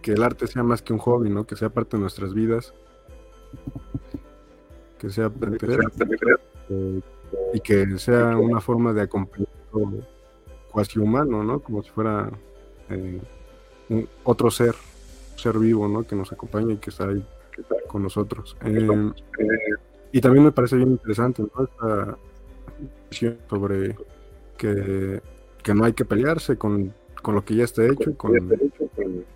que 0.01 0.13
el 0.13 0.23
arte 0.23 0.47
sea 0.47 0.63
más 0.63 0.83
que 0.83 0.93
un 0.93 0.99
hobby, 0.99 1.31
¿no? 1.31 1.47
Que 1.47 1.57
sea 1.57 1.69
parte 1.69 1.97
de 1.97 2.01
nuestras 2.01 2.35
vidas. 2.35 2.75
Que 4.99 5.11
sea 5.11 5.31
eh, 6.71 7.01
y 7.55 7.61
que 7.61 7.99
sea 7.99 8.37
una 8.37 8.61
forma 8.61 8.93
de 8.93 9.03
acompañamiento 9.03 10.07
cuasi 10.71 10.99
humano, 10.99 11.43
¿no? 11.43 11.61
Como 11.61 11.83
si 11.83 11.91
fuera 11.91 12.31
eh, 12.89 13.21
un, 13.89 14.09
otro 14.25 14.51
ser, 14.51 14.75
ser 15.37 15.59
vivo, 15.59 15.87
¿no? 15.87 16.05
Que 16.05 16.17
nos 16.17 16.33
acompaña 16.33 16.73
y 16.73 16.79
que 16.79 16.91
está 16.91 17.09
ahí 17.09 17.25
con 17.89 18.03
nosotros. 18.03 18.57
Eh, 18.65 19.13
y 20.13 20.21
también 20.21 20.45
me 20.45 20.53
parece 20.53 20.77
bien 20.77 20.91
interesante, 20.91 21.43
¿no? 21.43 21.65
Esta 21.65 22.17
sobre 23.49 23.97
que, 24.57 25.21
que 25.63 25.75
no 25.75 25.85
hay 25.85 25.93
que 25.93 26.05
pelearse 26.05 26.57
con 26.57 26.93
con 27.23 27.37
lo 27.37 27.45
que 27.45 27.55
ya 27.55 27.65
está 27.65 27.85
hecho 27.87 28.11
y 28.11 28.15
con, 28.15 28.33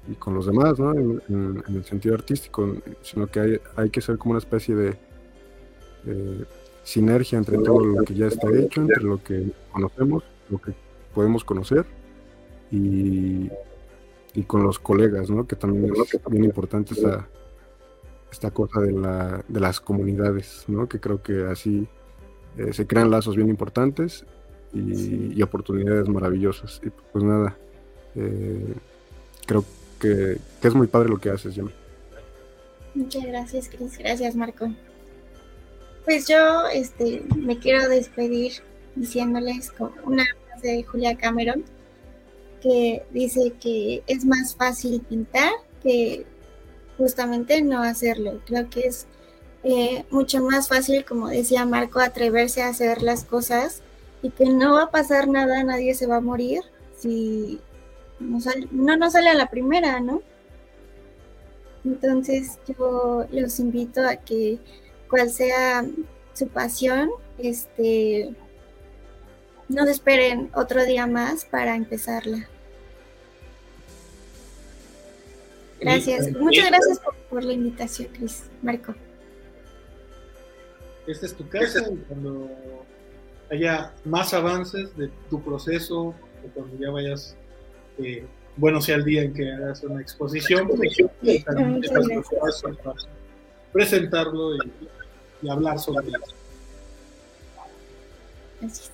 y 0.08 0.14
con 0.16 0.34
los 0.34 0.46
demás, 0.46 0.78
¿no? 0.78 0.92
En, 0.92 1.62
el 1.68 1.84
sentido 1.84 2.14
artístico, 2.16 2.76
sino 3.00 3.28
que 3.28 3.40
hay, 3.40 3.60
hay 3.76 3.90
que 3.90 4.00
ser 4.00 4.18
como 4.18 4.32
una 4.32 4.40
especie 4.40 4.74
de 4.74 4.96
sinergia 6.82 7.38
entre 7.38 7.58
todo 7.58 7.84
lo 7.84 8.04
que 8.04 8.14
ya 8.14 8.26
está 8.26 8.48
hecho, 8.56 8.82
entre 8.82 9.02
lo 9.02 9.22
que 9.22 9.50
conocemos, 9.72 10.24
lo 10.50 10.58
que 10.58 10.72
podemos 11.14 11.44
conocer 11.44 11.84
y, 12.70 13.50
y 14.34 14.42
con 14.46 14.62
los 14.62 14.78
colegas, 14.78 15.30
¿no? 15.30 15.46
Que 15.46 15.56
también 15.56 15.92
es 15.92 16.20
bien 16.28 16.44
importante 16.44 16.94
esta, 16.94 17.28
esta 18.30 18.50
cosa 18.50 18.80
de, 18.80 18.92
la, 18.92 19.44
de 19.48 19.60
las 19.60 19.80
comunidades, 19.80 20.64
¿no? 20.68 20.88
Que 20.88 21.00
creo 21.00 21.22
que 21.22 21.44
así 21.44 21.88
eh, 22.56 22.72
se 22.72 22.86
crean 22.86 23.10
lazos 23.10 23.36
bien 23.36 23.48
importantes 23.48 24.24
y, 24.72 25.34
y, 25.34 25.42
oportunidades 25.42 26.08
maravillosas. 26.08 26.80
Y 26.84 26.90
pues 26.90 27.24
nada, 27.24 27.56
eh, 28.14 28.74
creo 29.46 29.64
que, 30.00 30.38
es 30.62 30.74
muy 30.74 30.86
padre 30.86 31.08
lo 31.08 31.18
que 31.18 31.30
haces, 31.30 31.54
Yami. 31.54 31.70
Muchas 32.94 33.24
gracias, 33.24 33.68
Cris. 33.68 33.98
Gracias, 33.98 34.34
Marco. 34.34 34.72
Pues 36.04 36.26
yo 36.28 36.66
este, 36.72 37.24
me 37.36 37.58
quiero 37.58 37.88
despedir 37.88 38.52
diciéndoles 38.94 39.72
una 40.04 40.24
frase 40.46 40.68
de 40.68 40.82
Julia 40.82 41.16
Cameron 41.16 41.64
que 42.62 43.02
dice 43.10 43.52
que 43.60 44.02
es 44.06 44.24
más 44.24 44.56
fácil 44.56 45.00
pintar 45.02 45.52
que 45.82 46.24
justamente 46.96 47.60
no 47.62 47.82
hacerlo. 47.82 48.40
Creo 48.46 48.70
que 48.70 48.80
es 48.80 49.06
eh, 49.68 50.04
mucho 50.10 50.40
más 50.42 50.68
fácil, 50.68 51.04
como 51.04 51.26
decía 51.26 51.64
Marco, 51.64 51.98
atreverse 51.98 52.62
a 52.62 52.68
hacer 52.68 53.02
las 53.02 53.24
cosas 53.24 53.82
y 54.22 54.30
que 54.30 54.44
no 54.44 54.74
va 54.74 54.84
a 54.84 54.90
pasar 54.92 55.26
nada, 55.26 55.64
nadie 55.64 55.92
se 55.94 56.06
va 56.06 56.18
a 56.18 56.20
morir 56.20 56.62
si 56.96 57.60
no, 58.20 58.38
no 58.70 58.96
nos 58.96 59.14
sale 59.14 59.28
a 59.28 59.34
la 59.34 59.50
primera, 59.50 59.98
¿no? 59.98 60.22
Entonces 61.84 62.60
yo 62.68 63.26
los 63.32 63.58
invito 63.58 64.06
a 64.06 64.14
que 64.14 64.60
cual 65.10 65.30
sea 65.30 65.84
su 66.32 66.46
pasión, 66.46 67.10
este, 67.38 68.36
no 69.68 69.84
esperen 69.84 70.48
otro 70.54 70.84
día 70.84 71.08
más 71.08 71.44
para 71.44 71.74
empezarla. 71.74 72.48
Gracias, 75.80 76.30
muchas 76.30 76.68
gracias 76.68 77.00
por, 77.28 77.42
la 77.42 77.52
invitación, 77.52 78.10
Cris, 78.12 78.44
Marco. 78.62 78.94
Esta 81.06 81.26
es 81.26 81.34
tu 81.34 81.48
casa 81.48 81.84
y 81.90 81.96
cuando 81.96 82.48
haya 83.50 83.92
más 84.04 84.34
avances 84.34 84.96
de 84.96 85.08
tu 85.30 85.40
proceso, 85.42 86.06
o 86.06 86.14
cuando 86.54 86.76
ya 86.78 86.90
vayas 86.90 87.36
bueno 88.56 88.80
sea 88.80 88.96
el 88.96 89.04
día 89.04 89.22
en 89.22 89.34
que 89.34 89.52
hagas 89.52 89.82
una 89.84 90.00
exposición, 90.00 90.68
pues, 90.68 90.96
presentarlo 93.72 94.56
y, 94.56 95.48
hablar 95.48 95.78
sobre 95.78 96.08
eso. 98.62 98.90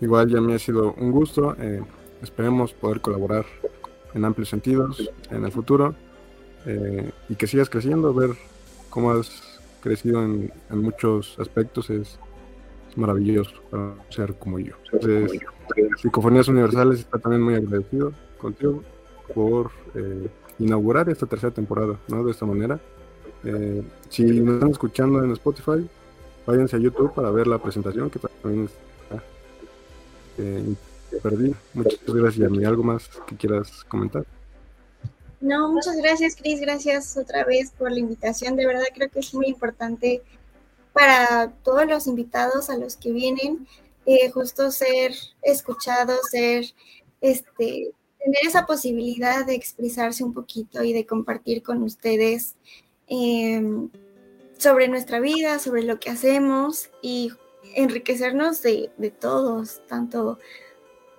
Igual 0.00 0.30
ya 0.30 0.40
me 0.40 0.54
ha 0.54 0.58
sido 0.58 0.92
un 0.92 1.10
gusto. 1.10 1.56
Eh, 1.58 1.82
esperemos 2.22 2.74
poder 2.74 3.00
colaborar 3.00 3.46
en 4.14 4.24
amplios 4.24 4.50
sentidos 4.50 5.10
en 5.30 5.44
el 5.44 5.50
futuro 5.50 5.96
eh, 6.66 7.10
y 7.28 7.34
que 7.34 7.46
sigas 7.46 7.70
creciendo, 7.70 8.12
ver 8.12 8.30
cómo 8.90 9.12
has 9.12 9.60
crecido 9.82 10.22
en, 10.22 10.52
en 10.70 10.82
muchos 10.82 11.38
aspectos 11.38 11.90
es 11.90 12.18
maravilloso 12.96 13.54
para 13.70 13.94
ser 14.10 14.34
como 14.34 14.58
yo. 14.58 14.74
Entonces, 14.92 15.40
Psicofonías 16.00 16.48
Universales 16.48 17.00
está 17.00 17.18
también 17.18 17.42
muy 17.42 17.54
agradecido 17.54 18.12
contigo 18.38 18.82
por 19.34 19.70
eh, 19.94 20.28
inaugurar 20.58 21.08
esta 21.08 21.26
tercera 21.26 21.52
temporada, 21.52 21.98
¿no? 22.08 22.24
De 22.24 22.30
esta 22.30 22.46
manera. 22.46 22.80
Eh, 23.44 23.82
si 24.08 24.24
nos 24.40 24.54
están 24.54 24.70
escuchando 24.70 25.22
en 25.22 25.30
Spotify, 25.32 25.88
váyanse 26.46 26.76
a 26.76 26.78
YouTube 26.78 27.12
para 27.14 27.30
ver 27.30 27.46
la 27.46 27.58
presentación, 27.58 28.10
que 28.10 28.18
también 28.18 28.64
está 28.64 29.22
eh, 30.38 30.74
perdida. 31.22 31.56
Muchas 31.74 32.00
gracias, 32.06 32.50
¿Y 32.50 32.64
¿Algo 32.64 32.82
más 32.82 33.08
que 33.26 33.36
quieras 33.36 33.84
comentar? 33.84 34.24
No, 35.40 35.70
muchas 35.70 35.96
gracias, 35.96 36.36
Cris. 36.36 36.60
Gracias 36.60 37.16
otra 37.16 37.44
vez 37.44 37.70
por 37.70 37.92
la 37.92 37.98
invitación. 37.98 38.56
De 38.56 38.66
verdad 38.66 38.86
creo 38.94 39.10
que 39.10 39.20
es 39.20 39.34
muy 39.34 39.46
importante 39.46 40.22
para 40.92 41.52
todos 41.62 41.86
los 41.86 42.06
invitados 42.06 42.70
a 42.70 42.78
los 42.78 42.96
que 42.96 43.12
vienen, 43.12 43.66
eh, 44.06 44.30
justo 44.30 44.70
ser 44.70 45.12
escuchados, 45.42 46.20
ser, 46.30 46.64
este, 47.20 47.92
tener 48.18 48.46
esa 48.46 48.64
posibilidad 48.64 49.44
de 49.44 49.54
expresarse 49.54 50.24
un 50.24 50.32
poquito 50.32 50.82
y 50.82 50.94
de 50.94 51.04
compartir 51.04 51.62
con 51.62 51.82
ustedes 51.82 52.56
em, 53.08 53.90
sobre 54.56 54.88
nuestra 54.88 55.20
vida, 55.20 55.58
sobre 55.58 55.82
lo 55.82 56.00
que 56.00 56.08
hacemos 56.08 56.88
y 57.02 57.30
enriquecernos 57.74 58.62
de, 58.62 58.90
todos, 59.20 59.82
tanto 59.86 60.38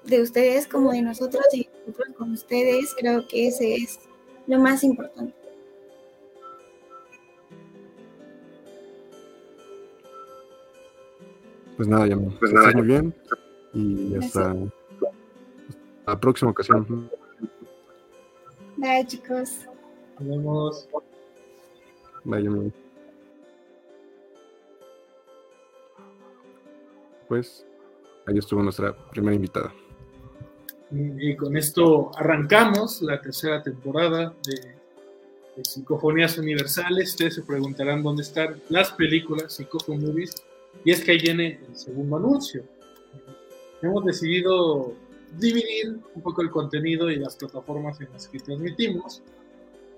de 0.03 0.22
ustedes 0.22 0.68
como 0.68 0.91
de 0.91 1.03
nosotros 1.03 1.45
nosotros 1.88 2.16
con 2.18 2.32
ustedes. 2.32 2.94
Creo 2.98 3.28
que 3.28 3.48
ese 3.48 3.76
es 3.76 4.00
lo 4.48 4.60
más 4.60 4.84
importante. 4.84 5.34
Pues 11.76 11.88
nada, 11.88 12.08
ya 12.08 12.18
pues 12.40 12.52
nada, 12.52 12.72
muy 12.72 12.88
bien 12.88 13.14
y 13.78 14.16
hasta, 14.16 14.56
la 16.06 16.20
próxima 16.20 16.52
ocasión. 16.52 17.10
Bye, 18.78 19.06
chicos. 19.06 19.66
Nos 20.20 20.28
vemos. 20.28 20.90
Vaya, 22.24 22.50
Pues 27.28 27.66
ahí 28.26 28.38
estuvo 28.38 28.64
nuestra 28.64 28.96
primera 29.10 29.36
invitada. 29.36 29.74
Y 30.92 31.36
con 31.36 31.58
esto 31.58 32.12
arrancamos 32.16 33.02
la 33.02 33.20
tercera 33.22 33.62
temporada 33.62 34.34
de, 34.46 34.78
Psicofonías 35.64 36.38
Universales. 36.38 37.10
Ustedes 37.10 37.34
se 37.34 37.42
preguntarán 37.42 38.04
dónde 38.04 38.22
están 38.22 38.62
las 38.70 38.92
películas 38.92 39.54
Psicofomovies. 39.54 40.36
Y 40.86 40.92
es 40.92 41.04
que 41.04 41.12
ahí 41.12 41.20
viene 41.20 41.60
el 41.68 41.76
segundo 41.76 42.18
anuncio. 42.18 42.64
Hemos 43.82 44.06
decidido 44.06 44.94
dividir 45.40 45.98
un 46.14 46.22
poco 46.22 46.44
el 46.44 46.52
contenido 46.52 47.10
y 47.10 47.16
las 47.16 47.36
plataformas 47.36 48.00
en 48.02 48.10
las 48.14 48.28
que 48.28 48.40
transmitimos. 48.40 49.24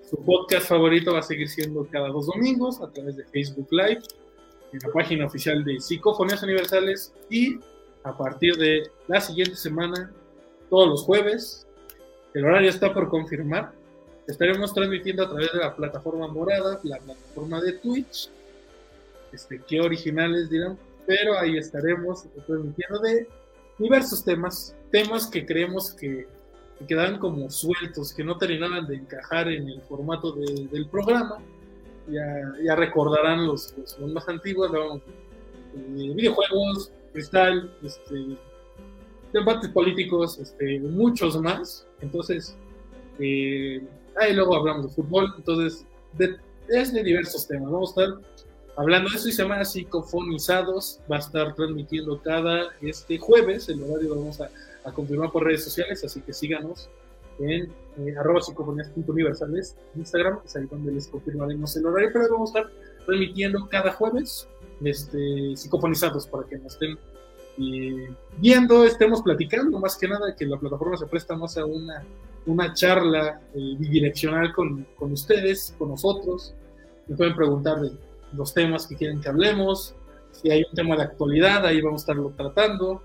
Su 0.08 0.16
podcast 0.24 0.66
favorito 0.66 1.12
va 1.12 1.20
a 1.20 1.22
seguir 1.22 1.48
siendo 1.48 1.86
cada 1.90 2.08
dos 2.08 2.26
domingos 2.26 2.80
a 2.80 2.90
través 2.90 3.16
de 3.16 3.24
Facebook 3.26 3.68
Live, 3.70 4.02
en 4.72 4.78
la 4.82 4.92
página 4.92 5.26
oficial 5.26 5.62
de 5.62 5.78
Psicofonías 5.78 6.42
Universales 6.42 7.12
y 7.28 7.58
a 8.02 8.16
partir 8.16 8.56
de 8.56 8.90
la 9.08 9.20
siguiente 9.20 9.56
semana, 9.56 10.12
todos 10.70 10.88
los 10.88 11.02
jueves, 11.02 11.66
el 12.32 12.44
horario 12.44 12.70
está 12.70 12.94
por 12.94 13.08
confirmar, 13.08 13.72
estaremos 14.26 14.72
transmitiendo 14.72 15.24
a 15.24 15.28
través 15.28 15.52
de 15.52 15.58
la 15.58 15.74
plataforma 15.74 16.28
morada, 16.28 16.80
la 16.84 16.98
plataforma 16.98 17.60
de 17.60 17.72
Twitch, 17.74 18.30
este, 19.32 19.60
qué 19.66 19.80
originales 19.80 20.48
dirán, 20.48 20.78
pero 21.06 21.36
ahí 21.38 21.58
estaremos 21.58 22.24
transmitiendo 22.46 23.00
de 23.00 23.28
diversos 23.78 24.24
temas, 24.24 24.76
temas 24.90 25.26
que 25.26 25.44
creemos 25.44 25.92
que, 25.92 26.28
quedaban 26.86 27.18
como 27.18 27.50
sueltos, 27.50 28.14
que 28.14 28.24
no 28.24 28.38
terminaban 28.38 28.86
de 28.86 28.96
encajar 28.96 29.48
en 29.48 29.68
el 29.68 29.82
formato 29.82 30.32
del 30.32 30.88
programa. 30.90 31.38
Ya, 32.08 32.24
ya 32.64 32.74
recordarán 32.74 33.46
los, 33.46 33.74
más 34.00 34.26
antiguos, 34.28 34.70
eh, 34.72 36.12
videojuegos, 36.14 36.90
cristal, 37.12 37.70
este, 37.82 38.36
debates 39.32 39.70
políticos, 39.70 40.38
este, 40.38 40.80
muchos 40.80 41.40
más. 41.40 41.86
Entonces, 42.00 42.56
eh, 43.18 43.82
ahí 44.20 44.34
luego 44.34 44.56
hablamos 44.56 44.86
de 44.86 44.92
fútbol, 44.92 45.32
entonces, 45.36 45.86
es 46.68 46.92
de 46.92 47.02
diversos 47.02 47.46
temas. 47.46 47.70
Vamos 47.70 47.96
a 47.96 48.02
estar 48.02 48.20
Hablando 48.80 49.10
de 49.10 49.16
eso 49.16 49.28
y 49.28 49.32
se 49.32 49.42
llama 49.42 49.62
Psicofonizados, 49.62 51.00
va 51.10 51.16
a 51.16 51.18
estar 51.18 51.54
transmitiendo 51.54 52.18
cada 52.22 52.70
este 52.80 53.18
jueves, 53.18 53.68
el 53.68 53.82
horario 53.82 54.10
lo 54.10 54.20
vamos 54.20 54.40
a, 54.40 54.50
confirmar 54.94 55.30
por 55.30 55.44
redes 55.44 55.64
sociales, 55.64 56.02
así 56.02 56.22
que 56.22 56.32
síganos 56.32 56.88
en 57.40 57.70
eh, 57.98 58.14
arroba 58.18 58.40
psicofonías.universales, 58.40 59.76
Instagram, 59.96 60.38
es 60.46 60.56
ahí 60.56 60.64
donde 60.70 60.92
les 60.92 61.08
confirmaremos 61.08 61.76
el 61.76 61.84
horario, 61.84 62.10
pero 62.10 62.30
vamos 62.30 62.54
a 62.54 62.60
estar 62.60 62.72
transmitiendo 63.04 63.68
cada 63.68 63.92
jueves 63.92 64.48
este, 64.82 65.54
psicofonizados 65.56 66.26
para 66.26 66.48
que 66.48 66.56
nos 66.56 66.72
estén 66.72 66.98
eh, 67.58 68.10
viendo, 68.36 68.84
estemos 68.84 69.22
platicando, 69.22 69.78
más 69.78 69.96
que 69.96 70.08
nada 70.08 70.34
que 70.36 70.46
la 70.46 70.58
plataforma 70.58 70.96
se 70.96 71.06
presta 71.06 71.36
más 71.36 71.56
a 71.56 71.64
una, 71.64 72.02
una 72.46 72.72
charla 72.74 73.40
eh, 73.54 73.74
bidireccional 73.78 74.52
con, 74.52 74.86
con 74.96 75.12
ustedes, 75.12 75.74
con 75.78 75.90
nosotros, 75.90 76.54
me 77.06 77.16
pueden 77.16 77.34
preguntar 77.34 77.80
de 77.80 77.90
los 78.32 78.54
temas 78.54 78.86
que 78.86 78.96
quieren 78.96 79.20
que 79.20 79.28
hablemos. 79.28 79.94
Si 80.32 80.50
hay 80.50 80.62
un 80.68 80.74
tema 80.74 80.96
de 80.96 81.02
actualidad, 81.02 81.66
ahí 81.66 81.80
vamos 81.80 82.02
a 82.02 82.04
estarlo 82.04 82.32
tratando. 82.36 83.02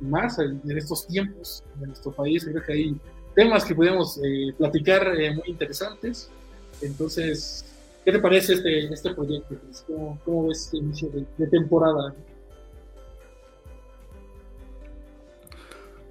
Más 0.00 0.38
en 0.38 0.60
estos 0.76 1.06
tiempos 1.06 1.64
de 1.76 1.86
nuestro 1.86 2.12
país, 2.12 2.44
creo 2.44 2.62
que 2.62 2.72
hay 2.72 3.00
temas 3.34 3.64
que 3.64 3.74
podemos 3.74 4.18
eh, 4.18 4.52
platicar 4.56 5.06
eh, 5.16 5.32
muy 5.34 5.44
interesantes. 5.46 6.28
Entonces, 6.82 7.64
¿qué 8.04 8.10
te 8.10 8.18
parece 8.18 8.54
este, 8.54 8.92
este 8.92 9.14
proyecto? 9.14 9.54
¿Cómo, 9.86 10.18
¿Cómo, 10.24 10.48
ves 10.48 10.64
este 10.64 10.78
inicio 10.78 11.08
de, 11.36 11.46
temporada? 11.46 12.14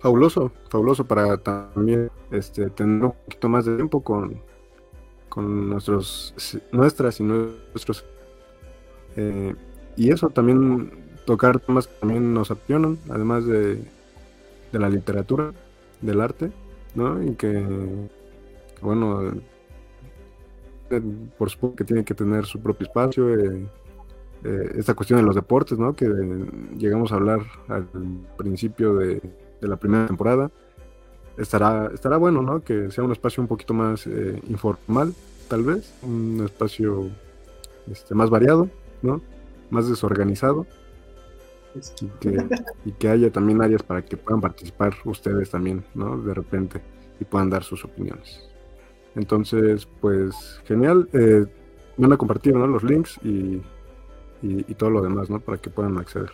Fabuloso, 0.08 0.54
fabuloso 0.70 1.04
para 1.04 1.36
también 1.36 2.10
este, 2.32 2.70
tener 2.70 3.04
un 3.04 3.12
poquito 3.12 3.50
más 3.50 3.66
de 3.66 3.76
tiempo 3.76 4.02
con, 4.02 4.42
con 5.28 5.70
nuestros, 5.70 6.34
nuestras 6.72 7.20
y 7.20 7.24
nuestros 7.24 8.06
eh, 9.18 9.54
y 9.98 10.10
eso 10.10 10.30
también, 10.30 10.94
tocar 11.26 11.60
temas 11.60 11.88
que 11.88 11.94
también 12.00 12.34
nos 12.34 12.52
apasionan, 12.52 12.98
además 13.10 13.46
de, 13.46 13.84
la 14.72 14.88
literatura, 14.88 15.52
del 16.00 16.22
arte, 16.22 16.52
¿no? 16.96 17.22
Y 17.22 17.36
que, 17.36 17.66
bueno, 18.82 19.34
eh, 20.90 21.02
por 21.38 21.50
supuesto 21.50 21.76
que 21.76 21.84
tiene 21.84 22.06
que 22.06 22.14
tener 22.14 22.46
su 22.46 22.62
propio 22.62 22.88
espacio. 22.88 23.28
Eh, 23.34 23.68
esta 24.78 24.94
cuestión 24.94 25.20
de 25.20 25.26
los 25.26 25.36
deportes, 25.36 25.78
¿no? 25.78 25.94
Que 25.94 26.08
llegamos 26.78 27.12
a 27.12 27.16
hablar 27.16 27.42
al 27.68 27.90
principio 28.38 28.96
de, 28.96 29.20
la 29.62 29.78
primera 29.78 30.08
temporada. 30.08 30.52
Estará, 31.38 31.92
estará 31.94 32.18
bueno, 32.18 32.42
¿no? 32.42 32.64
Que 32.64 32.92
sea 32.92 33.04
un 33.04 33.12
espacio 33.12 33.42
un 33.42 33.48
poquito 33.48 33.74
más 33.74 34.08
informal, 34.48 35.14
tal 35.48 35.64
vez, 35.64 35.94
un 36.02 36.42
espacio 36.44 37.10
este, 37.92 38.16
más 38.16 38.30
variado, 38.30 38.70
¿no? 39.02 39.22
Más 39.70 39.88
desorganizado. 39.88 40.66
Y 42.86 42.92
que, 42.94 43.08
haya 43.08 43.32
también 43.32 43.62
áreas 43.62 43.84
para 43.84 44.04
que 44.04 44.18
puedan 44.18 44.42
participar 44.42 44.96
ustedes 45.06 45.52
también, 45.52 45.84
¿no? 45.94 46.18
De 46.18 46.34
repente 46.34 46.82
y 47.20 47.26
puedan 47.26 47.50
dar 47.50 47.64
sus 47.64 47.84
opiniones. 47.84 48.42
Entonces, 49.16 49.88
pues 50.00 50.62
genial. 50.66 51.10
Eh, 51.14 51.46
van 51.98 52.14
a 52.14 52.18
compartir 52.18 52.56
¿no? 52.56 52.68
los 52.68 52.84
links 52.84 53.20
y, 53.24 53.62
y, 54.44 54.74
todo 54.76 54.92
lo 54.92 55.02
demás, 55.02 55.30
¿no? 55.30 55.40
Para 55.40 55.58
que 55.58 55.70
puedan 55.70 55.98
acceder. 55.98 56.32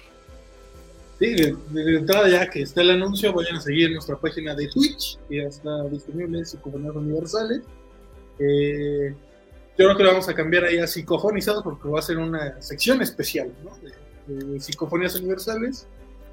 Sí, 1.24 1.36
de, 1.36 1.96
entrada 1.96 2.28
ya 2.28 2.50
que 2.50 2.64
está 2.64 2.82
el 2.82 2.92
anuncio, 2.92 3.32
vayan 3.32 3.56
a 3.56 3.62
seguir 3.62 3.90
nuestra 3.94 4.18
página 4.18 4.54
de 4.54 4.68
Twitch, 4.68 5.18
que 5.30 5.38
ya 5.38 5.44
está 5.44 5.84
disponible 5.86 6.40
en 6.40 6.46
Psicofonías 6.46 6.96
Universales. 6.98 7.62
Eh, 8.40 9.16
yo 9.78 9.86
creo 9.86 9.96
que 9.96 10.04
lo 10.04 10.10
vamos 10.10 10.28
a 10.28 10.36
cambiar 10.36 10.66
ahí 10.66 10.80
a 10.80 10.86
psicofonizados 10.86 11.64
porque 11.64 11.88
va 11.88 12.00
a 12.00 12.02
ser 12.02 12.18
una 12.18 12.62
sección 12.62 13.02
especial 13.02 13.54
¿no? 13.64 13.72
de, 14.28 14.60
psicofonías 14.60 15.16
universales. 15.16 15.88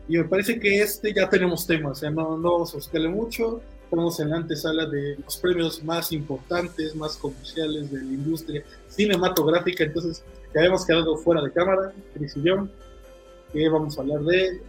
Y 0.08 0.18
me 0.18 0.24
parece 0.24 0.58
que 0.58 0.82
este 0.82 1.14
ya 1.14 1.28
tenemos 1.28 1.68
temas, 1.68 2.00
sea, 2.00 2.10
no, 2.10 2.36
no 2.36 2.52
vamos 2.54 2.72
a 2.72 2.78
buscarle 2.78 3.10
mucho. 3.10 3.62
Estamos 3.84 4.18
en 4.18 4.30
la 4.30 4.38
antesala 4.38 4.86
de 4.86 5.16
los 5.24 5.36
premios 5.36 5.84
más 5.84 6.10
importantes, 6.10 6.96
más 6.96 7.16
comerciales 7.16 7.92
de 7.92 7.98
la 7.98 8.10
industria 8.10 8.64
cinematográfica. 8.88 9.84
Entonces, 9.84 10.24
ya 10.52 10.62
hemos 10.62 10.84
quedado 10.84 11.16
fuera 11.16 11.40
de 11.42 11.52
cámara, 11.52 11.92
Chris 12.12 12.36
y 12.36 12.42
yo, 12.42 12.66
que 13.52 13.68
vamos 13.68 13.96
a 13.96 14.00
hablar 14.00 14.22
de 14.22 14.60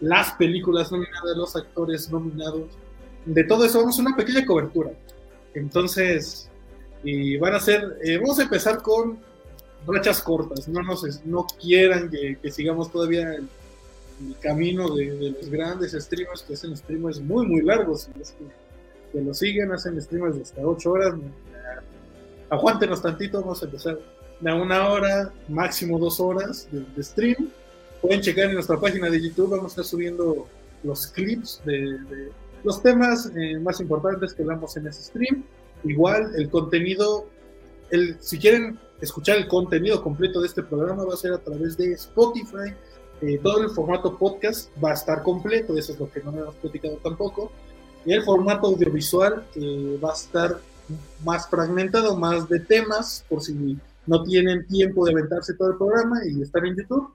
las 0.00 0.32
películas 0.32 0.90
nominadas, 0.92 1.36
los 1.36 1.56
actores 1.56 2.10
nominados. 2.10 2.64
De 3.24 3.44
todo 3.44 3.64
eso 3.64 3.80
vamos 3.80 3.98
a 3.98 4.02
una 4.02 4.16
pequeña 4.16 4.44
cobertura. 4.46 4.92
Entonces, 5.54 6.48
van 7.40 7.54
a 7.54 7.60
ser, 7.60 7.98
eh, 8.02 8.18
vamos 8.18 8.38
a 8.38 8.42
empezar 8.42 8.82
con 8.82 9.18
rachas 9.86 10.20
cortas, 10.22 10.68
no 10.68 10.82
nos 10.82 11.24
no 11.24 11.46
quieran 11.60 12.10
que, 12.10 12.50
sigamos 12.50 12.90
todavía 12.90 13.34
el, 13.34 13.48
camino 14.40 14.96
de, 14.96 15.30
los 15.30 15.48
grandes 15.48 15.92
streamers 15.92 16.42
que 16.42 16.54
hacen 16.54 16.76
streamers 16.76 17.20
muy 17.20 17.46
muy 17.46 17.62
largos, 17.62 18.08
que, 19.12 19.20
lo 19.20 19.32
siguen, 19.32 19.70
hacen 19.72 20.00
streamers 20.02 20.34
de 20.36 20.42
hasta 20.42 20.60
8 20.60 20.90
horas, 20.90 21.14
aguántenos 22.50 23.00
tantito, 23.00 23.40
vamos 23.40 23.62
a 23.62 23.66
empezar 23.66 23.98
de 24.40 24.52
una 24.52 24.88
hora, 24.88 25.32
máximo 25.48 25.98
dos 25.98 26.20
horas 26.20 26.68
de, 26.70 27.02
stream. 27.02 27.50
Pueden 28.00 28.20
checar 28.20 28.46
en 28.46 28.54
nuestra 28.54 28.78
página 28.78 29.10
de 29.10 29.20
YouTube, 29.20 29.50
vamos 29.50 29.64
a 29.64 29.68
estar 29.68 29.84
subiendo 29.84 30.46
los 30.84 31.08
clips 31.08 31.60
de, 31.64 31.98
los 32.64 32.82
temas 32.82 33.30
eh, 33.36 33.58
más 33.58 33.80
importantes 33.80 34.32
que 34.34 34.42
hablamos 34.42 34.76
en 34.76 34.86
ese 34.86 35.02
stream. 35.02 35.44
Igual 35.84 36.32
el 36.36 36.50
contenido, 36.50 37.26
el, 37.90 38.16
si 38.20 38.38
quieren 38.38 38.78
escuchar 39.00 39.36
el 39.38 39.48
contenido 39.48 40.02
completo 40.02 40.40
de 40.40 40.48
este 40.48 40.62
programa 40.62 41.04
va 41.04 41.14
a 41.14 41.16
ser 41.16 41.32
a 41.32 41.38
través 41.38 41.76
de 41.76 41.92
Spotify. 41.92 42.74
Eh, 43.20 43.40
todo 43.42 43.62
el 43.62 43.70
formato 43.70 44.16
podcast 44.16 44.70
va 44.82 44.90
a 44.90 44.94
estar 44.94 45.22
completo, 45.22 45.76
eso 45.76 45.92
es 45.92 45.98
lo 45.98 46.10
que 46.10 46.22
no 46.22 46.30
hemos 46.30 46.54
platicado 46.56 46.96
tampoco. 47.02 47.52
Y 48.04 48.12
el 48.12 48.22
formato 48.22 48.68
audiovisual 48.68 49.44
eh, 49.56 49.98
va 50.02 50.10
a 50.10 50.14
estar 50.14 50.60
más 51.24 51.48
fragmentado, 51.48 52.16
más 52.16 52.48
de 52.48 52.60
temas, 52.60 53.24
por 53.28 53.42
si 53.42 53.78
no 54.06 54.22
tienen 54.22 54.66
tiempo 54.66 55.04
de 55.04 55.12
aventarse 55.12 55.54
todo 55.54 55.72
el 55.72 55.76
programa 55.76 56.20
y 56.26 56.42
estar 56.42 56.64
en 56.64 56.76
YouTube. 56.76 57.12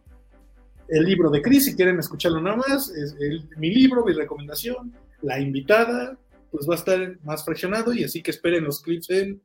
El 0.93 1.05
libro 1.05 1.29
de 1.29 1.41
Chris, 1.41 1.65
si 1.65 1.75
quieren 1.75 1.99
escucharlo 1.99 2.39
nada 2.39 2.57
más, 2.57 2.89
es 2.89 3.15
mi 3.57 3.73
libro, 3.73 4.05
mi 4.05 4.13
recomendación, 4.13 4.93
la 5.21 5.39
invitada, 5.39 6.17
pues 6.51 6.69
va 6.69 6.73
a 6.75 6.77
estar 6.77 7.17
más 7.23 7.43
fraccionado 7.43 7.93
y 7.93 8.03
así 8.03 8.21
que 8.21 8.31
esperen 8.31 8.63
los 8.63 8.81
clips 8.81 9.09
en, 9.09 9.41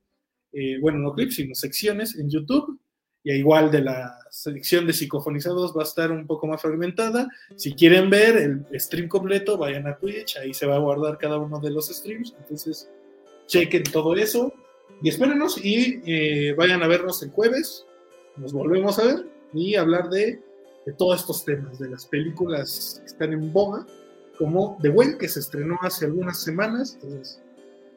eh, 0.53 0.79
bueno, 0.81 0.99
no 0.99 1.15
clips, 1.15 1.37
sino 1.37 1.55
secciones 1.55 2.17
en 2.19 2.29
YouTube. 2.29 2.79
Y 3.25 3.33
igual 3.33 3.71
de 3.71 3.83
la 3.83 4.19
sección 4.31 4.87
de 4.87 4.93
psicofonizados 4.93 5.77
va 5.77 5.83
a 5.83 5.85
estar 5.85 6.13
un 6.13 6.27
poco 6.27 6.47
más 6.47 6.63
fragmentada. 6.63 7.29
Si 7.57 7.75
quieren 7.75 8.11
ver 8.11 8.37
el 8.37 8.81
stream 8.81 9.09
completo, 9.09 9.59
vayan 9.59 9.87
a 9.87 9.97
Twitch, 9.97 10.37
ahí 10.37 10.55
se 10.55 10.67
va 10.67 10.77
a 10.77 10.81
guardar 10.81 11.19
cada 11.19 11.39
uno 11.39 11.59
de 11.61 11.71
los 11.71 11.89
streams. 11.89 12.35
Entonces, 12.39 12.89
chequen 13.47 13.83
todo 13.85 14.15
eso 14.15 14.53
y 15.03 15.09
espérenos 15.09 15.63
y 15.63 16.01
eh, 16.07 16.55
vayan 16.57 16.83
a 16.83 16.89
vernos 16.89 17.23
el 17.23 17.31
jueves 17.31 17.87
nos 18.39 18.53
volvemos 18.53 18.99
a 18.99 19.05
ver 19.05 19.27
y 19.53 19.75
hablar 19.75 20.09
de, 20.11 20.41
de 20.89 20.95
todos 20.95 21.21
estos 21.21 21.45
temas, 21.45 21.79
de 21.79 21.91
las 21.91 22.07
películas 22.07 22.97
que 23.01 23.07
están 23.07 23.35
en 23.35 23.53
boga, 23.53 23.87
como 24.39 24.79
The 24.81 24.89
Well, 24.89 25.19
que 25.19 25.29
se 25.29 25.41
estrenó 25.41 25.77
hace 25.83 26.07
algunas 26.07 26.43
semanas. 26.43 26.95
Entonces, 26.95 27.43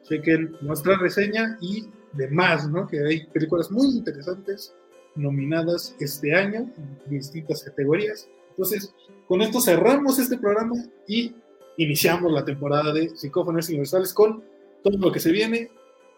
chequen 0.02 0.58
nuestra 0.60 0.98
reseña 0.98 1.56
y 1.62 1.88
demás, 2.12 2.68
¿no? 2.68 2.86
Que 2.86 3.02
hay 3.02 3.26
películas 3.28 3.70
muy 3.70 3.86
interesantes 3.96 4.74
nominadas 5.14 5.96
este 6.00 6.34
año 6.34 6.70
en 6.76 6.98
distintas 7.08 7.62
categorías. 7.62 8.28
Entonces, 8.50 8.94
con 9.26 9.40
esto 9.40 9.62
cerramos 9.62 10.18
este 10.18 10.36
programa 10.36 10.74
y 11.08 11.34
iniciamos 11.78 12.30
la 12.30 12.44
temporada 12.44 12.92
de 12.92 13.08
Psicófonos 13.16 13.70
Universales 13.70 14.12
con 14.12 14.44
todo 14.82 14.98
lo 14.98 15.10
que 15.10 15.20
se 15.20 15.32
viene, 15.32 15.70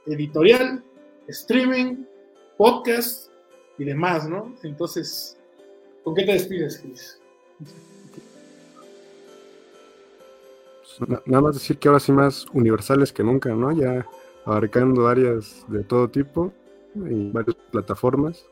editorial, 0.06 0.82
streaming, 1.28 2.04
podcast 2.58 3.30
y 3.78 3.84
demás, 3.84 4.28
¿no? 4.28 4.56
Entonces, 4.64 5.38
¿con 6.04 6.14
qué 6.14 6.24
te 6.24 6.32
despides, 6.32 6.78
Chris? 6.78 7.20
Nada 11.26 11.40
más 11.40 11.54
decir 11.54 11.78
que 11.78 11.88
ahora 11.88 11.98
sí 11.98 12.12
más 12.12 12.46
universales 12.52 13.12
que 13.12 13.24
nunca, 13.24 13.52
¿no? 13.54 13.72
Ya 13.72 14.06
abarcando 14.44 15.08
áreas 15.08 15.64
de 15.66 15.82
todo 15.82 16.08
tipo 16.08 16.52
y 16.94 17.32
varias 17.32 17.56
plataformas 17.72 18.46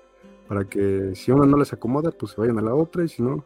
para 0.49 0.65
que 0.65 1.15
si 1.15 1.31
una 1.31 1.47
no 1.47 1.57
les 1.57 1.73
acomoda, 1.73 2.11
pues 2.11 2.33
se 2.33 2.41
vayan 2.41 2.59
a 2.59 2.63
la 2.63 2.75
otra 2.75 3.05
y 3.05 3.09
si 3.09 3.23
no, 3.23 3.45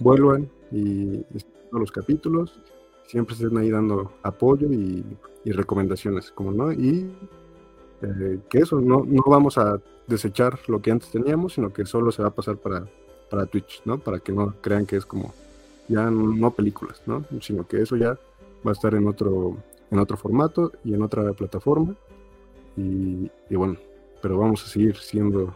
vuelvan 0.00 0.50
y, 0.70 1.24
los 1.72 1.90
capítulos, 1.90 2.60
siempre 3.06 3.34
estén 3.34 3.56
ahí 3.58 3.70
dando 3.70 4.12
apoyo 4.22 4.68
y, 4.70 5.04
recomendaciones, 5.44 6.30
como 6.30 6.52
no, 6.52 6.72
y 6.72 7.10
eh, 8.02 8.38
que 8.48 8.58
eso, 8.58 8.80
no, 8.80 9.04
no 9.04 9.22
vamos 9.26 9.58
a 9.58 9.80
desechar 10.06 10.58
lo 10.68 10.80
que 10.80 10.92
antes 10.92 11.10
teníamos, 11.10 11.54
sino 11.54 11.72
que 11.72 11.84
solo 11.84 12.12
se 12.12 12.22
va 12.22 12.28
a 12.28 12.34
pasar 12.34 12.56
para, 12.56 12.86
para 13.34 13.46
Twitch, 13.46 13.82
¿no? 13.84 13.98
Para 13.98 14.20
que 14.20 14.32
no 14.32 14.54
crean 14.60 14.86
que 14.86 14.96
es 14.96 15.04
como 15.04 15.34
ya 15.88 16.08
no 16.08 16.52
películas, 16.52 17.02
¿no? 17.04 17.24
Sino 17.40 17.66
que 17.66 17.82
eso 17.82 17.96
ya 17.96 18.16
va 18.64 18.70
a 18.70 18.72
estar 18.72 18.94
en 18.94 19.08
otro, 19.08 19.56
en 19.90 19.98
otro 19.98 20.16
formato 20.16 20.70
y 20.84 20.94
en 20.94 21.02
otra 21.02 21.32
plataforma. 21.32 21.96
Y, 22.76 23.28
bueno, 23.50 23.76
pero 24.22 24.38
vamos 24.38 24.64
a 24.64 24.68
seguir 24.68 24.96
siendo 24.96 25.52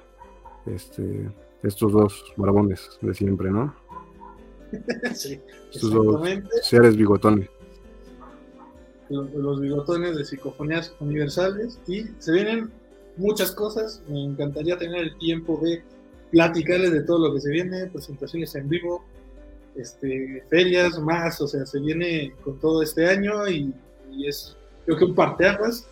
este, 0.66 1.31
estos 1.62 1.93
dos 1.93 2.24
marabones 2.37 2.99
de 3.01 3.14
siempre, 3.14 3.51
¿no? 3.51 3.72
sí, 5.14 5.41
estos 5.72 5.93
dos 5.93 6.20
seres 6.62 6.97
bigotones. 6.97 7.49
Los, 9.09 9.33
los 9.33 9.61
bigotones 9.61 10.16
de 10.16 10.24
psicofonías 10.24 10.95
universales 11.01 11.79
y 11.87 12.07
se 12.18 12.33
vienen 12.33 12.70
muchas 13.16 13.53
cosas. 13.53 14.03
Me 14.09 14.24
encantaría 14.24 14.76
tener 14.76 14.99
el 14.99 15.16
tiempo 15.16 15.61
de 15.62 15.83
platicarles 16.31 16.93
de 16.93 17.03
todo 17.03 17.29
lo 17.29 17.35
que 17.35 17.41
se 17.41 17.51
viene, 17.51 17.87
presentaciones 17.87 18.55
en 18.55 18.68
vivo, 18.68 19.05
este, 19.76 20.43
ferias 20.49 20.99
más, 20.99 21.41
o 21.41 21.49
sea, 21.49 21.64
se 21.64 21.81
viene 21.81 22.35
con 22.43 22.59
todo 22.59 22.83
este 22.83 23.09
año 23.09 23.49
y, 23.49 23.72
es 24.26 24.57
creo 24.85 24.99
que 24.99 25.05
un 25.05 25.14
parteaguas. 25.14 25.87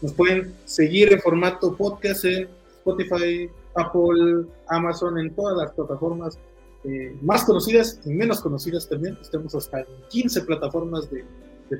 Nos 0.00 0.12
pueden 0.12 0.54
seguir 0.64 1.12
en 1.12 1.20
formato 1.20 1.76
podcast 1.76 2.24
en 2.24 2.48
Spotify, 2.78 3.50
Apple, 3.74 4.46
Amazon, 4.68 5.18
en 5.18 5.34
todas 5.34 5.56
las 5.56 5.72
plataformas 5.72 6.38
eh, 6.84 7.16
más 7.20 7.44
conocidas 7.44 8.00
y 8.04 8.10
menos 8.10 8.40
conocidas 8.40 8.88
también. 8.88 9.18
Estamos 9.20 9.54
hasta 9.54 9.80
en 9.80 9.86
15 10.08 10.42
plataformas 10.42 11.10
de, 11.10 11.24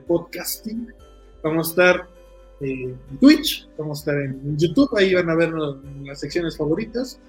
podcasting. 0.06 0.92
Vamos 1.42 1.68
a 1.68 1.70
estar 1.70 2.08
en 2.60 2.98
Twitch, 3.20 3.68
vamos 3.78 3.98
a 3.98 4.00
estar 4.00 4.20
en 4.20 4.58
YouTube, 4.58 4.96
ahí 4.96 5.14
van 5.14 5.30
a 5.30 5.36
ver 5.36 5.52
las 5.52 6.18
secciones 6.18 6.56
favoritas, 6.56 7.20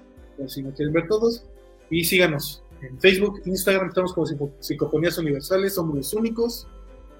si 0.46 0.62
no 0.62 0.72
quieren 0.72 0.92
ver 0.92 1.08
todos. 1.08 1.44
Y 1.90 2.04
síganos 2.04 2.62
en 2.82 2.98
Facebook, 3.00 3.42
Instagram, 3.44 3.88
estamos 3.88 4.12
como 4.12 4.52
Psicofonías 4.60 5.18
Universales, 5.18 5.74
somos 5.74 5.96
los 5.96 6.12
únicos. 6.14 6.66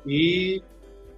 Y 0.05 0.63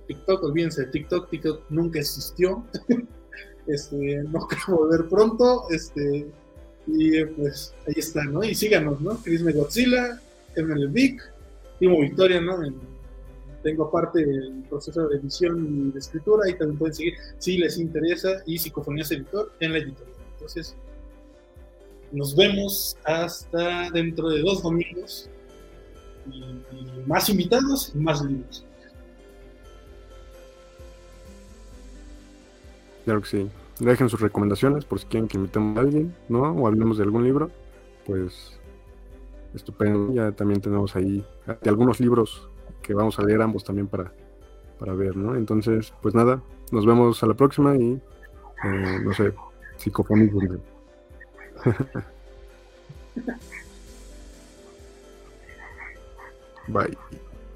TikTok, 0.06 0.44
olvídense 0.44 0.86
de 0.86 0.92
TikTok, 0.92 1.28
TikTok 1.28 1.62
nunca 1.68 1.98
existió. 1.98 2.64
este, 3.66 4.22
no 4.24 4.40
creo 4.46 4.78
volver 4.78 5.08
pronto. 5.08 5.66
Este, 5.70 6.26
y 6.86 7.24
pues 7.24 7.74
ahí 7.86 7.94
está, 7.96 8.24
¿no? 8.24 8.42
Y 8.42 8.54
síganos, 8.54 9.00
¿no? 9.00 9.16
Crisme 9.22 9.52
Godzilla, 9.52 10.20
el 10.56 10.88
Vic, 10.88 11.22
Timo 11.78 12.00
Victoria, 12.00 12.40
¿no? 12.40 12.58
tengo 13.62 13.84
aparte 13.84 14.22
el 14.22 14.64
proceso 14.70 15.06
de 15.06 15.18
edición 15.18 15.88
y 15.88 15.92
de 15.92 15.98
escritura, 15.98 16.44
ahí 16.46 16.54
también 16.54 16.78
pueden 16.78 16.94
seguir 16.94 17.14
si 17.38 17.58
les 17.58 17.78
interesa, 17.78 18.42
y 18.46 18.58
Psicofonías 18.58 19.10
Editor 19.12 19.52
en 19.60 19.72
la 19.72 19.78
editorial. 19.78 20.16
Entonces, 20.32 20.74
nos 22.12 22.34
vemos 22.36 22.96
hasta 23.04 23.90
dentro 23.90 24.28
de 24.28 24.40
dos 24.42 24.62
domingos. 24.62 25.28
Y, 26.26 26.44
más 27.06 27.28
invitados 27.28 27.92
y 27.94 27.98
más 27.98 28.22
libros. 28.22 28.64
Claro 33.04 33.22
que 33.22 33.28
sí. 33.28 33.50
Dejen 33.78 34.08
sus 34.08 34.20
recomendaciones 34.20 34.84
por 34.84 35.00
si 35.00 35.06
quieren 35.06 35.28
que 35.28 35.38
invitemos 35.38 35.76
a 35.78 35.80
alguien, 35.80 36.14
¿no? 36.28 36.42
O 36.52 36.66
hablemos 36.66 36.98
de 36.98 37.04
algún 37.04 37.24
libro. 37.24 37.50
Pues 38.06 38.60
estupendo. 39.54 40.12
Ya 40.12 40.32
también 40.32 40.60
tenemos 40.60 40.94
ahí 40.96 41.24
algunos 41.66 42.00
libros 42.00 42.48
que 42.82 42.94
vamos 42.94 43.18
a 43.18 43.22
leer 43.22 43.42
ambos 43.42 43.64
también 43.64 43.86
para, 43.86 44.12
para 44.78 44.92
ver, 44.94 45.16
¿no? 45.16 45.34
Entonces, 45.36 45.92
pues 46.02 46.14
nada, 46.14 46.42
nos 46.70 46.86
vemos 46.86 47.22
a 47.22 47.26
la 47.26 47.34
próxima 47.34 47.76
y 47.76 48.00
eh, 48.64 48.98
no 49.02 49.12
sé, 49.14 49.32
psicofonismo. 49.76 50.40
Bye. 56.68 56.94